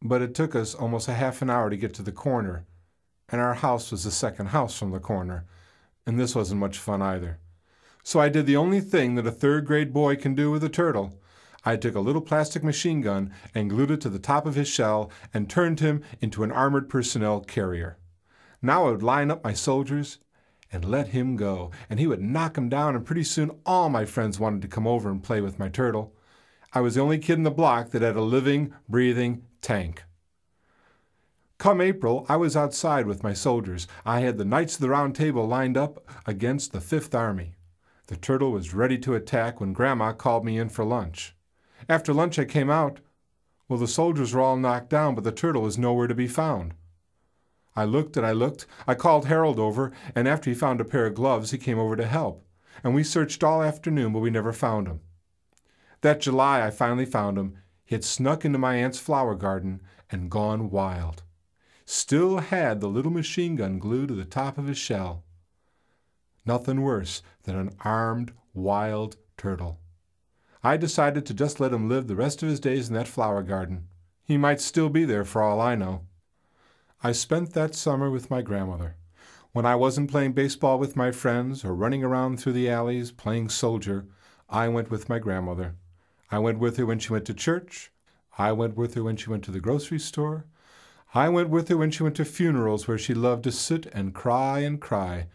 But 0.00 0.22
it 0.22 0.34
took 0.34 0.54
us 0.54 0.74
almost 0.74 1.08
a 1.08 1.14
half 1.14 1.42
an 1.42 1.50
hour 1.50 1.68
to 1.68 1.76
get 1.76 1.92
to 1.94 2.02
the 2.02 2.12
corner, 2.12 2.66
and 3.28 3.40
our 3.40 3.54
house 3.54 3.90
was 3.90 4.04
the 4.04 4.10
second 4.10 4.46
house 4.46 4.78
from 4.78 4.90
the 4.90 5.00
corner, 5.00 5.44
and 6.06 6.18
this 6.18 6.34
wasn't 6.34 6.60
much 6.60 6.78
fun 6.78 7.02
either. 7.02 7.38
So 8.02 8.20
I 8.20 8.30
did 8.30 8.46
the 8.46 8.56
only 8.56 8.80
thing 8.80 9.16
that 9.16 9.26
a 9.26 9.30
third 9.30 9.66
grade 9.66 9.92
boy 9.92 10.16
can 10.16 10.34
do 10.34 10.50
with 10.50 10.64
a 10.64 10.70
turtle. 10.70 11.20
I 11.64 11.76
took 11.76 11.94
a 11.94 12.00
little 12.00 12.22
plastic 12.22 12.62
machine 12.62 13.00
gun 13.00 13.32
and 13.54 13.70
glued 13.70 13.90
it 13.90 14.00
to 14.02 14.08
the 14.08 14.18
top 14.18 14.46
of 14.46 14.54
his 14.54 14.68
shell 14.68 15.10
and 15.34 15.48
turned 15.48 15.80
him 15.80 16.02
into 16.20 16.42
an 16.42 16.52
armored 16.52 16.88
personnel 16.88 17.40
carrier. 17.40 17.98
Now 18.62 18.86
I 18.86 18.90
would 18.90 19.02
line 19.02 19.30
up 19.30 19.44
my 19.44 19.52
soldiers 19.52 20.18
and 20.72 20.84
let 20.84 21.08
him 21.08 21.36
go, 21.36 21.70
and 21.88 21.98
he 21.98 22.06
would 22.06 22.20
knock 22.20 22.54
them 22.54 22.68
down, 22.68 22.94
and 22.94 23.04
pretty 23.04 23.24
soon 23.24 23.50
all 23.64 23.88
my 23.88 24.04
friends 24.04 24.38
wanted 24.38 24.62
to 24.62 24.68
come 24.68 24.86
over 24.86 25.10
and 25.10 25.22
play 25.22 25.40
with 25.40 25.58
my 25.58 25.68
turtle. 25.68 26.14
I 26.72 26.80
was 26.80 26.94
the 26.94 27.00
only 27.00 27.18
kid 27.18 27.34
in 27.34 27.44
the 27.44 27.50
block 27.50 27.90
that 27.90 28.02
had 28.02 28.16
a 28.16 28.22
living, 28.22 28.74
breathing 28.88 29.44
tank. 29.62 30.04
Come 31.56 31.80
April, 31.80 32.24
I 32.28 32.36
was 32.36 32.56
outside 32.56 33.06
with 33.06 33.22
my 33.22 33.32
soldiers. 33.32 33.88
I 34.04 34.20
had 34.20 34.38
the 34.38 34.44
Knights 34.44 34.74
of 34.74 34.80
the 34.80 34.90
Round 34.90 35.14
Table 35.16 35.46
lined 35.46 35.76
up 35.76 36.06
against 36.26 36.72
the 36.72 36.80
Fifth 36.80 37.14
Army. 37.14 37.56
The 38.06 38.16
turtle 38.16 38.52
was 38.52 38.74
ready 38.74 38.98
to 38.98 39.14
attack 39.14 39.60
when 39.60 39.72
Grandma 39.72 40.12
called 40.12 40.44
me 40.44 40.58
in 40.58 40.68
for 40.68 40.84
lunch. 40.84 41.34
After 41.88 42.12
lunch, 42.12 42.38
I 42.38 42.44
came 42.44 42.70
out. 42.70 43.00
Well, 43.68 43.78
the 43.78 43.88
soldiers 43.88 44.34
were 44.34 44.40
all 44.40 44.56
knocked 44.56 44.90
down, 44.90 45.14
but 45.14 45.24
the 45.24 45.32
turtle 45.32 45.62
was 45.62 45.78
nowhere 45.78 46.06
to 46.06 46.14
be 46.14 46.28
found. 46.28 46.74
I 47.76 47.84
looked 47.84 48.16
and 48.16 48.26
I 48.26 48.32
looked. 48.32 48.66
I 48.86 48.94
called 48.94 49.26
Harold 49.26 49.58
over, 49.58 49.92
and 50.14 50.26
after 50.26 50.50
he 50.50 50.54
found 50.54 50.80
a 50.80 50.84
pair 50.84 51.06
of 51.06 51.14
gloves, 51.14 51.50
he 51.50 51.58
came 51.58 51.78
over 51.78 51.96
to 51.96 52.06
help. 52.06 52.44
And 52.82 52.94
we 52.94 53.04
searched 53.04 53.44
all 53.44 53.62
afternoon, 53.62 54.12
but 54.12 54.20
we 54.20 54.30
never 54.30 54.52
found 54.52 54.86
him. 54.86 55.00
That 56.00 56.20
July, 56.20 56.64
I 56.64 56.70
finally 56.70 57.06
found 57.06 57.38
him. 57.38 57.58
He 57.84 57.94
had 57.94 58.04
snuck 58.04 58.44
into 58.44 58.58
my 58.58 58.76
aunt's 58.76 58.98
flower 58.98 59.34
garden 59.34 59.80
and 60.10 60.30
gone 60.30 60.70
wild 60.70 61.22
still 61.90 62.36
had 62.36 62.80
the 62.80 62.86
little 62.86 63.10
machine 63.10 63.56
gun 63.56 63.78
glued 63.78 64.08
to 64.08 64.14
the 64.14 64.24
top 64.26 64.58
of 64.58 64.66
his 64.66 64.76
shell. 64.76 65.24
Nothing 66.44 66.82
worse 66.82 67.22
than 67.44 67.56
an 67.56 67.70
armed, 67.80 68.32
wild 68.52 69.16
turtle. 69.38 69.80
I 70.62 70.76
decided 70.76 71.24
to 71.26 71.34
just 71.34 71.60
let 71.60 71.72
him 71.72 71.88
live 71.88 72.08
the 72.08 72.16
rest 72.16 72.42
of 72.42 72.48
his 72.48 72.58
days 72.58 72.88
in 72.88 72.94
that 72.94 73.08
flower 73.08 73.42
garden. 73.42 73.86
He 74.24 74.36
might 74.36 74.60
still 74.60 74.88
be 74.88 75.04
there 75.04 75.24
for 75.24 75.42
all 75.42 75.60
I 75.60 75.74
know. 75.74 76.02
I 77.02 77.12
spent 77.12 77.52
that 77.52 77.76
summer 77.76 78.10
with 78.10 78.30
my 78.30 78.42
grandmother. 78.42 78.96
When 79.52 79.64
I 79.64 79.76
wasn't 79.76 80.10
playing 80.10 80.32
baseball 80.32 80.78
with 80.78 80.96
my 80.96 81.12
friends 81.12 81.64
or 81.64 81.74
running 81.74 82.02
around 82.02 82.38
through 82.38 82.54
the 82.54 82.68
alleys 82.68 83.12
playing 83.12 83.50
soldier, 83.50 84.06
I 84.48 84.68
went 84.68 84.90
with 84.90 85.08
my 85.08 85.18
grandmother. 85.18 85.76
I 86.30 86.40
went 86.40 86.58
with 86.58 86.76
her 86.76 86.86
when 86.86 86.98
she 86.98 87.12
went 87.12 87.24
to 87.26 87.34
church. 87.34 87.92
I 88.36 88.52
went 88.52 88.76
with 88.76 88.94
her 88.94 89.02
when 89.02 89.16
she 89.16 89.30
went 89.30 89.44
to 89.44 89.50
the 89.50 89.60
grocery 89.60 89.98
store. 89.98 90.46
I 91.14 91.28
went 91.28 91.48
with 91.48 91.68
her 91.68 91.76
when 91.76 91.90
she 91.90 92.02
went 92.02 92.16
to 92.16 92.24
funerals 92.24 92.86
where 92.86 92.98
she 92.98 93.14
loved 93.14 93.44
to 93.44 93.52
sit 93.52 93.86
and 93.86 94.14
cry 94.14 94.58
and 94.60 94.80
cry, 94.80 95.28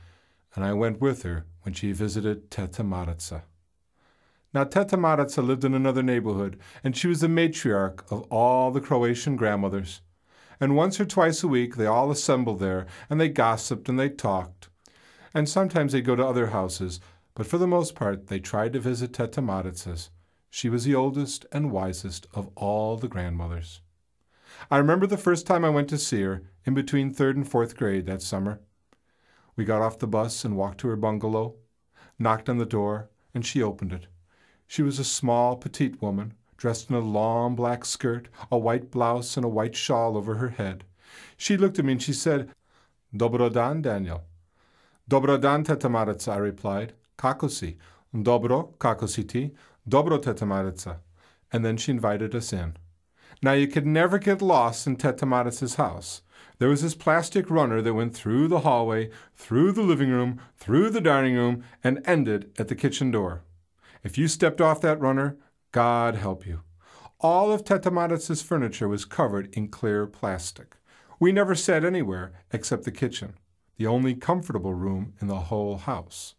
and 0.53 0.63
I 0.63 0.74
went 0.74 1.01
with 1.01 1.24
her 1.24 1.45
when 1.63 1.74
she 1.74 1.91
visited 1.93 2.51
Teta 2.51 2.84
Marica. 2.84 3.43
Now, 4.54 4.64
Teta 4.64 4.97
Marica 4.97 5.41
lived 5.41 5.66
in 5.66 5.74
another 5.74 6.04
neighborhood, 6.04 6.60
and 6.84 6.95
she 6.95 7.08
was 7.08 7.22
the 7.22 7.28
matriarch 7.28 8.04
of 8.12 8.22
all 8.24 8.70
the 8.70 8.82
Croatian 8.82 9.36
grandmothers. 9.36 10.01
And 10.60 10.76
once 10.76 10.99
or 10.99 11.06
twice 11.06 11.43
a 11.43 11.47
week 11.47 11.76
they 11.76 11.88
all 11.88 12.12
assembled 12.12 12.60
there, 12.60 12.86
and 13.10 13.20
they 13.20 13.30
gossiped 13.30 13.89
and 13.89 13.99
they 13.99 14.10
talked. 14.10 14.70
And 15.34 15.49
sometimes 15.49 15.91
they'd 15.91 16.06
go 16.06 16.16
to 16.16 16.26
other 16.26 16.47
houses, 16.47 16.99
but 17.34 17.47
for 17.47 17.58
the 17.58 17.68
most 17.68 17.95
part 17.95 18.28
they 18.28 18.39
tried 18.39 18.74
to 18.74 18.80
visit 18.80 19.12
Teta 19.12 19.41
Marica's. 19.41 20.12
She 20.51 20.70
was 20.70 20.84
the 20.84 20.93
oldest 20.93 21.47
and 21.51 21.72
wisest 21.72 22.28
of 22.36 22.51
all 22.56 22.95
the 22.95 23.08
grandmothers. 23.08 23.82
I 24.70 24.78
remember 24.78 25.08
the 25.08 25.18
first 25.18 25.47
time 25.47 25.66
I 25.66 25.70
went 25.70 25.89
to 25.89 25.97
see 25.97 26.22
her, 26.22 26.43
in 26.64 26.76
between 26.76 27.12
third 27.12 27.36
and 27.36 27.49
fourth 27.49 27.76
grade 27.76 28.06
that 28.06 28.22
summer. 28.22 28.62
We 29.56 29.66
got 29.66 29.82
off 29.82 29.97
the 29.97 30.08
bus 30.08 30.45
and 30.45 30.56
walked 30.56 30.80
to 30.82 30.88
her 30.89 30.95
bungalow, 30.95 31.56
knocked 32.20 32.49
on 32.49 32.60
the 32.60 32.66
door, 32.66 33.10
and 33.34 33.43
she 33.43 33.64
opened 33.64 33.93
it. 33.93 34.08
She 34.74 34.82
was 34.82 34.97
a 34.97 35.03
small, 35.03 35.55
petite 35.55 36.01
woman, 36.01 36.34
dressed 36.57 36.89
in 36.89 36.95
a 36.95 36.99
long 36.99 37.53
black 37.53 37.86
skirt, 37.86 38.28
a 38.51 38.57
white 38.57 38.89
blouse, 38.89 39.38
and 39.38 39.45
a 39.45 39.47
white 39.47 39.76
shawl 39.76 40.17
over 40.17 40.38
her 40.38 40.49
head. 40.49 40.84
She 41.38 41.57
looked 41.57 41.78
at 41.78 41.86
me 41.86 41.91
and 41.91 42.01
she 42.01 42.11
said, 42.11 42.49
Dobro 43.15 43.53
dan, 43.53 43.84
Daniel. 43.84 44.24
Dobro 45.07 45.39
dan, 45.39 45.63
teta 45.63 45.88
I 46.32 46.38
replied. 46.38 46.93
Kakosi. 47.19 47.76
Dobro, 48.15 48.74
kakositi. 48.80 49.51
Dobro, 49.88 50.19
teta 50.19 50.43
Marica. 50.43 51.01
And 51.51 51.63
then 51.63 51.78
she 51.78 51.91
invited 51.91 52.34
us 52.34 52.51
in. 52.51 52.76
Now, 53.43 53.53
you 53.53 53.67
could 53.67 53.86
never 53.86 54.17
get 54.17 54.41
lost 54.41 54.88
in 54.88 54.95
Teta 54.95 55.28
Marica's 55.28 55.76
house. 55.76 56.24
There 56.57 56.69
was 56.69 56.82
this 56.82 56.95
plastic 56.95 57.51
runner 57.51 57.80
that 57.84 57.93
went 57.93 58.15
through 58.15 58.47
the 58.47 58.61
hallway, 58.61 59.11
through 59.36 59.74
the 59.74 59.84
living 59.84 60.09
room, 60.09 60.41
through 60.57 60.89
the 60.89 60.99
dining 60.99 61.36
room, 61.36 61.63
and 61.84 62.01
ended 62.05 62.51
at 62.57 62.69
the 62.69 62.76
kitchen 62.76 63.11
door. 63.11 63.43
If 64.04 64.18
you 64.18 64.28
stepped 64.28 64.60
off 64.60 64.82
that 64.82 64.99
runner, 64.99 65.38
God 65.72 66.16
help 66.16 66.45
you. 66.45 66.62
All 67.22 67.54
of 67.54 67.64
Teta 67.64 67.89
Marica's 67.89 68.41
furniture 68.41 68.89
was 68.89 69.06
covered 69.06 69.47
in 69.56 69.70
clear 69.70 70.06
plastic. 70.06 70.76
We 71.20 71.32
never 71.32 71.56
sat 71.56 71.86
anywhere 71.86 72.34
except 72.51 72.84
the 72.84 72.91
kitchen, 72.91 73.36
the 73.78 73.88
only 73.88 74.14
comfortable 74.14 74.74
room 74.74 75.14
in 75.22 75.28
the 75.28 75.39
whole 75.47 75.78
house. 75.78 76.36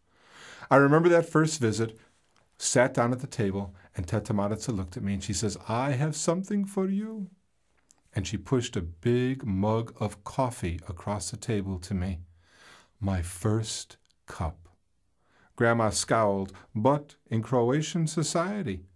I 0.71 0.77
remember 0.77 1.09
that 1.09 1.29
first 1.29 1.59
visit, 1.59 1.99
sat 2.59 2.93
down 2.93 3.13
at 3.13 3.21
the 3.21 3.27
table, 3.27 3.75
and 3.97 4.07
Teta 4.07 4.35
Marica 4.35 4.71
looked 4.73 4.99
at 4.99 5.03
me 5.03 5.15
and 5.15 5.25
she 5.25 5.33
says, 5.33 5.57
I 5.67 5.93
have 5.93 6.15
something 6.15 6.67
for 6.67 6.89
you. 6.89 7.31
And 8.15 8.27
she 8.27 8.37
pushed 8.37 8.77
a 8.77 8.83
big 8.83 9.45
mug 9.45 9.95
of 9.99 10.23
coffee 10.23 10.81
across 10.87 11.31
the 11.31 11.37
table 11.39 11.79
to 11.79 11.95
me. 11.95 12.21
My 13.01 13.23
first 13.23 13.97
cup. 14.27 14.64
Grandma 15.57 15.91
scowled, 15.91 16.53
but 16.75 17.17
in 17.29 17.43
Croatian 17.43 18.07
society, 18.07 18.87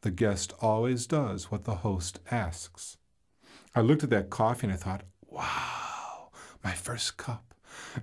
the 0.00 0.10
guest 0.10 0.52
always 0.60 1.06
does 1.06 1.50
what 1.50 1.64
the 1.64 1.76
host 1.76 2.20
asks. 2.30 2.96
I 3.74 3.80
looked 3.80 4.04
at 4.04 4.10
that 4.10 4.30
coffee 4.30 4.66
and 4.66 4.72
I 4.72 4.76
thought, 4.76 5.02
wow, 5.22 6.30
my 6.62 6.72
first 6.72 7.16
cup. 7.16 7.54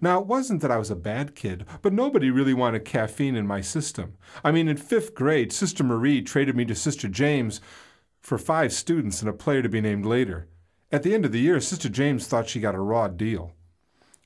Now, 0.01 0.19
it 0.19 0.27
wasn't 0.27 0.61
that 0.61 0.71
I 0.71 0.77
was 0.77 0.91
a 0.91 0.95
bad 0.95 1.35
kid, 1.35 1.65
but 1.81 1.93
nobody 1.93 2.29
really 2.29 2.53
wanted 2.53 2.85
caffeine 2.85 3.35
in 3.35 3.47
my 3.47 3.61
system. 3.61 4.17
I 4.43 4.51
mean, 4.51 4.67
in 4.67 4.77
fifth 4.77 5.15
grade, 5.15 5.53
Sister 5.53 5.83
Marie 5.83 6.21
traded 6.21 6.55
me 6.55 6.65
to 6.65 6.75
Sister 6.75 7.07
James 7.07 7.61
for 8.19 8.37
five 8.37 8.73
students 8.73 9.21
and 9.21 9.29
a 9.29 9.33
player 9.33 9.61
to 9.61 9.69
be 9.69 9.81
named 9.81 10.05
later. 10.05 10.47
At 10.91 11.03
the 11.03 11.13
end 11.13 11.25
of 11.25 11.31
the 11.31 11.39
year, 11.39 11.59
Sister 11.61 11.87
James 11.87 12.27
thought 12.27 12.49
she 12.49 12.59
got 12.59 12.75
a 12.75 12.79
raw 12.79 13.07
deal. 13.07 13.53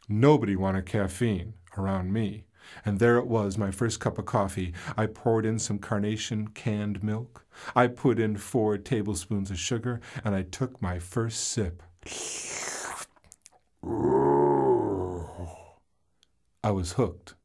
Nobody 0.10 0.56
wanted 0.56 0.86
caffeine 0.86 1.54
around 1.78 2.12
me. 2.12 2.45
And 2.84 3.00
there 3.00 3.18
it 3.18 3.28
was, 3.28 3.58
my 3.58 3.72
first 3.72 4.00
cup 4.00 4.18
of 4.18 4.26
coffee. 4.26 4.74
I 4.98 5.06
poured 5.06 5.46
in 5.46 5.60
some 5.60 5.80
carnation 5.80 6.50
canned 6.50 7.04
milk. 7.04 7.46
I 7.76 7.88
put 7.88 8.20
in 8.20 8.38
four 8.38 8.78
tablespoons 8.78 9.52
of 9.52 9.60
sugar, 9.60 10.02
and 10.24 10.36
I 10.36 10.44
took 10.44 10.82
my 10.82 11.00
first 11.00 11.48
sip. 11.48 11.84
I 16.64 16.72
was 16.72 16.94
hooked. 16.94 17.36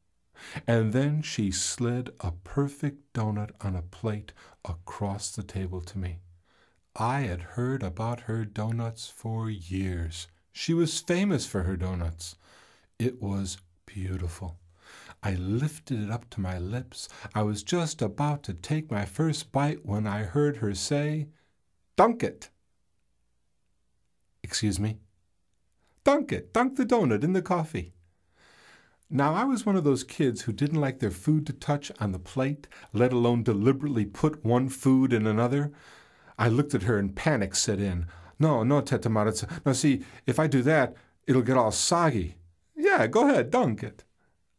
And 0.66 0.92
then 0.92 1.22
she 1.22 1.50
slid 1.50 2.10
a 2.20 2.32
perfect 2.32 3.12
donut 3.12 3.50
on 3.60 3.76
a 3.76 3.82
plate 3.82 4.32
across 4.64 5.30
the 5.30 5.42
table 5.42 5.80
to 5.82 5.98
me. 5.98 6.20
I 6.96 7.20
had 7.20 7.42
heard 7.42 7.82
about 7.82 8.22
her 8.22 8.44
donuts 8.44 9.08
for 9.08 9.48
years. 9.50 10.26
She 10.52 10.74
was 10.74 11.00
famous 11.00 11.46
for 11.46 11.62
her 11.62 11.76
donuts. 11.76 12.36
It 12.98 13.22
was 13.22 13.58
beautiful. 13.86 14.59
I 15.22 15.34
lifted 15.34 16.02
it 16.02 16.10
up 16.10 16.30
to 16.30 16.40
my 16.40 16.58
lips. 16.58 17.08
I 17.34 17.42
was 17.42 17.62
just 17.62 18.00
about 18.00 18.42
to 18.44 18.54
take 18.54 18.90
my 18.90 19.04
first 19.04 19.52
bite 19.52 19.84
when 19.84 20.06
I 20.06 20.22
heard 20.22 20.58
her 20.58 20.74
say, 20.74 21.28
Dunk 21.96 22.22
it. 22.22 22.48
Excuse 24.42 24.80
me? 24.80 24.98
Dunk 26.04 26.32
it. 26.32 26.54
Dunk 26.54 26.76
the 26.76 26.86
donut 26.86 27.22
in 27.22 27.34
the 27.34 27.42
coffee. 27.42 27.92
Now, 29.10 29.34
I 29.34 29.44
was 29.44 29.66
one 29.66 29.76
of 29.76 29.84
those 29.84 30.04
kids 30.04 30.42
who 30.42 30.52
didn't 30.52 30.80
like 30.80 31.00
their 31.00 31.10
food 31.10 31.44
to 31.46 31.52
touch 31.52 31.90
on 31.98 32.12
the 32.12 32.18
plate, 32.18 32.68
let 32.92 33.12
alone 33.12 33.42
deliberately 33.42 34.06
put 34.06 34.44
one 34.44 34.68
food 34.68 35.12
in 35.12 35.26
another. 35.26 35.72
I 36.38 36.48
looked 36.48 36.74
at 36.74 36.84
her 36.84 36.96
and 36.96 37.14
panic 37.14 37.56
set 37.56 37.80
in. 37.80 38.06
No, 38.38 38.62
no, 38.62 38.80
Teta 38.80 39.10
Maritza. 39.10 39.48
Now, 39.66 39.72
see, 39.72 40.04
if 40.26 40.38
I 40.38 40.46
do 40.46 40.62
that, 40.62 40.94
it'll 41.26 41.42
get 41.42 41.58
all 41.58 41.72
soggy. 41.72 42.36
Yeah, 42.74 43.06
go 43.08 43.28
ahead, 43.28 43.50
dunk 43.50 43.82
it. 43.82 44.04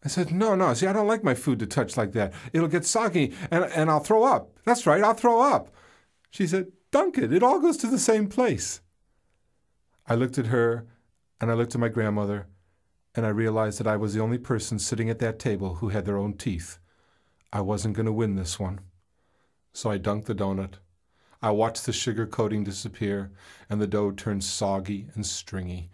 I 0.04 0.08
said, 0.08 0.32
no, 0.32 0.56
no, 0.56 0.74
see, 0.74 0.88
I 0.88 0.94
don't 0.94 1.08
like 1.08 1.24
my 1.24 1.36
food 1.36 1.60
to 1.60 1.68
touch 1.68 1.96
like 1.96 2.14
that. 2.14 2.34
It'll 2.54 2.68
get 2.68 2.86
soggy 2.86 3.34
and, 3.52 3.66
and 3.66 3.90
I'll 3.90 4.00
throw 4.00 4.24
up. 4.24 4.52
That's 4.66 4.88
right, 4.88 5.04
I'll 5.04 5.14
throw 5.14 5.42
up. 5.42 5.74
She 6.32 6.48
said, 6.48 6.72
dunk 6.92 7.18
it. 7.18 7.32
It 7.32 7.44
all 7.44 7.60
goes 7.60 7.78
to 7.78 7.88
the 7.88 8.00
same 8.00 8.28
place. 8.28 8.82
I 10.08 10.16
looked 10.16 10.38
at 10.38 10.48
her 10.48 10.88
and 11.40 11.52
I 11.52 11.54
looked 11.54 11.76
at 11.76 11.82
my 11.82 11.88
grandmother 11.88 12.48
and 13.14 13.26
I 13.26 13.30
realized 13.30 13.80
that 13.80 13.88
I 13.88 13.98
was 13.98 14.14
the 14.14 14.22
only 14.22 14.38
person 14.38 14.80
sitting 14.80 15.10
at 15.10 15.20
that 15.20 15.40
table 15.40 15.76
who 15.76 15.90
had 15.90 16.06
their 16.06 16.18
own 16.18 16.34
teeth. 16.34 16.80
I 17.54 17.62
wasn't 17.62 17.96
going 17.96 18.06
to 18.06 18.12
win 18.12 18.36
this 18.36 18.60
one. 18.60 18.80
So 19.74 19.92
I 19.92 20.00
dunked 20.00 20.26
the 20.26 20.36
donut. 20.36 20.76
I 21.42 21.52
watched 21.52 21.86
the 21.86 21.94
sugar 21.94 22.26
coating 22.26 22.64
disappear 22.64 23.32
and 23.70 23.82
the 23.82 23.88
dough 23.88 24.12
turn 24.12 24.42
soggy 24.42 25.08
and 25.16 25.26
stringy. 25.26 25.90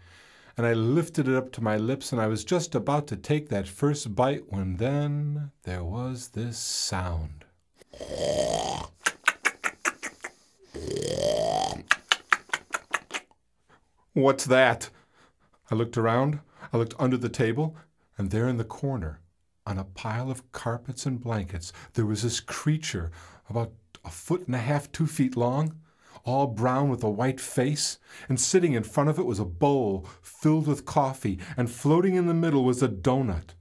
And 0.58 0.66
I 0.66 0.72
lifted 0.72 1.28
it 1.28 1.36
up 1.36 1.52
to 1.52 1.62
my 1.62 1.76
lips 1.76 2.10
and 2.10 2.20
I 2.20 2.26
was 2.26 2.44
just 2.44 2.74
about 2.74 3.06
to 3.06 3.16
take 3.16 3.48
that 3.48 3.68
first 3.68 4.16
bite 4.16 4.42
when 4.48 4.78
then 4.78 5.52
there 5.62 5.84
was 5.84 6.30
this 6.30 6.58
sound. 6.58 7.44
What's 14.14 14.46
that? 14.46 14.90
I 15.70 15.76
looked 15.76 15.96
around. 15.96 16.40
I 16.72 16.76
looked 16.76 16.94
under 16.98 17.16
the 17.16 17.28
table, 17.28 17.76
and 18.18 18.32
there 18.32 18.48
in 18.48 18.56
the 18.56 18.64
corner, 18.64 19.20
on 19.64 19.78
a 19.78 19.84
pile 19.84 20.28
of 20.28 20.50
carpets 20.50 21.06
and 21.06 21.20
blankets, 21.20 21.72
there 21.94 22.04
was 22.04 22.22
this 22.24 22.40
creature 22.40 23.12
about 23.48 23.72
a 24.04 24.10
foot 24.10 24.46
and 24.46 24.56
a 24.56 24.58
half, 24.58 24.90
two 24.90 25.06
feet 25.06 25.36
long, 25.36 25.76
all 26.28 26.46
brown 26.46 26.90
with 26.90 27.02
a 27.02 27.10
white 27.10 27.40
face, 27.40 27.98
and 28.28 28.38
sitting 28.38 28.74
in 28.74 28.82
front 28.82 29.08
of 29.08 29.18
it 29.18 29.24
was 29.24 29.40
a 29.40 29.44
bowl 29.46 30.06
filled 30.20 30.66
with 30.66 30.84
coffee, 30.84 31.38
and 31.56 31.70
floating 31.70 32.14
in 32.16 32.26
the 32.26 32.34
middle 32.34 32.64
was 32.64 32.82
a 32.82 32.88
donut. 32.88 33.54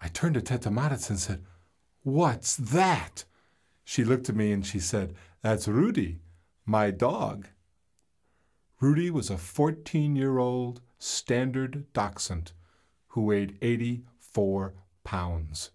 I 0.00 0.08
turned 0.08 0.34
to 0.34 0.42
Teta 0.42 0.70
Maritza 0.70 1.12
and 1.12 1.20
said, 1.20 1.44
What's 2.02 2.56
that? 2.56 3.24
She 3.84 4.04
looked 4.04 4.28
at 4.28 4.36
me 4.36 4.52
and 4.52 4.64
she 4.64 4.78
said, 4.80 5.14
That's 5.42 5.68
Rudy, 5.68 6.20
my 6.64 6.90
dog. 6.90 7.48
Rudy 8.80 9.10
was 9.10 9.28
a 9.28 9.36
14 9.36 10.16
year 10.16 10.38
old 10.38 10.80
standard 10.98 11.92
dachshund 11.92 12.52
who 13.08 13.22
weighed 13.22 13.58
84 13.60 14.74
pounds. 15.04 15.70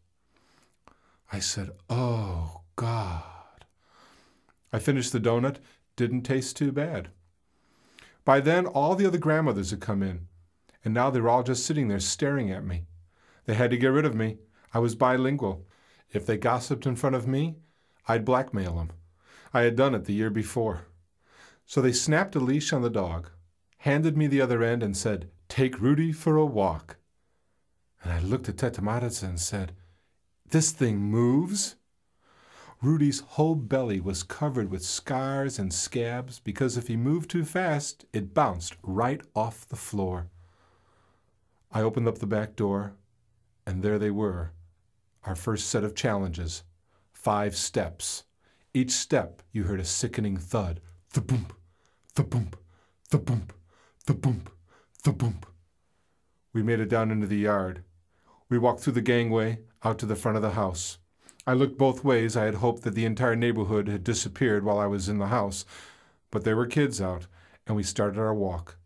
I 1.32 1.40
said, 1.40 1.70
Oh, 1.90 2.62
God. 2.76 3.39
I 4.72 4.80
finished 4.80 5.12
the 5.12 5.20
donut, 5.20 5.58
didn't 5.96 6.24
taste 6.24 6.56
too 6.56 6.72
bad. 6.72 7.10
By 8.26 8.40
then, 8.40 8.66
all 8.66 8.96
the 8.96 9.06
other 9.06 9.18
grandmothers 9.18 9.72
had 9.72 9.80
come 9.80 10.04
in, 10.04 10.28
and 10.86 10.94
now 10.94 11.10
they 11.10 11.20
were 11.20 11.30
all 11.30 11.44
just 11.44 11.66
sitting 11.66 11.88
there 11.88 12.00
staring 12.00 12.52
at 12.52 12.64
me. 12.64 12.86
They 13.46 13.56
had 13.56 13.72
to 13.72 13.78
get 13.78 13.88
rid 13.88 14.06
of 14.06 14.16
me. 14.16 14.38
I 14.74 14.80
was 14.80 14.96
bilingual. 14.96 15.66
If 16.12 16.26
they 16.26 16.38
gossiped 16.38 16.86
in 16.86 16.96
front 16.96 17.16
of 17.16 17.28
me, 17.28 17.58
I'd 18.08 18.26
blackmail 18.26 18.76
them. 18.76 18.92
I 19.54 19.62
had 19.62 19.76
done 19.76 19.96
it 19.96 20.06
the 20.06 20.14
year 20.14 20.30
before. 20.30 20.86
So 21.66 21.82
they 21.82 21.92
snapped 21.92 22.36
a 22.36 22.40
leash 22.40 22.72
on 22.72 22.82
the 22.82 22.90
dog, 22.90 23.30
handed 23.80 24.18
me 24.18 24.28
the 24.28 24.42
other 24.42 24.64
end, 24.64 24.84
and 24.84 24.96
said, 24.96 25.30
Take 25.48 25.82
Rudy 25.82 26.12
for 26.12 26.38
a 26.38 26.46
walk. 26.46 26.98
And 28.04 28.14
I 28.14 28.20
looked 28.20 28.50
at 28.50 28.58
Teta 28.58 28.82
and 28.82 29.40
said, 29.40 29.74
This 30.50 30.72
thing 30.72 30.98
moves? 30.98 31.76
Rudy's 32.82 33.20
whole 33.20 33.56
belly 33.56 34.00
was 34.00 34.24
covered 34.24 34.72
with 34.72 34.86
scars 34.86 35.60
and 35.60 35.74
scabs 35.74 36.40
because 36.40 36.78
if 36.78 36.88
he 36.88 36.96
moved 36.96 37.30
too 37.30 37.44
fast, 37.44 38.06
it 38.14 38.34
bounced 38.34 38.78
right 38.82 39.22
off 39.36 39.68
the 39.68 39.76
floor. 39.76 40.30
I 41.74 41.82
opened 41.82 42.08
up 42.08 42.20
the 42.20 42.26
back 42.26 42.56
door, 42.56 42.94
and 43.68 43.84
there 43.84 44.00
they 44.00 44.12
were, 44.12 44.54
our 45.26 45.36
first 45.36 45.68
set 45.68 45.84
of 45.84 45.94
challenges. 45.94 46.64
Five 47.12 47.54
steps. 47.58 48.24
Each 48.74 48.92
step, 48.92 49.42
you 49.52 49.64
heard 49.64 49.82
a 49.82 49.86
sickening 49.86 50.38
thud. 50.38 50.80
The 51.14 51.22
boom, 51.22 51.48
the 52.16 52.24
boom, 52.24 52.52
the 53.10 53.18
boom, 53.18 53.48
the 54.06 54.14
boom, 54.14 54.44
the 55.04 55.12
boom. 55.12 55.40
We 56.54 56.64
made 56.64 56.80
it 56.80 56.90
down 56.90 57.12
into 57.12 57.28
the 57.28 57.38
yard. 57.38 57.84
We 58.48 58.58
walked 58.58 58.80
through 58.80 58.94
the 58.94 59.02
gangway 59.02 59.60
out 59.84 60.00
to 60.00 60.06
the 60.06 60.16
front 60.16 60.38
of 60.38 60.42
the 60.42 60.52
house. 60.52 60.98
I 61.48 61.54
looked 61.54 61.78
both 61.78 62.04
ways. 62.04 62.38
I 62.38 62.46
had 62.46 62.56
hoped 62.56 62.84
that 62.84 62.96
the 62.96 63.06
entire 63.06 63.36
neighborhood 63.36 63.88
had 63.88 64.04
disappeared 64.04 64.64
while 64.64 64.80
I 64.80 64.86
was 64.86 65.10
in 65.10 65.18
the 65.18 65.28
house, 65.28 65.66
but 66.32 66.44
there 66.44 66.56
were 66.56 66.68
kids 66.68 67.02
out, 67.02 67.28
and 67.66 67.76
we 67.76 67.84
started 67.84 68.20
our 68.20 68.34
walk. 68.34 68.78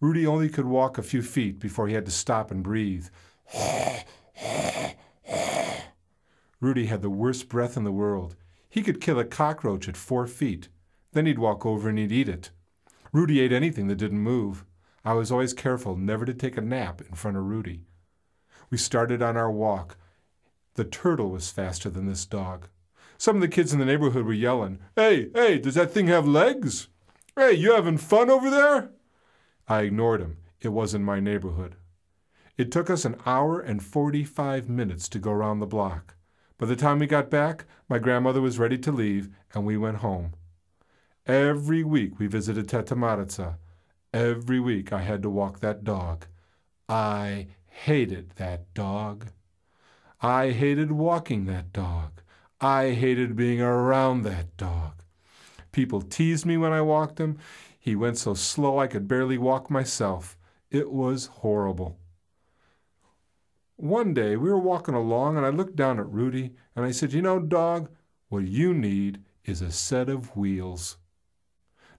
Rudy 0.00 0.26
only 0.26 0.48
could 0.48 0.64
walk 0.64 0.96
a 0.96 1.02
few 1.02 1.22
feet 1.22 1.60
before 1.60 1.86
he 1.86 1.94
had 1.94 2.06
to 2.06 2.10
stop 2.10 2.50
and 2.50 2.62
breathe. 2.62 3.08
Rudy 6.60 6.86
had 6.86 7.02
the 7.02 7.10
worst 7.10 7.48
breath 7.48 7.76
in 7.76 7.84
the 7.84 7.92
world. 7.92 8.36
He 8.68 8.82
could 8.82 9.00
kill 9.00 9.18
a 9.18 9.24
cockroach 9.24 9.88
at 9.88 9.96
four 9.96 10.26
feet. 10.26 10.68
Then 11.12 11.26
he'd 11.26 11.38
walk 11.38 11.66
over 11.66 11.88
and 11.88 11.98
he'd 11.98 12.12
eat 12.12 12.28
it. 12.28 12.50
Rudy 13.12 13.40
ate 13.40 13.52
anything 13.52 13.88
that 13.88 13.96
didn't 13.96 14.20
move. 14.20 14.64
I 15.04 15.14
was 15.14 15.32
always 15.32 15.52
careful 15.52 15.96
never 15.96 16.24
to 16.24 16.34
take 16.34 16.56
a 16.56 16.60
nap 16.60 17.00
in 17.00 17.14
front 17.14 17.36
of 17.36 17.44
Rudy. 17.44 17.86
We 18.70 18.78
started 18.78 19.22
on 19.22 19.36
our 19.36 19.50
walk. 19.50 19.96
The 20.80 20.86
turtle 20.86 21.28
was 21.28 21.50
faster 21.50 21.90
than 21.90 22.06
this 22.06 22.24
dog. 22.24 22.68
Some 23.18 23.36
of 23.36 23.42
the 23.42 23.48
kids 23.48 23.74
in 23.74 23.78
the 23.78 23.84
neighborhood 23.84 24.24
were 24.24 24.32
yelling, 24.32 24.78
Hey, 24.96 25.28
hey, 25.34 25.58
does 25.58 25.74
that 25.74 25.90
thing 25.90 26.06
have 26.06 26.26
legs? 26.26 26.88
Hey, 27.36 27.52
you 27.52 27.74
having 27.74 27.98
fun 27.98 28.30
over 28.30 28.48
there? 28.48 28.92
I 29.68 29.82
ignored 29.82 30.22
him. 30.22 30.38
It 30.58 30.68
wasn't 30.68 31.04
my 31.04 31.20
neighborhood. 31.20 31.76
It 32.56 32.72
took 32.72 32.88
us 32.88 33.04
an 33.04 33.16
hour 33.26 33.60
and 33.60 33.82
45 33.84 34.70
minutes 34.70 35.06
to 35.10 35.18
go 35.18 35.30
around 35.30 35.58
the 35.58 35.66
block. 35.66 36.14
By 36.56 36.64
the 36.64 36.76
time 36.76 36.98
we 36.98 37.06
got 37.06 37.28
back, 37.28 37.66
my 37.86 37.98
grandmother 37.98 38.40
was 38.40 38.58
ready 38.58 38.78
to 38.78 38.90
leave, 38.90 39.28
and 39.52 39.66
we 39.66 39.76
went 39.76 39.98
home. 39.98 40.32
Every 41.26 41.84
week 41.84 42.18
we 42.18 42.26
visited 42.26 42.70
Teta 42.70 42.96
Maritza. 42.96 43.58
Every 44.14 44.60
week 44.60 44.94
I 44.94 45.02
had 45.02 45.20
to 45.24 45.28
walk 45.28 45.60
that 45.60 45.84
dog. 45.84 46.24
I 46.88 47.48
hated 47.66 48.30
that 48.36 48.72
dog. 48.72 49.26
I 50.22 50.50
hated 50.50 50.92
walking 50.92 51.46
that 51.46 51.72
dog. 51.72 52.20
I 52.60 52.90
hated 52.90 53.36
being 53.36 53.62
around 53.62 54.22
that 54.22 54.54
dog. 54.58 55.02
People 55.72 56.02
teased 56.02 56.44
me 56.44 56.58
when 56.58 56.72
I 56.72 56.82
walked 56.82 57.18
him. 57.18 57.38
He 57.78 57.96
went 57.96 58.18
so 58.18 58.34
slow 58.34 58.78
I 58.78 58.86
could 58.86 59.08
barely 59.08 59.38
walk 59.38 59.70
myself. 59.70 60.36
It 60.70 60.92
was 60.92 61.26
horrible. 61.26 61.98
One 63.76 64.12
day 64.12 64.36
we 64.36 64.50
were 64.50 64.58
walking 64.58 64.94
along 64.94 65.38
and 65.38 65.46
I 65.46 65.48
looked 65.48 65.74
down 65.74 65.98
at 65.98 66.12
Rudy 66.12 66.52
and 66.76 66.84
I 66.84 66.90
said, 66.90 67.14
You 67.14 67.22
know, 67.22 67.40
dog, 67.40 67.88
what 68.28 68.46
you 68.46 68.74
need 68.74 69.22
is 69.46 69.62
a 69.62 69.72
set 69.72 70.10
of 70.10 70.36
wheels. 70.36 70.98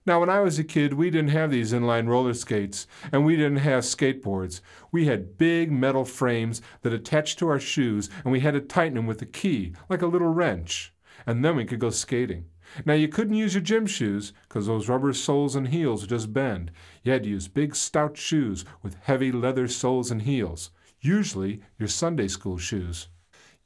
Now, 0.04 0.20
when 0.20 0.28
I 0.28 0.40
was 0.40 0.58
a 0.58 0.64
kid, 0.64 0.94
we 0.94 1.10
didn't 1.10 1.30
have 1.30 1.50
these 1.50 1.72
inline 1.72 2.08
roller 2.08 2.34
skates 2.34 2.86
and 3.12 3.24
we 3.24 3.36
didn't 3.36 3.58
have 3.58 3.84
skateboards. 3.84 4.60
We 4.90 5.06
had 5.06 5.38
big 5.38 5.70
metal 5.70 6.04
frames 6.04 6.60
that 6.82 6.92
attached 6.92 7.38
to 7.38 7.48
our 7.48 7.60
shoes 7.60 8.10
and 8.24 8.32
we 8.32 8.40
had 8.40 8.54
to 8.54 8.60
tighten 8.60 8.94
them 8.94 9.06
with 9.06 9.22
a 9.22 9.26
key, 9.26 9.74
like 9.88 10.02
a 10.02 10.06
little 10.06 10.28
wrench. 10.28 10.92
And 11.26 11.44
then 11.44 11.56
we 11.56 11.64
could 11.64 11.78
go 11.78 11.90
skating. 11.90 12.46
Now, 12.84 12.94
you 12.94 13.06
couldn't 13.06 13.34
use 13.34 13.54
your 13.54 13.62
gym 13.62 13.86
shoes 13.86 14.32
because 14.48 14.66
those 14.66 14.88
rubber 14.88 15.12
soles 15.12 15.54
and 15.54 15.68
heels 15.68 16.06
just 16.06 16.32
bend. 16.32 16.72
You 17.02 17.12
had 17.12 17.22
to 17.24 17.28
use 17.28 17.46
big, 17.46 17.76
stout 17.76 18.16
shoes 18.16 18.64
with 18.82 18.96
heavy 19.02 19.30
leather 19.30 19.68
soles 19.68 20.10
and 20.10 20.22
heels 20.22 20.70
usually 21.02 21.60
your 21.78 21.88
Sunday 21.88 22.28
school 22.28 22.56
shoes. 22.56 23.08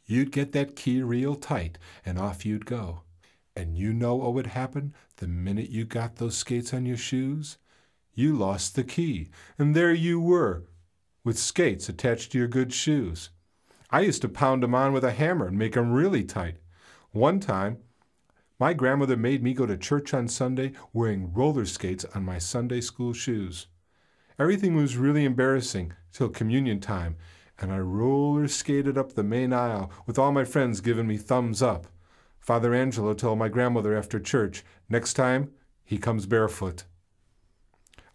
You'd 0.06 0.32
get 0.32 0.52
that 0.52 0.74
key 0.74 1.02
real 1.02 1.34
tight, 1.34 1.78
and 2.04 2.18
off 2.18 2.46
you'd 2.46 2.66
go. 2.66 3.02
And 3.56 3.78
you 3.78 3.92
know 3.92 4.14
what 4.16 4.34
would 4.34 4.48
happen 4.48 4.94
the 5.16 5.26
minute 5.26 5.70
you 5.70 5.86
got 5.86 6.16
those 6.16 6.36
skates 6.36 6.74
on 6.74 6.86
your 6.86 6.98
shoes? 6.98 7.56
you 8.16 8.34
lost 8.34 8.74
the 8.74 8.82
key, 8.82 9.28
and 9.58 9.76
there 9.76 9.92
you 9.92 10.18
were, 10.18 10.64
with 11.22 11.38
skates 11.38 11.86
attached 11.88 12.32
to 12.32 12.38
your 12.38 12.48
good 12.48 12.72
shoes. 12.72 13.28
I 13.90 14.00
used 14.00 14.22
to 14.22 14.28
pound 14.28 14.64
'em 14.64 14.74
on 14.74 14.94
with 14.94 15.04
a 15.04 15.12
hammer 15.12 15.48
and 15.48 15.58
make 15.58 15.76
'em 15.76 15.92
really 15.92 16.24
tight. 16.24 16.56
One 17.12 17.40
time, 17.40 17.76
my 18.58 18.72
grandmother 18.72 19.18
made 19.18 19.42
me 19.42 19.52
go 19.52 19.66
to 19.66 19.76
church 19.76 20.14
on 20.14 20.28
Sunday 20.28 20.72
wearing 20.94 21.34
roller 21.34 21.66
skates 21.66 22.06
on 22.06 22.24
my 22.24 22.38
Sunday 22.38 22.80
school 22.80 23.12
shoes. 23.12 23.66
Everything 24.38 24.74
was 24.74 24.96
really 24.96 25.26
embarrassing 25.26 25.92
till 26.10 26.30
communion 26.30 26.80
time, 26.80 27.16
and 27.58 27.70
I 27.70 27.80
roller 27.80 28.48
skated 28.48 28.96
up 28.96 29.12
the 29.12 29.22
main 29.22 29.52
aisle 29.52 29.90
with 30.06 30.18
all 30.18 30.32
my 30.32 30.44
friends 30.44 30.80
giving 30.80 31.06
me 31.06 31.18
thumbs 31.18 31.60
up. 31.60 31.86
Father 32.46 32.72
Angelo 32.72 33.12
told 33.12 33.40
my 33.40 33.48
grandmother 33.48 33.96
after 33.96 34.20
church, 34.20 34.64
next 34.88 35.14
time 35.14 35.50
he 35.84 35.98
comes 35.98 36.26
barefoot. 36.26 36.84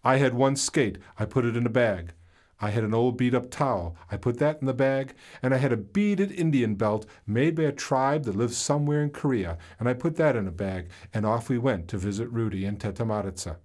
I 0.02 0.16
had 0.16 0.32
one 0.32 0.56
skate, 0.56 0.96
I 1.18 1.26
put 1.26 1.44
it 1.44 1.54
in 1.54 1.66
a 1.66 1.68
bag. 1.70 2.14
I 2.58 2.70
had 2.70 2.82
an 2.82 2.94
old 2.94 3.18
beat 3.18 3.34
up 3.34 3.50
towel, 3.50 3.94
I 4.10 4.16
put 4.16 4.38
that 4.38 4.58
in 4.62 4.66
the 4.66 4.72
bag, 4.72 5.12
and 5.42 5.52
I 5.52 5.58
had 5.58 5.70
a 5.70 5.76
beaded 5.76 6.32
Indian 6.32 6.76
belt 6.76 7.04
made 7.26 7.56
by 7.56 7.64
a 7.64 7.72
tribe 7.72 8.24
that 8.24 8.34
lives 8.34 8.56
somewhere 8.56 9.02
in 9.02 9.10
Korea, 9.10 9.58
and 9.78 9.86
I 9.86 9.92
put 9.92 10.16
that 10.16 10.34
in 10.34 10.48
a 10.48 10.50
bag, 10.50 10.88
and 11.12 11.26
off 11.26 11.50
we 11.50 11.58
went 11.58 11.86
to 11.88 11.98
visit 11.98 12.30
Rudy 12.30 12.64
and 12.64 12.80
Teta 12.80 13.04
Maritza. 13.04 13.58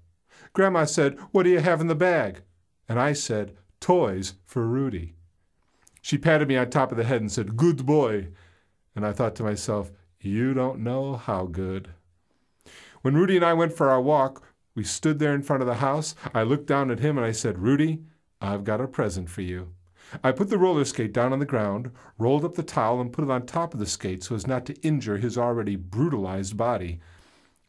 Grandma 0.52 0.84
said, 0.84 1.18
What 1.32 1.44
do 1.44 1.50
you 1.50 1.60
have 1.62 1.80
in 1.80 1.88
the 1.88 1.96
bag? 1.96 2.42
And 2.90 3.00
I 3.00 3.14
said, 3.14 3.56
Toys 3.80 4.34
for 4.44 4.68
Rudy. 4.68 5.16
She 6.02 6.18
patted 6.18 6.50
me 6.50 6.58
on 6.58 6.70
top 6.70 6.92
of 6.92 6.98
the 6.98 7.06
head 7.06 7.22
and 7.22 7.32
said, 7.32 7.56
Good 7.56 7.86
boy. 7.86 8.28
And 8.98 9.06
I 9.06 9.14
thought 9.14 9.36
to 9.38 9.44
myself, 9.44 9.92
You 10.20 10.54
don't 10.54 10.80
know 10.80 11.16
how 11.16 11.46
good. 11.46 11.90
When 13.02 13.16
Rudy 13.16 13.36
and 13.36 13.46
I 13.46 13.54
went 13.54 13.74
for 13.74 13.90
our 13.90 14.02
walk, 14.02 14.44
we 14.76 14.84
stood 14.84 15.20
there 15.20 15.34
in 15.34 15.44
front 15.44 15.62
of 15.62 15.68
the 15.68 15.76
house. 15.76 16.16
I 16.34 16.44
looked 16.44 16.68
down 16.68 16.92
at 16.92 17.00
him 17.00 17.18
and 17.18 17.26
I 17.26 17.32
said, 17.32 17.60
Rudy, 17.60 18.02
I've 18.42 18.64
got 18.64 18.82
a 18.82 18.88
present 18.88 19.30
for 19.30 19.42
you. 19.42 19.74
I 20.24 20.32
put 20.32 20.50
the 20.50 20.58
roller 20.58 20.86
skate 20.86 21.14
down 21.14 21.34
on 21.34 21.40
the 21.40 21.46
ground, 21.46 21.92
rolled 22.18 22.46
up 22.46 22.56
the 22.56 22.64
towel, 22.64 23.02
and 23.02 23.12
put 23.12 23.26
it 23.26 23.32
on 23.32 23.46
top 23.46 23.74
of 23.74 23.80
the 23.80 23.86
skate 23.86 24.24
so 24.24 24.36
as 24.36 24.48
not 24.48 24.66
to 24.68 24.82
injure 24.82 25.18
his 25.18 25.38
already 25.38 25.76
brutalized 25.76 26.56
body. 26.56 27.00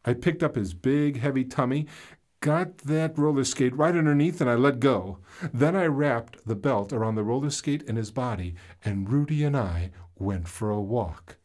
I 0.05 0.13
picked 0.13 0.43
up 0.43 0.55
his 0.55 0.73
big, 0.73 1.19
heavy 1.19 1.43
tummy, 1.43 1.87
got 2.39 2.77
that 2.79 3.17
roller 3.17 3.43
skate 3.43 3.75
right 3.75 3.95
underneath, 3.95 4.39
and 4.39 4.49
I 4.49 4.55
let 4.55 4.79
go. 4.79 5.17
Then 5.53 5.75
I 5.75 5.87
wrapped 5.87 6.45
the 6.45 6.55
belt 6.55 6.93
around 6.93 7.15
the 7.15 7.23
roller 7.23 7.49
skate 7.49 7.83
and 7.87 7.97
his 7.97 8.11
body, 8.11 8.55
and 8.85 9.09
Rudy 9.09 9.43
and 9.43 9.57
I 9.57 9.91
went 10.15 10.47
for 10.47 10.69
a 10.69 10.79
walk. 10.79 11.38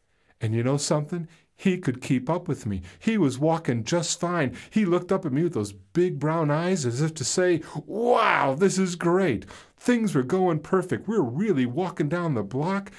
And 0.44 0.54
you 0.54 0.62
know 0.62 0.76
something? 0.76 1.26
He 1.56 1.78
could 1.78 2.02
keep 2.02 2.28
up 2.28 2.48
with 2.48 2.66
me. 2.66 2.82
He 2.98 3.16
was 3.16 3.38
walking 3.38 3.82
just 3.82 4.20
fine. 4.20 4.54
He 4.68 4.84
looked 4.84 5.10
up 5.10 5.24
at 5.24 5.32
me 5.32 5.42
with 5.42 5.54
those 5.54 5.72
big 5.72 6.18
brown 6.18 6.50
eyes 6.50 6.84
as 6.84 7.00
if 7.00 7.14
to 7.14 7.24
say, 7.24 7.62
Wow, 7.86 8.54
this 8.54 8.76
is 8.78 8.94
great. 8.94 9.46
Things 9.78 10.14
were 10.14 10.22
going 10.22 10.58
perfect. 10.58 11.08
We 11.08 11.16
were 11.16 11.24
really 11.24 11.64
walking 11.64 12.10
down 12.10 12.34
the 12.34 12.42
block 12.42 12.92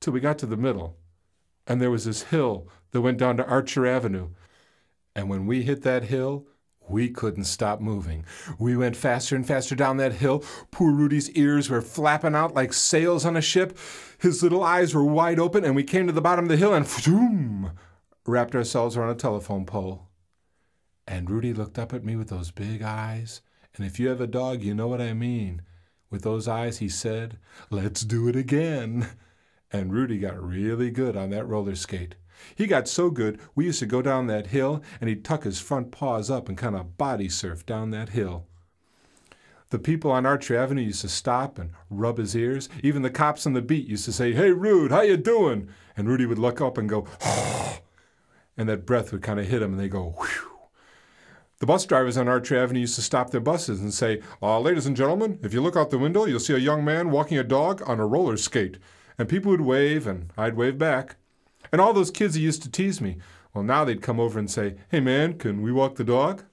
till 0.00 0.14
we 0.14 0.20
got 0.20 0.38
to 0.38 0.46
the 0.46 0.56
middle. 0.56 0.96
And 1.66 1.82
there 1.82 1.90
was 1.90 2.06
this 2.06 2.22
hill 2.22 2.66
that 2.92 3.02
went 3.02 3.18
down 3.18 3.36
to 3.36 3.46
Archer 3.46 3.86
Avenue. 3.86 4.30
And 5.14 5.28
when 5.28 5.44
we 5.44 5.64
hit 5.64 5.82
that 5.82 6.04
hill, 6.04 6.46
we 6.90 7.08
couldn't 7.08 7.44
stop 7.44 7.80
moving. 7.80 8.24
We 8.58 8.76
went 8.76 8.96
faster 8.96 9.36
and 9.36 9.46
faster 9.46 9.74
down 9.74 9.96
that 9.98 10.14
hill. 10.14 10.44
Poor 10.70 10.92
Rudy's 10.92 11.30
ears 11.30 11.70
were 11.70 11.82
flapping 11.82 12.34
out 12.34 12.54
like 12.54 12.72
sails 12.72 13.24
on 13.24 13.36
a 13.36 13.40
ship. 13.40 13.78
His 14.18 14.42
little 14.42 14.62
eyes 14.62 14.94
were 14.94 15.04
wide 15.04 15.38
open, 15.38 15.64
and 15.64 15.74
we 15.74 15.84
came 15.84 16.06
to 16.06 16.12
the 16.12 16.20
bottom 16.20 16.46
of 16.46 16.48
the 16.50 16.56
hill 16.56 16.74
and 16.74 16.86
zoom, 16.86 17.72
wrapped 18.26 18.54
ourselves 18.54 18.96
around 18.96 19.10
a 19.10 19.14
telephone 19.14 19.64
pole. 19.64 20.08
And 21.06 21.30
Rudy 21.30 21.52
looked 21.52 21.78
up 21.78 21.92
at 21.92 22.04
me 22.04 22.16
with 22.16 22.28
those 22.28 22.50
big 22.50 22.82
eyes. 22.82 23.40
And 23.76 23.86
if 23.86 23.98
you 23.98 24.08
have 24.08 24.20
a 24.20 24.26
dog, 24.26 24.62
you 24.62 24.74
know 24.74 24.88
what 24.88 25.00
I 25.00 25.12
mean. 25.12 25.62
With 26.10 26.22
those 26.22 26.48
eyes, 26.48 26.78
he 26.78 26.88
said, 26.88 27.38
Let's 27.70 28.02
do 28.02 28.28
it 28.28 28.36
again. 28.36 29.08
And 29.72 29.92
Rudy 29.92 30.18
got 30.18 30.42
really 30.42 30.90
good 30.90 31.16
on 31.16 31.30
that 31.30 31.46
roller 31.46 31.76
skate. 31.76 32.16
He 32.54 32.66
got 32.66 32.88
so 32.88 33.10
good, 33.10 33.40
we 33.54 33.66
used 33.66 33.80
to 33.80 33.86
go 33.86 34.02
down 34.02 34.26
that 34.26 34.48
hill 34.48 34.82
and 35.00 35.08
he'd 35.08 35.24
tuck 35.24 35.44
his 35.44 35.60
front 35.60 35.90
paws 35.90 36.30
up 36.30 36.48
and 36.48 36.56
kind 36.56 36.76
of 36.76 36.96
body 36.96 37.28
surf 37.28 37.64
down 37.66 37.90
that 37.90 38.10
hill. 38.10 38.46
The 39.70 39.78
people 39.78 40.10
on 40.10 40.26
Archer 40.26 40.56
Avenue 40.56 40.82
used 40.82 41.02
to 41.02 41.08
stop 41.08 41.56
and 41.56 41.70
rub 41.88 42.18
his 42.18 42.34
ears. 42.34 42.68
Even 42.82 43.02
the 43.02 43.10
cops 43.10 43.46
on 43.46 43.52
the 43.52 43.62
beat 43.62 43.86
used 43.86 44.04
to 44.04 44.12
say, 44.12 44.32
Hey, 44.32 44.50
Rude, 44.50 44.90
how 44.90 45.02
you 45.02 45.16
doing? 45.16 45.68
And 45.96 46.08
Rudy 46.08 46.26
would 46.26 46.40
look 46.40 46.60
up 46.60 46.76
and 46.76 46.88
go, 46.88 47.06
oh, 47.24 47.78
and 48.56 48.68
that 48.68 48.84
breath 48.84 49.12
would 49.12 49.22
kind 49.22 49.38
of 49.38 49.46
hit 49.46 49.62
him 49.62 49.72
and 49.72 49.80
they 49.80 49.88
go, 49.88 50.16
Whew. 50.18 50.50
The 51.60 51.66
bus 51.66 51.84
drivers 51.84 52.16
on 52.16 52.26
Archer 52.26 52.56
Avenue 52.56 52.80
used 52.80 52.94
to 52.96 53.02
stop 53.02 53.30
their 53.30 53.40
buses 53.40 53.80
and 53.80 53.92
say, 53.92 54.22
uh, 54.42 54.58
Ladies 54.58 54.86
and 54.86 54.96
gentlemen, 54.96 55.38
if 55.42 55.52
you 55.52 55.60
look 55.60 55.76
out 55.76 55.90
the 55.90 55.98
window, 55.98 56.24
you'll 56.24 56.40
see 56.40 56.54
a 56.54 56.58
young 56.58 56.84
man 56.84 57.10
walking 57.10 57.38
a 57.38 57.44
dog 57.44 57.82
on 57.86 58.00
a 58.00 58.06
roller 58.06 58.38
skate. 58.38 58.78
And 59.18 59.28
people 59.28 59.50
would 59.50 59.60
wave, 59.60 60.06
and 60.06 60.32
I'd 60.38 60.56
wave 60.56 60.78
back. 60.78 61.16
And 61.72 61.80
all 61.80 61.92
those 61.92 62.10
kids 62.10 62.34
who 62.34 62.42
used 62.42 62.62
to 62.62 62.70
tease 62.70 63.00
me, 63.00 63.18
well, 63.54 63.64
now 63.64 63.84
they'd 63.84 64.02
come 64.02 64.20
over 64.20 64.38
and 64.38 64.50
say, 64.50 64.76
Hey 64.90 65.00
man, 65.00 65.38
can 65.38 65.62
we 65.62 65.72
walk 65.72 65.96
the 65.96 66.04
dog? 66.04 66.44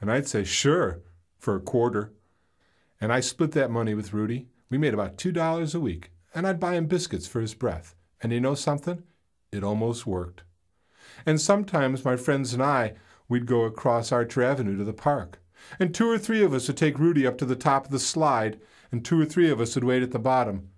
And 0.00 0.10
I'd 0.10 0.28
say, 0.28 0.44
Sure, 0.44 1.00
for 1.38 1.56
a 1.56 1.60
quarter. 1.60 2.12
And 3.00 3.12
I 3.12 3.20
split 3.20 3.52
that 3.52 3.70
money 3.70 3.94
with 3.94 4.12
Rudy. 4.12 4.48
We 4.70 4.78
made 4.78 4.94
about 4.94 5.18
$2 5.18 5.74
a 5.74 5.80
week, 5.80 6.10
and 6.34 6.46
I'd 6.46 6.60
buy 6.60 6.74
him 6.74 6.86
biscuits 6.86 7.26
for 7.26 7.40
his 7.40 7.54
breath. 7.54 7.94
And 8.22 8.32
you 8.32 8.40
know 8.40 8.54
something? 8.54 9.02
It 9.52 9.62
almost 9.62 10.06
worked. 10.06 10.42
And 11.26 11.40
sometimes 11.40 12.04
my 12.04 12.16
friends 12.16 12.54
and 12.54 12.62
I, 12.62 12.94
we'd 13.28 13.46
go 13.46 13.62
across 13.62 14.10
Archer 14.10 14.42
Avenue 14.42 14.76
to 14.78 14.84
the 14.84 14.92
park. 14.92 15.40
And 15.78 15.94
two 15.94 16.10
or 16.10 16.18
three 16.18 16.42
of 16.42 16.52
us 16.52 16.66
would 16.68 16.76
take 16.76 16.98
Rudy 16.98 17.26
up 17.26 17.38
to 17.38 17.44
the 17.44 17.56
top 17.56 17.86
of 17.86 17.90
the 17.90 17.98
slide, 17.98 18.60
and 18.90 19.04
two 19.04 19.20
or 19.20 19.24
three 19.24 19.50
of 19.50 19.60
us 19.60 19.74
would 19.74 19.84
wait 19.84 20.02
at 20.02 20.10
the 20.10 20.18
bottom. 20.18 20.70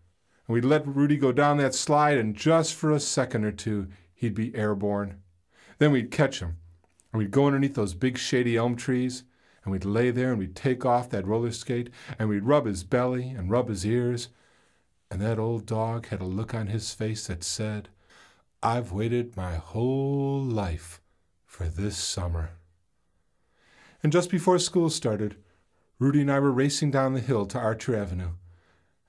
And 0.47 0.55
we'd 0.55 0.65
let 0.65 0.87
Rudy 0.87 1.17
go 1.17 1.33
down 1.33 1.57
that 1.59 1.75
slide, 1.75 2.19
and 2.19 2.35
just 2.35 2.75
for 2.75 2.93
a 2.93 3.01
second 3.01 3.45
or 3.45 3.53
two, 3.53 3.89
he'd 4.15 4.35
be 4.35 4.55
airborne. 4.55 5.21
Then 5.79 5.93
we'd 5.93 6.11
catch 6.11 6.41
him, 6.41 6.57
and 7.13 7.19
we'd 7.19 7.31
go 7.31 7.47
underneath 7.47 7.75
those 7.75 7.95
big 7.95 8.17
shady 8.19 8.57
elm 8.57 8.77
trees, 8.77 9.25
and 9.65 9.73
we'd 9.73 9.85
lay 9.85 10.11
there 10.11 10.31
and 10.31 10.39
we'd 10.39 10.55
take 10.55 10.87
off 10.87 11.11
that 11.11 11.27
roller 11.27 11.51
skate, 11.51 11.91
and 12.19 12.29
we'd 12.29 12.45
rub 12.45 12.67
his 12.67 12.85
belly 12.85 13.31
and 13.31 13.51
rub 13.51 13.69
his 13.69 13.85
ears. 13.85 14.29
And 15.11 15.21
that 15.21 15.39
old 15.39 15.67
dog 15.67 16.07
had 16.07 16.21
a 16.21 16.25
look 16.25 16.55
on 16.55 16.69
his 16.69 16.95
face 16.95 17.27
that 17.27 17.45
said, 17.45 17.89
I've 18.63 18.93
waited 18.93 19.37
my 19.37 19.57
whole 19.57 20.41
life 20.43 21.01
for 21.45 21.69
this 21.69 21.97
summer. 21.97 22.51
And 24.03 24.13
just 24.13 24.31
before 24.31 24.59
school 24.59 24.91
started, 24.91 25.37
Rudy 25.99 26.21
and 26.21 26.31
I 26.31 26.39
were 26.41 26.53
racing 26.53 26.91
down 26.91 27.15
the 27.15 27.21
hill 27.21 27.47
to 27.47 27.59
Archer 27.59 27.97
Avenue. 27.97 28.31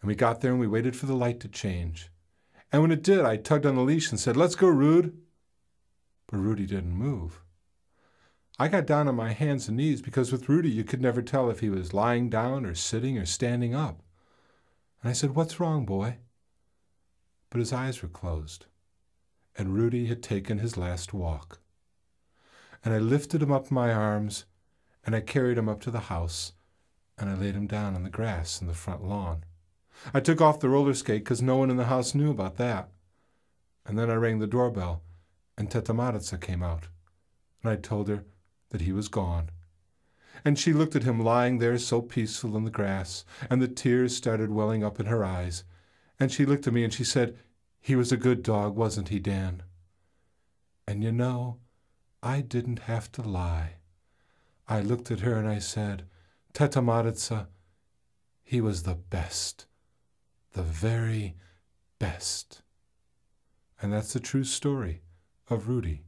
And 0.02 0.08
we 0.08 0.16
got 0.16 0.42
there 0.42 0.52
and 0.52 0.60
we 0.60 0.68
waited 0.68 0.96
for 0.96 1.06
the 1.06 1.16
light 1.16 1.40
to 1.42 1.48
change. 1.48 2.10
And 2.72 2.82
when 2.82 2.92
it 2.92 3.04
did, 3.04 3.22
I 3.22 3.38
tugged 3.38 3.66
on 3.66 3.76
the 3.76 3.82
leash 3.82 4.12
and 4.12 4.20
said, 4.20 4.38
Let's 4.38 4.56
go, 4.56 4.68
Rude. 4.68 5.18
But 6.28 6.38
Rudy 6.38 6.66
didn't 6.66 6.92
move. 6.92 7.42
I 8.60 8.68
got 8.68 8.88
down 8.88 9.08
on 9.08 9.16
my 9.16 9.34
hands 9.34 9.68
and 9.68 9.78
knees 9.78 10.02
because 10.02 10.32
with 10.32 10.50
Rudy 10.50 10.70
you 10.70 10.84
could 10.84 11.02
never 11.02 11.22
tell 11.22 11.50
if 11.50 11.60
he 11.60 11.70
was 11.70 11.94
lying 11.94 12.30
down 12.30 12.66
or 12.66 12.74
sitting 12.74 13.18
or 13.18 13.26
standing 13.26 13.76
up. 13.76 14.02
And 15.02 15.10
I 15.10 15.14
said, 15.14 15.36
What's 15.36 15.60
wrong, 15.60 15.86
boy? 15.86 16.18
But 17.50 17.60
his 17.60 17.72
eyes 17.72 18.02
were 18.02 18.10
closed, 18.10 18.66
and 19.56 19.74
Rudy 19.74 20.08
had 20.08 20.22
taken 20.22 20.58
his 20.58 20.76
last 20.76 21.14
walk. 21.14 21.60
And 22.84 22.94
I 22.94 22.98
lifted 22.98 23.42
him 23.42 23.52
up 23.52 23.70
in 23.70 23.76
my 23.76 23.94
arms, 23.94 24.46
and 25.06 25.16
I 25.16 25.22
carried 25.22 25.58
him 25.58 25.70
up 25.70 25.80
to 25.82 25.92
the 25.92 26.00
house, 26.00 26.54
and 27.18 27.30
I 27.30 27.36
laid 27.36 27.56
him 27.56 27.68
down 27.68 27.96
on 27.96 28.04
the 28.04 28.10
grass 28.10 28.60
in 28.60 28.68
the 28.68 28.74
front 28.74 29.04
lawn. 29.04 29.44
I 30.14 30.20
took 30.20 30.42
off 30.42 30.60
the 30.60 30.70
roller 30.70 30.94
skate 30.94 31.24
because 31.24 31.42
no 31.42 31.58
one 31.58 31.70
in 31.70 31.78
the 31.78 31.86
house 31.86 32.16
knew 32.16 32.32
about 32.32 32.58
that. 32.58 32.90
And 33.86 33.98
then 33.98 34.10
I 34.10 34.16
rang 34.16 34.40
the 34.40 34.48
doorbell, 34.48 35.02
and 35.58 35.72
Teta 35.72 35.94
Maritza 35.94 36.38
came 36.38 36.62
out, 36.62 36.88
and 37.64 37.72
I 37.72 37.76
told 37.76 38.10
her 38.10 38.26
that 38.70 38.82
he 38.82 38.92
was 38.92 39.08
gone. 39.08 39.50
And 40.44 40.60
she 40.60 40.74
looked 40.74 40.96
at 40.96 41.04
him 41.04 41.20
lying 41.20 41.60
there 41.60 41.78
so 41.78 42.02
peaceful 42.02 42.56
in 42.58 42.64
the 42.64 42.70
grass, 42.70 43.26
and 43.50 43.62
the 43.62 43.68
tears 43.68 44.16
started 44.16 44.52
welling 44.52 44.84
up 44.84 45.00
in 45.00 45.06
her 45.08 45.24
eyes. 45.24 45.64
And 46.20 46.32
she 46.32 46.46
looked 46.46 46.68
at 46.68 46.74
me 46.74 46.84
and 46.84 46.94
she 46.94 47.04
said, 47.04 47.38
He 47.80 47.96
was 47.96 48.12
a 48.12 48.18
good 48.18 48.44
dog, 48.44 48.76
wasn't 48.76 49.10
he, 49.10 49.20
Dan? 49.20 49.64
And 50.88 51.04
you 51.04 51.12
know, 51.12 51.58
I 52.24 52.42
didn't 52.42 52.80
have 52.80 53.12
to 53.14 53.22
lie. 53.22 53.76
I 54.68 54.82
looked 54.82 55.12
at 55.12 55.22
her 55.22 55.36
and 55.36 55.48
I 55.48 55.60
said, 55.60 56.06
Teta 56.54 56.82
Maritza, 56.82 57.48
he 58.44 58.62
was 58.62 58.84
the 58.84 58.96
best, 58.96 59.67
the 60.54 60.64
very 60.64 61.36
best. 62.00 62.62
And 63.82 63.94
that's 63.94 64.14
the 64.14 64.20
true 64.20 64.44
story 64.44 65.02
of 65.50 65.68
Rudy 65.68 66.04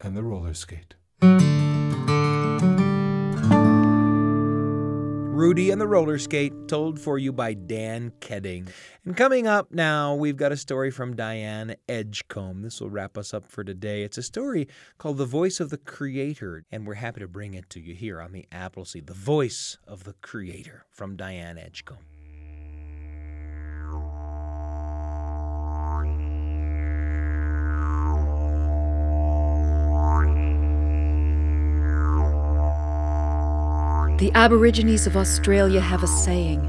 and 0.00 0.16
the 0.16 0.22
roller 0.22 0.54
skate. 0.54 0.94
Rudy 5.40 5.70
and 5.70 5.80
the 5.80 5.86
Roller 5.86 6.18
Skate, 6.18 6.68
told 6.68 7.00
for 7.00 7.16
you 7.16 7.32
by 7.32 7.54
Dan 7.54 8.12
Keding. 8.20 8.68
And 9.06 9.16
coming 9.16 9.46
up 9.46 9.72
now, 9.72 10.14
we've 10.14 10.36
got 10.36 10.52
a 10.52 10.56
story 10.56 10.90
from 10.90 11.16
Diane 11.16 11.76
Edgecomb. 11.88 12.60
This 12.60 12.78
will 12.78 12.90
wrap 12.90 13.16
us 13.16 13.32
up 13.32 13.46
for 13.46 13.64
today. 13.64 14.02
It's 14.02 14.18
a 14.18 14.22
story 14.22 14.68
called 14.98 15.16
The 15.16 15.24
Voice 15.24 15.58
of 15.58 15.70
the 15.70 15.78
Creator, 15.78 16.66
and 16.70 16.86
we're 16.86 16.92
happy 16.92 17.20
to 17.20 17.26
bring 17.26 17.54
it 17.54 17.70
to 17.70 17.80
you 17.80 17.94
here 17.94 18.20
on 18.20 18.32
the 18.32 18.46
Appleseed. 18.52 19.06
The 19.06 19.14
Voice 19.14 19.78
of 19.88 20.04
the 20.04 20.12
Creator 20.12 20.84
from 20.90 21.16
Diane 21.16 21.56
Edgecomb. 21.56 22.09
The 34.20 34.30
Aborigines 34.32 35.06
of 35.06 35.16
Australia 35.16 35.80
have 35.80 36.02
a 36.02 36.06
saying. 36.06 36.60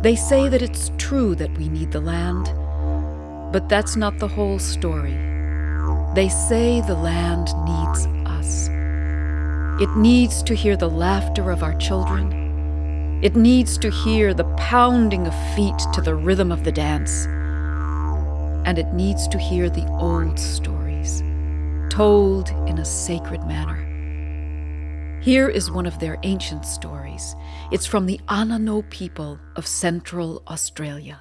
They 0.00 0.16
say 0.16 0.48
that 0.48 0.62
it's 0.62 0.90
true 0.96 1.34
that 1.34 1.54
we 1.58 1.68
need 1.68 1.92
the 1.92 2.00
land, 2.00 2.46
but 3.52 3.68
that's 3.68 3.94
not 3.94 4.18
the 4.18 4.26
whole 4.26 4.58
story. 4.58 5.18
They 6.14 6.30
say 6.30 6.80
the 6.80 6.94
land 6.94 7.48
needs 7.66 8.06
us. 8.24 8.68
It 9.82 9.94
needs 9.98 10.42
to 10.44 10.54
hear 10.54 10.78
the 10.78 10.88
laughter 10.88 11.50
of 11.50 11.62
our 11.62 11.74
children. 11.74 13.20
It 13.22 13.36
needs 13.36 13.76
to 13.76 13.90
hear 13.90 14.32
the 14.32 14.50
pounding 14.56 15.26
of 15.26 15.54
feet 15.54 15.78
to 15.92 16.00
the 16.00 16.14
rhythm 16.14 16.50
of 16.50 16.64
the 16.64 16.72
dance. 16.72 17.26
And 18.64 18.78
it 18.78 18.94
needs 18.94 19.28
to 19.28 19.36
hear 19.36 19.68
the 19.68 19.86
old 19.88 20.38
stories, 20.38 21.22
told 21.90 22.48
in 22.66 22.78
a 22.78 22.84
sacred 22.86 23.44
manner. 23.44 23.89
Here 25.20 25.50
is 25.50 25.70
one 25.70 25.84
of 25.84 25.98
their 25.98 26.16
ancient 26.22 26.64
stories. 26.64 27.36
It's 27.70 27.84
from 27.84 28.06
the 28.06 28.18
Anangu 28.26 28.88
people 28.88 29.38
of 29.54 29.66
Central 29.66 30.42
Australia. 30.48 31.20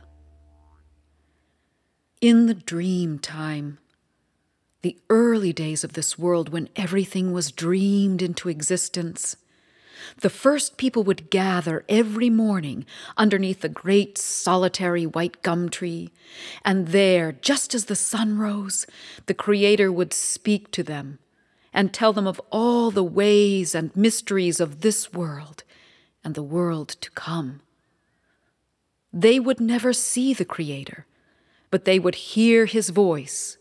In 2.22 2.46
the 2.46 2.54
dream 2.54 3.20
time, 3.20 3.78
the 4.84 4.98
early 5.10 5.52
days 5.52 5.84
of 5.84 5.94
this 5.94 6.18
world 6.18 6.48
when 6.48 6.70
everything 6.78 7.34
was 7.34 7.52
dreamed 7.52 8.22
into 8.22 8.48
existence, 8.48 9.36
the 10.22 10.30
first 10.30 10.78
people 10.78 11.04
would 11.04 11.30
gather 11.30 11.84
every 11.90 12.30
morning 12.30 12.86
underneath 13.18 13.60
the 13.60 13.68
great 13.68 14.18
solitary 14.18 15.06
white 15.06 15.42
gum 15.42 15.68
tree, 15.68 16.14
and 16.64 16.88
there, 16.88 17.34
just 17.34 17.76
as 17.76 17.86
the 17.86 17.98
sun 17.98 18.38
rose, 18.38 18.88
the 19.26 19.34
Creator 19.34 19.92
would 19.92 20.14
speak 20.14 20.72
to 20.72 20.84
them 20.84 21.20
and 21.74 21.94
tell 21.94 22.14
them 22.14 22.28
of 22.28 22.42
all 22.52 22.92
the 22.92 23.04
ways 23.04 23.76
and 23.76 23.96
mysteries 23.96 24.60
of 24.60 24.82
this 24.82 25.14
world 25.14 25.64
and 26.24 26.36
the 26.36 26.44
world 26.44 26.90
to 26.90 27.12
come. 27.12 27.62
They 29.14 29.40
would 29.40 29.60
never 29.60 29.94
see 29.94 30.34
the 30.34 30.46
Creator, 30.46 31.06
but 31.72 31.86
they 31.86 32.00
would 32.00 32.16
hear 32.16 32.66
His 32.66 32.90
voice, 32.90 33.58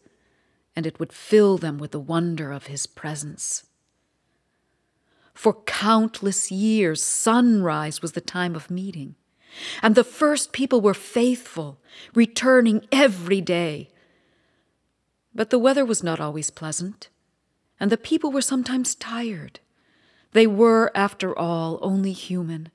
and 0.74 0.86
it 0.86 0.98
would 0.98 1.12
fill 1.12 1.59
them 1.59 1.78
with 1.78 1.92
the 1.92 2.00
wonder 2.00 2.52
of 2.52 2.66
His 2.66 2.86
presence. 2.86 3.64
For 5.34 5.62
countless 5.64 6.50
years, 6.50 7.02
sunrise 7.02 8.02
was 8.02 8.12
the 8.12 8.20
time 8.20 8.54
of 8.54 8.70
meeting, 8.70 9.14
and 9.82 9.94
the 9.94 10.04
first 10.04 10.52
people 10.52 10.80
were 10.80 10.94
faithful, 10.94 11.78
returning 12.14 12.86
every 12.90 13.40
day. 13.40 13.90
But 15.34 15.50
the 15.50 15.59
weather 15.59 15.84
was 15.84 16.02
not 16.02 16.20
always 16.20 16.50
pleasant 16.50 17.09
and 17.81 17.91
the 17.91 17.97
people 17.97 18.31
were 18.31 18.43
sometimes 18.43 18.95
tired. 18.95 19.61
They 20.33 20.47
were, 20.47 20.91
after 20.95 21.37
all, 21.37 21.79
only 21.81 22.12
human, 22.12 22.70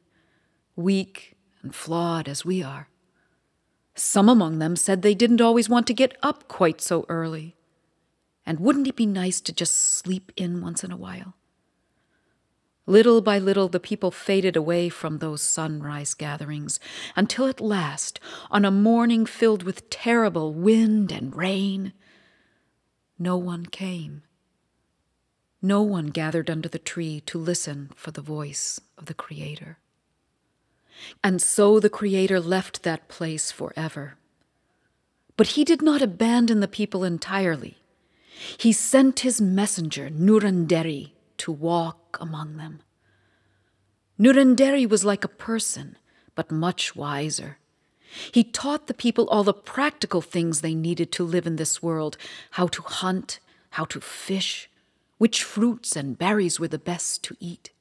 weak 0.75 1.35
and 1.61 1.73
flawed 1.73 2.27
as 2.27 2.43
we 2.43 2.63
are. 2.63 2.89
Some 3.95 4.27
among 4.27 4.59
them 4.59 4.75
said 4.75 5.01
they 5.01 5.13
didn't 5.13 5.41
always 5.41 5.69
want 5.69 5.85
to 5.87 5.93
get 5.93 6.17
up 6.23 6.47
quite 6.47 6.81
so 6.81 7.05
early. 7.09 7.55
And 8.45 8.59
wouldn't 8.59 8.87
it 8.87 8.95
be 8.95 9.05
nice 9.05 9.39
to 9.41 9.53
just 9.53 9.75
sleep 9.75 10.31
in 10.35 10.61
once 10.61 10.83
in 10.83 10.91
a 10.91 10.97
while? 10.97 11.35
Little 12.85 13.21
by 13.21 13.39
little, 13.39 13.69
the 13.69 13.79
people 13.79 14.11
faded 14.11 14.57
away 14.57 14.89
from 14.89 15.19
those 15.19 15.41
sunrise 15.41 16.13
gatherings 16.13 16.81
until 17.15 17.47
at 17.47 17.61
last, 17.61 18.19
on 18.51 18.65
a 18.65 18.71
morning 18.71 19.25
filled 19.25 19.63
with 19.63 19.89
terrible 19.89 20.53
wind 20.53 21.11
and 21.11 21.33
rain, 21.33 21.93
no 23.17 23.37
one 23.37 23.65
came. 23.67 24.23
No 25.65 25.81
one 25.81 26.07
gathered 26.07 26.49
under 26.49 26.67
the 26.67 26.77
tree 26.77 27.21
to 27.25 27.37
listen 27.37 27.89
for 27.95 28.11
the 28.11 28.21
voice 28.21 28.81
of 28.97 29.05
the 29.05 29.13
Creator. 29.13 29.77
And 31.23 31.41
so 31.41 31.79
the 31.79 31.89
Creator 31.89 32.41
left 32.41 32.83
that 32.83 33.07
place 33.07 33.49
forever. 33.49 34.17
But 35.37 35.47
he 35.47 35.63
did 35.63 35.81
not 35.81 36.01
abandon 36.01 36.59
the 36.59 36.67
people 36.67 37.05
entirely. 37.05 37.77
He 38.57 38.73
sent 38.73 39.21
his 39.21 39.39
messenger, 39.39 40.09
Nurunderi, 40.09 41.11
to 41.37 41.51
walk 41.53 42.17
among 42.19 42.57
them. 42.57 42.81
Nurunderi 44.19 44.87
was 44.87 45.05
like 45.05 45.23
a 45.23 45.29
person, 45.29 45.97
but 46.35 46.51
much 46.51 46.93
wiser. 46.93 47.57
He 48.33 48.43
taught 48.43 48.87
the 48.87 48.93
people 48.93 49.29
all 49.29 49.45
the 49.45 49.53
practical 49.53 50.21
things 50.21 50.59
they 50.59 50.75
needed 50.75 51.13
to 51.13 51.23
live 51.23 51.47
in 51.47 51.55
this 51.55 51.81
world 51.81 52.17
how 52.51 52.67
to 52.67 52.81
hunt, 52.81 53.39
how 53.71 53.85
to 53.85 54.01
fish, 54.01 54.69
which 55.17 55.43
fruits 55.43 55.95
and 55.95 56.17
berries 56.17 56.59
were 56.59 56.67
the 56.67 56.79
best 56.79 57.23
to 57.23 57.37
eat. 57.39 57.71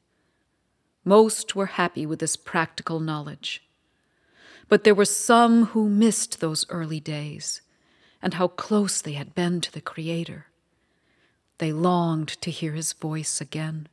Most 1.05 1.57
were 1.57 1.67
happy 1.67 2.07
with 2.07 2.21
this 2.21 2.37
practical 2.37 3.01
knowledge. 3.01 3.63
But 4.69 4.85
there 4.85 4.95
were 4.95 5.05
some 5.05 5.67
who 5.67 5.89
missed 5.89 6.41
those 6.41 6.65
early 6.71 7.01
days 7.01 7.61
and 8.23 8.35
how 8.35 8.49
close 8.49 9.01
they 9.01 9.13
had 9.13 9.35
been 9.35 9.61
to 9.61 9.73
the 9.73 9.81
Creator. 9.81 10.47
They 11.59 11.73
longed 11.73 12.29
to 12.41 12.51
hear 12.51 12.73
His 12.73 12.93
voice 12.93 13.41
again. 13.41 13.89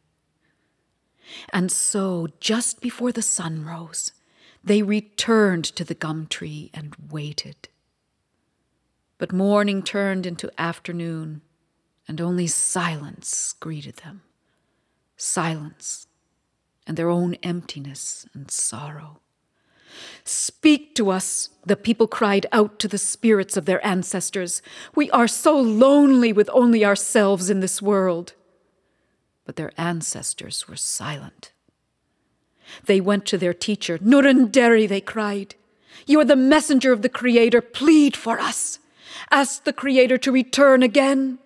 And 1.51 1.71
so, 1.71 2.27
just 2.39 2.81
before 2.81 3.11
the 3.11 3.21
sun 3.21 3.65
rose, 3.65 4.11
they 4.63 4.81
returned 4.81 5.65
to 5.65 5.83
the 5.83 5.93
gum 5.93 6.27
tree 6.27 6.69
and 6.73 6.95
waited. 7.09 7.69
But 9.17 9.31
morning 9.31 9.83
turned 9.83 10.25
into 10.25 10.51
afternoon, 10.57 11.41
and 12.09 12.19
only 12.19 12.47
silence 12.47 13.53
greeted 13.59 13.97
them. 13.97 14.23
Silence 15.15 16.07
and 16.87 16.97
their 16.97 17.09
own 17.09 17.35
emptiness 17.43 18.25
and 18.33 18.49
sorrow. 18.49 19.19
Speak 20.23 20.95
to 20.95 21.11
us, 21.11 21.49
the 21.63 21.75
people 21.75 22.07
cried 22.07 22.47
out 22.51 22.79
to 22.79 22.87
the 22.87 22.97
spirits 22.97 23.55
of 23.55 23.65
their 23.65 23.85
ancestors. 23.85 24.63
We 24.95 25.11
are 25.11 25.27
so 25.27 25.55
lonely 25.59 26.33
with 26.33 26.49
only 26.51 26.83
ourselves 26.83 27.51
in 27.51 27.59
this 27.59 27.79
world. 27.79 28.33
But 29.45 29.55
their 29.55 29.71
ancestors 29.77 30.67
were 30.67 30.75
silent. 30.75 31.51
They 32.85 32.99
went 32.99 33.27
to 33.27 33.37
their 33.37 33.53
teacher. 33.53 33.99
Nurunderi, 33.99 34.87
they 34.87 35.01
cried. 35.01 35.53
You 36.07 36.19
are 36.21 36.25
the 36.25 36.35
messenger 36.35 36.91
of 36.91 37.03
the 37.03 37.09
Creator. 37.09 37.61
Plead 37.61 38.17
for 38.17 38.39
us. 38.39 38.79
Ask 39.29 39.63
the 39.63 39.73
Creator 39.73 40.17
to 40.19 40.31
return 40.31 40.81
again. 40.81 41.37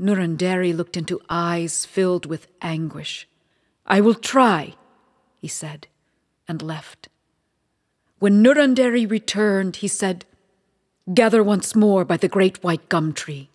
Nurunderi 0.00 0.72
looked 0.76 0.96
into 0.96 1.20
eyes 1.28 1.84
filled 1.84 2.26
with 2.26 2.46
anguish. 2.62 3.26
I 3.86 4.00
will 4.00 4.14
try, 4.14 4.74
he 5.40 5.48
said, 5.48 5.88
and 6.46 6.62
left. 6.62 7.08
When 8.18 8.42
Nurunderi 8.42 9.08
returned, 9.08 9.76
he 9.76 9.88
said, 9.88 10.24
Gather 11.12 11.42
once 11.42 11.74
more 11.74 12.04
by 12.04 12.16
the 12.16 12.28
great 12.28 12.62
white 12.62 12.88
gum 12.88 13.12
tree, 13.12 13.48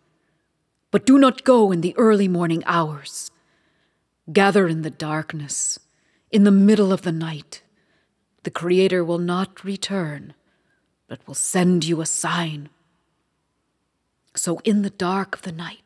but 0.89 1.05
do 1.05 1.17
not 1.17 1.43
go 1.43 1.71
in 1.71 1.81
the 1.81 1.95
early 1.97 2.27
morning 2.27 2.63
hours. 2.65 3.29
Gather 4.31 4.67
in 4.67 4.81
the 4.81 4.89
darkness, 4.89 5.79
in 6.31 6.45
the 6.45 6.51
middle 6.51 6.93
of 6.93 7.01
the 7.03 7.11
night. 7.11 7.61
The 8.43 8.51
Creator 8.51 9.03
will 9.03 9.19
not 9.19 9.63
return, 9.63 10.33
but 11.07 11.25
will 11.27 11.35
send 11.35 11.85
you 11.85 12.01
a 12.01 12.05
sign. 12.05 12.69
So 14.35 14.59
in 14.63 14.81
the 14.81 14.89
dark 14.89 15.35
of 15.35 15.41
the 15.43 15.51
night, 15.51 15.82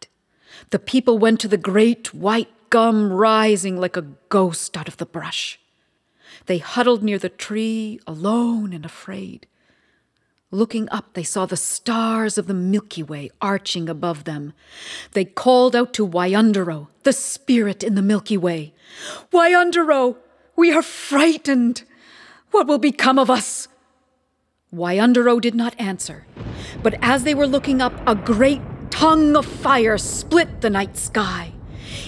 the 0.70 0.80
people 0.80 1.18
went 1.18 1.39
to 1.41 1.47
the 1.47 1.58
great 1.58 2.14
white 2.14 2.49
gum 2.70 3.12
rising 3.12 3.78
like 3.78 3.97
a 3.97 4.08
ghost 4.30 4.76
out 4.78 4.88
of 4.88 4.97
the 4.97 5.05
brush. 5.05 5.60
They 6.45 6.58
huddled 6.60 7.03
near 7.03 7.18
the 7.18 7.30
tree, 7.30 7.99
alone 8.08 8.74
and 8.74 8.86
afraid. 8.86 9.47
Looking 10.49 10.88
up, 10.91 11.14
they 11.14 11.24
saw 11.24 11.45
the 11.45 11.58
stars 11.58 12.38
of 12.38 12.47
the 12.47 12.53
Milky 12.53 13.03
Way 13.03 13.30
arching 13.41 13.89
above 13.89 14.24
them. 14.24 14.53
They 15.12 15.26
called 15.26 15.76
out 15.76 15.93
to 15.95 16.08
Wyundero, 16.08 16.88
the 17.03 17.12
spirit 17.12 17.84
in 17.84 17.95
the 17.95 18.01
Milky 18.01 18.38
Way. 18.38 18.74
Wyundero, 19.32 20.16
we 20.55 20.72
are 20.72 20.82
frightened. 20.82 21.84
What 22.51 22.66
will 22.66 22.78
become 22.78 23.20
of 23.20 23.30
us? 23.30 23.68
Wyundero 24.74 25.41
did 25.41 25.53
not 25.53 25.80
answer, 25.80 26.26
but 26.82 26.95
as 27.01 27.24
they 27.24 27.36
were 27.36 27.47
looking 27.47 27.82
up, 27.82 27.93
a 28.08 28.16
great 28.16 28.62
tongue 28.90 29.36
of 29.36 29.46
fire 29.46 29.98
split 29.98 30.62
the 30.62 30.70
night 30.70 30.98
sky. 30.98 31.54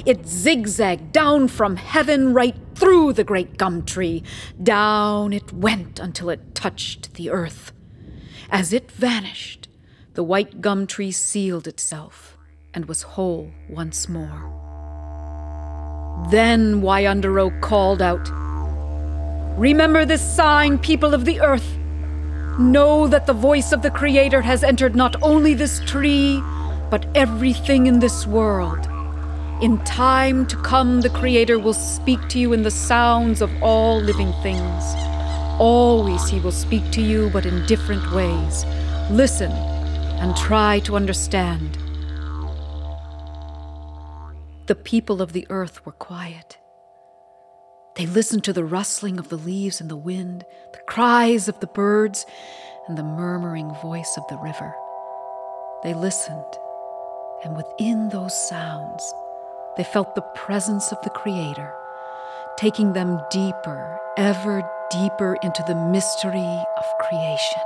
It 0.05 0.27
zigzagged 0.27 1.11
down 1.11 1.47
from 1.47 1.75
heaven 1.75 2.33
right 2.33 2.55
through 2.75 3.13
the 3.13 3.23
great 3.23 3.57
gum 3.57 3.83
tree. 3.83 4.23
Down 4.61 5.33
it 5.33 5.51
went 5.51 5.99
until 5.99 6.29
it 6.29 6.55
touched 6.55 7.13
the 7.15 7.29
earth. 7.29 7.71
As 8.49 8.73
it 8.73 8.91
vanished, 8.91 9.67
the 10.13 10.23
white 10.23 10.61
gum 10.61 10.87
tree 10.87 11.11
sealed 11.11 11.67
itself 11.67 12.37
and 12.73 12.85
was 12.85 13.01
whole 13.03 13.51
once 13.69 14.09
more. 14.09 14.51
Then 16.31 16.81
Wyundero 16.81 17.59
called 17.61 18.01
out, 18.01 18.29
Remember 19.57 20.05
this 20.05 20.21
sign, 20.21 20.77
people 20.79 21.13
of 21.13 21.25
the 21.25 21.41
earth. 21.41 21.77
Know 22.57 23.07
that 23.07 23.25
the 23.25 23.33
voice 23.33 23.71
of 23.71 23.81
the 23.81 23.91
Creator 23.91 24.41
has 24.41 24.63
entered 24.63 24.95
not 24.95 25.15
only 25.21 25.53
this 25.53 25.79
tree, 25.81 26.41
but 26.89 27.05
everything 27.15 27.87
in 27.87 27.99
this 27.99 28.25
world. 28.25 28.87
In 29.61 29.77
time 29.83 30.45
to 30.47 30.55
come, 30.57 31.01
the 31.01 31.09
Creator 31.09 31.59
will 31.59 31.73
speak 31.73 32.27
to 32.29 32.39
you 32.39 32.53
in 32.53 32.63
the 32.63 32.71
sounds 32.71 33.41
of 33.41 33.51
all 33.61 33.99
living 33.99 34.31
things. 34.41 34.83
Always 35.59 36.29
He 36.29 36.39
will 36.39 36.51
speak 36.51 36.89
to 36.91 37.01
you, 37.01 37.29
but 37.31 37.45
in 37.45 37.65
different 37.65 38.11
ways. 38.13 38.65
Listen 39.11 39.51
and 39.51 40.35
try 40.35 40.79
to 40.79 40.95
understand. 40.95 41.77
The 44.67 44.75
people 44.75 45.21
of 45.21 45.33
the 45.33 45.47
earth 45.49 45.85
were 45.85 45.91
quiet. 45.91 46.57
They 47.95 48.05
listened 48.05 48.45
to 48.45 48.53
the 48.53 48.63
rustling 48.63 49.19
of 49.19 49.27
the 49.27 49.37
leaves 49.37 49.81
in 49.81 49.89
the 49.89 49.97
wind, 49.97 50.45
the 50.71 50.79
cries 50.87 51.49
of 51.49 51.59
the 51.59 51.67
birds, 51.67 52.25
and 52.87 52.97
the 52.97 53.03
murmuring 53.03 53.73
voice 53.81 54.13
of 54.15 54.25
the 54.29 54.37
river. 54.37 54.73
They 55.83 55.93
listened, 55.93 56.45
and 57.43 57.55
within 57.55 58.09
those 58.09 58.33
sounds, 58.49 59.13
they 59.77 59.83
felt 59.83 60.15
the 60.15 60.21
presence 60.35 60.91
of 60.91 61.01
the 61.03 61.09
Creator, 61.09 61.73
taking 62.57 62.93
them 62.93 63.19
deeper, 63.31 63.99
ever 64.17 64.61
deeper 64.91 65.37
into 65.41 65.63
the 65.67 65.75
mystery 65.75 66.39
of 66.77 66.85
creation. 66.99 67.61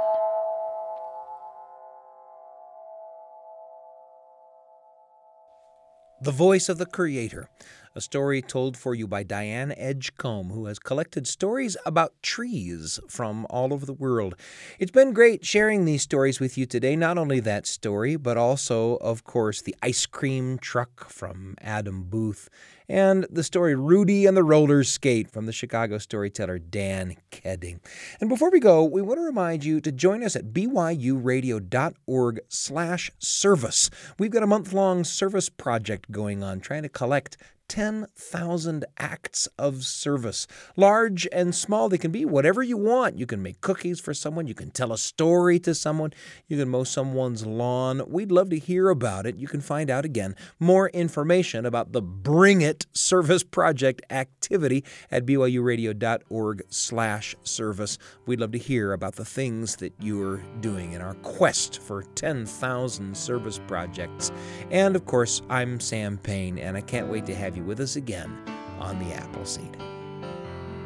The 6.21 6.31
Voice 6.31 6.69
of 6.69 6.77
the 6.77 6.85
Creator, 6.85 7.49
a 7.95 8.01
story 8.01 8.41
told 8.41 8.75
for 8.75 8.95
you 8.95 9.07
by 9.07 9.23
Diane 9.23 9.73
Edgecomb, 9.77 10.49
who 10.49 10.65
has 10.65 10.79
collected 10.79 11.27
stories 11.27 11.77
about 11.85 12.13
trees 12.23 12.99
from 13.07 13.45
all 13.49 13.71
over 13.73 13.85
the 13.85 13.93
world. 13.93 14.35
It's 14.79 14.91
been 14.91 15.13
great 15.13 15.45
sharing 15.45 15.85
these 15.85 16.01
stories 16.01 16.39
with 16.39 16.57
you 16.57 16.65
today. 16.65 16.95
Not 16.95 17.17
only 17.17 17.39
that 17.41 17.67
story, 17.67 18.15
but 18.15 18.37
also, 18.37 18.95
of 18.95 19.23
course, 19.23 19.61
the 19.61 19.75
ice 19.83 20.05
cream 20.05 20.57
truck 20.57 21.09
from 21.09 21.55
Adam 21.61 22.03
Booth 22.03 22.49
and 22.89 23.25
the 23.29 23.43
story 23.43 23.75
Rudy 23.75 24.25
and 24.25 24.35
the 24.35 24.43
Roller 24.43 24.83
Skate 24.83 25.29
from 25.29 25.45
the 25.45 25.53
Chicago 25.53 25.97
storyteller 25.97 26.59
Dan 26.59 27.15
Keding. 27.31 27.79
And 28.19 28.29
before 28.29 28.51
we 28.51 28.59
go, 28.59 28.83
we 28.83 29.01
want 29.01 29.19
to 29.19 29.23
remind 29.23 29.63
you 29.63 29.79
to 29.81 29.91
join 29.91 30.23
us 30.23 30.35
at 30.35 30.53
byuradio.org 30.53 32.39
slash 32.49 33.11
service. 33.19 33.89
We've 34.19 34.31
got 34.31 34.43
a 34.43 34.47
month-long 34.47 35.05
service 35.05 35.49
project 35.49 36.11
going 36.11 36.43
on 36.43 36.59
trying 36.59 36.83
to 36.83 36.89
collect 36.89 37.37
10,000 37.67 38.85
acts 38.97 39.47
of 39.57 39.83
service. 39.83 40.45
Large 40.75 41.27
and 41.31 41.55
small, 41.55 41.89
they 41.89 41.97
can 41.97 42.11
be 42.11 42.25
whatever 42.25 42.61
you 42.61 42.77
want. 42.77 43.17
You 43.17 43.25
can 43.25 43.41
make 43.41 43.61
cookies 43.61 43.99
for 43.99 44.13
someone, 44.13 44.45
you 44.47 44.53
can 44.53 44.69
tell 44.71 44.93
a 44.93 44.97
story 44.97 45.59
to 45.59 45.73
someone, 45.73 46.13
you 46.47 46.57
can 46.57 46.69
mow 46.69 46.83
someone's 46.83 47.45
lawn. 47.45 48.01
We'd 48.07 48.31
love 48.31 48.49
to 48.51 48.59
hear 48.59 48.89
about 48.89 49.25
it. 49.25 49.37
You 49.37 49.47
can 49.47 49.61
find 49.61 49.89
out 49.89 50.05
again 50.05 50.35
more 50.59 50.89
information 50.89 51.65
about 51.65 51.93
the 51.93 52.01
Bring 52.01 52.61
It 52.61 52.85
Service 52.93 53.43
Project 53.43 54.01
activity 54.09 54.83
at 55.09 55.25
byuradio.org/service. 55.25 57.97
We'd 58.25 58.39
love 58.39 58.51
to 58.51 58.57
hear 58.57 58.93
about 58.93 59.15
the 59.15 59.25
things 59.25 59.75
that 59.77 59.93
you're 59.99 60.43
doing 60.59 60.93
in 60.93 61.01
our 61.01 61.15
quest 61.15 61.81
for 61.81 62.03
10,000 62.03 63.17
service 63.17 63.59
projects. 63.67 64.31
And 64.71 64.95
of 64.95 65.05
course, 65.05 65.41
I'm 65.49 65.79
Sam 65.79 66.17
Payne 66.17 66.59
and 66.59 66.77
I 66.77 66.81
can't 66.81 67.07
wait 67.07 67.25
to 67.25 67.33
have 67.53 67.57
you 67.59 67.63
with 67.65 67.79
us 67.79 67.97
again 67.97 68.35
on 68.79 68.97
the 68.97 69.13
Appleseed. 69.13 69.77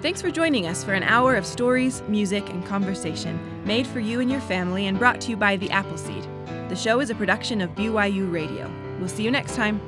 Thanks 0.02 0.22
for 0.22 0.30
joining 0.30 0.68
us 0.68 0.84
for 0.84 0.92
an 0.92 1.04
hour 1.04 1.38
of 1.38 1.46
stories, 1.46 2.02
music, 2.10 2.50
and 2.50 2.66
conversation 2.66 3.40
made 3.64 3.88
for 3.88 4.02
you 4.02 4.20
and 4.20 4.30
your 4.30 4.42
family 4.42 4.88
and 4.88 5.00
brought 5.00 5.22
to 5.22 5.30
you 5.30 5.38
by 5.38 5.56
the 5.56 5.72
Appleseed. 5.72 6.28
The 6.68 6.76
show 6.76 7.00
is 7.00 7.10
a 7.10 7.16
production 7.16 7.62
of 7.62 7.70
BYU 7.72 8.30
Radio. 8.30 8.70
We'll 9.00 9.08
see 9.08 9.24
you 9.24 9.32
next 9.32 9.56
time. 9.56 9.80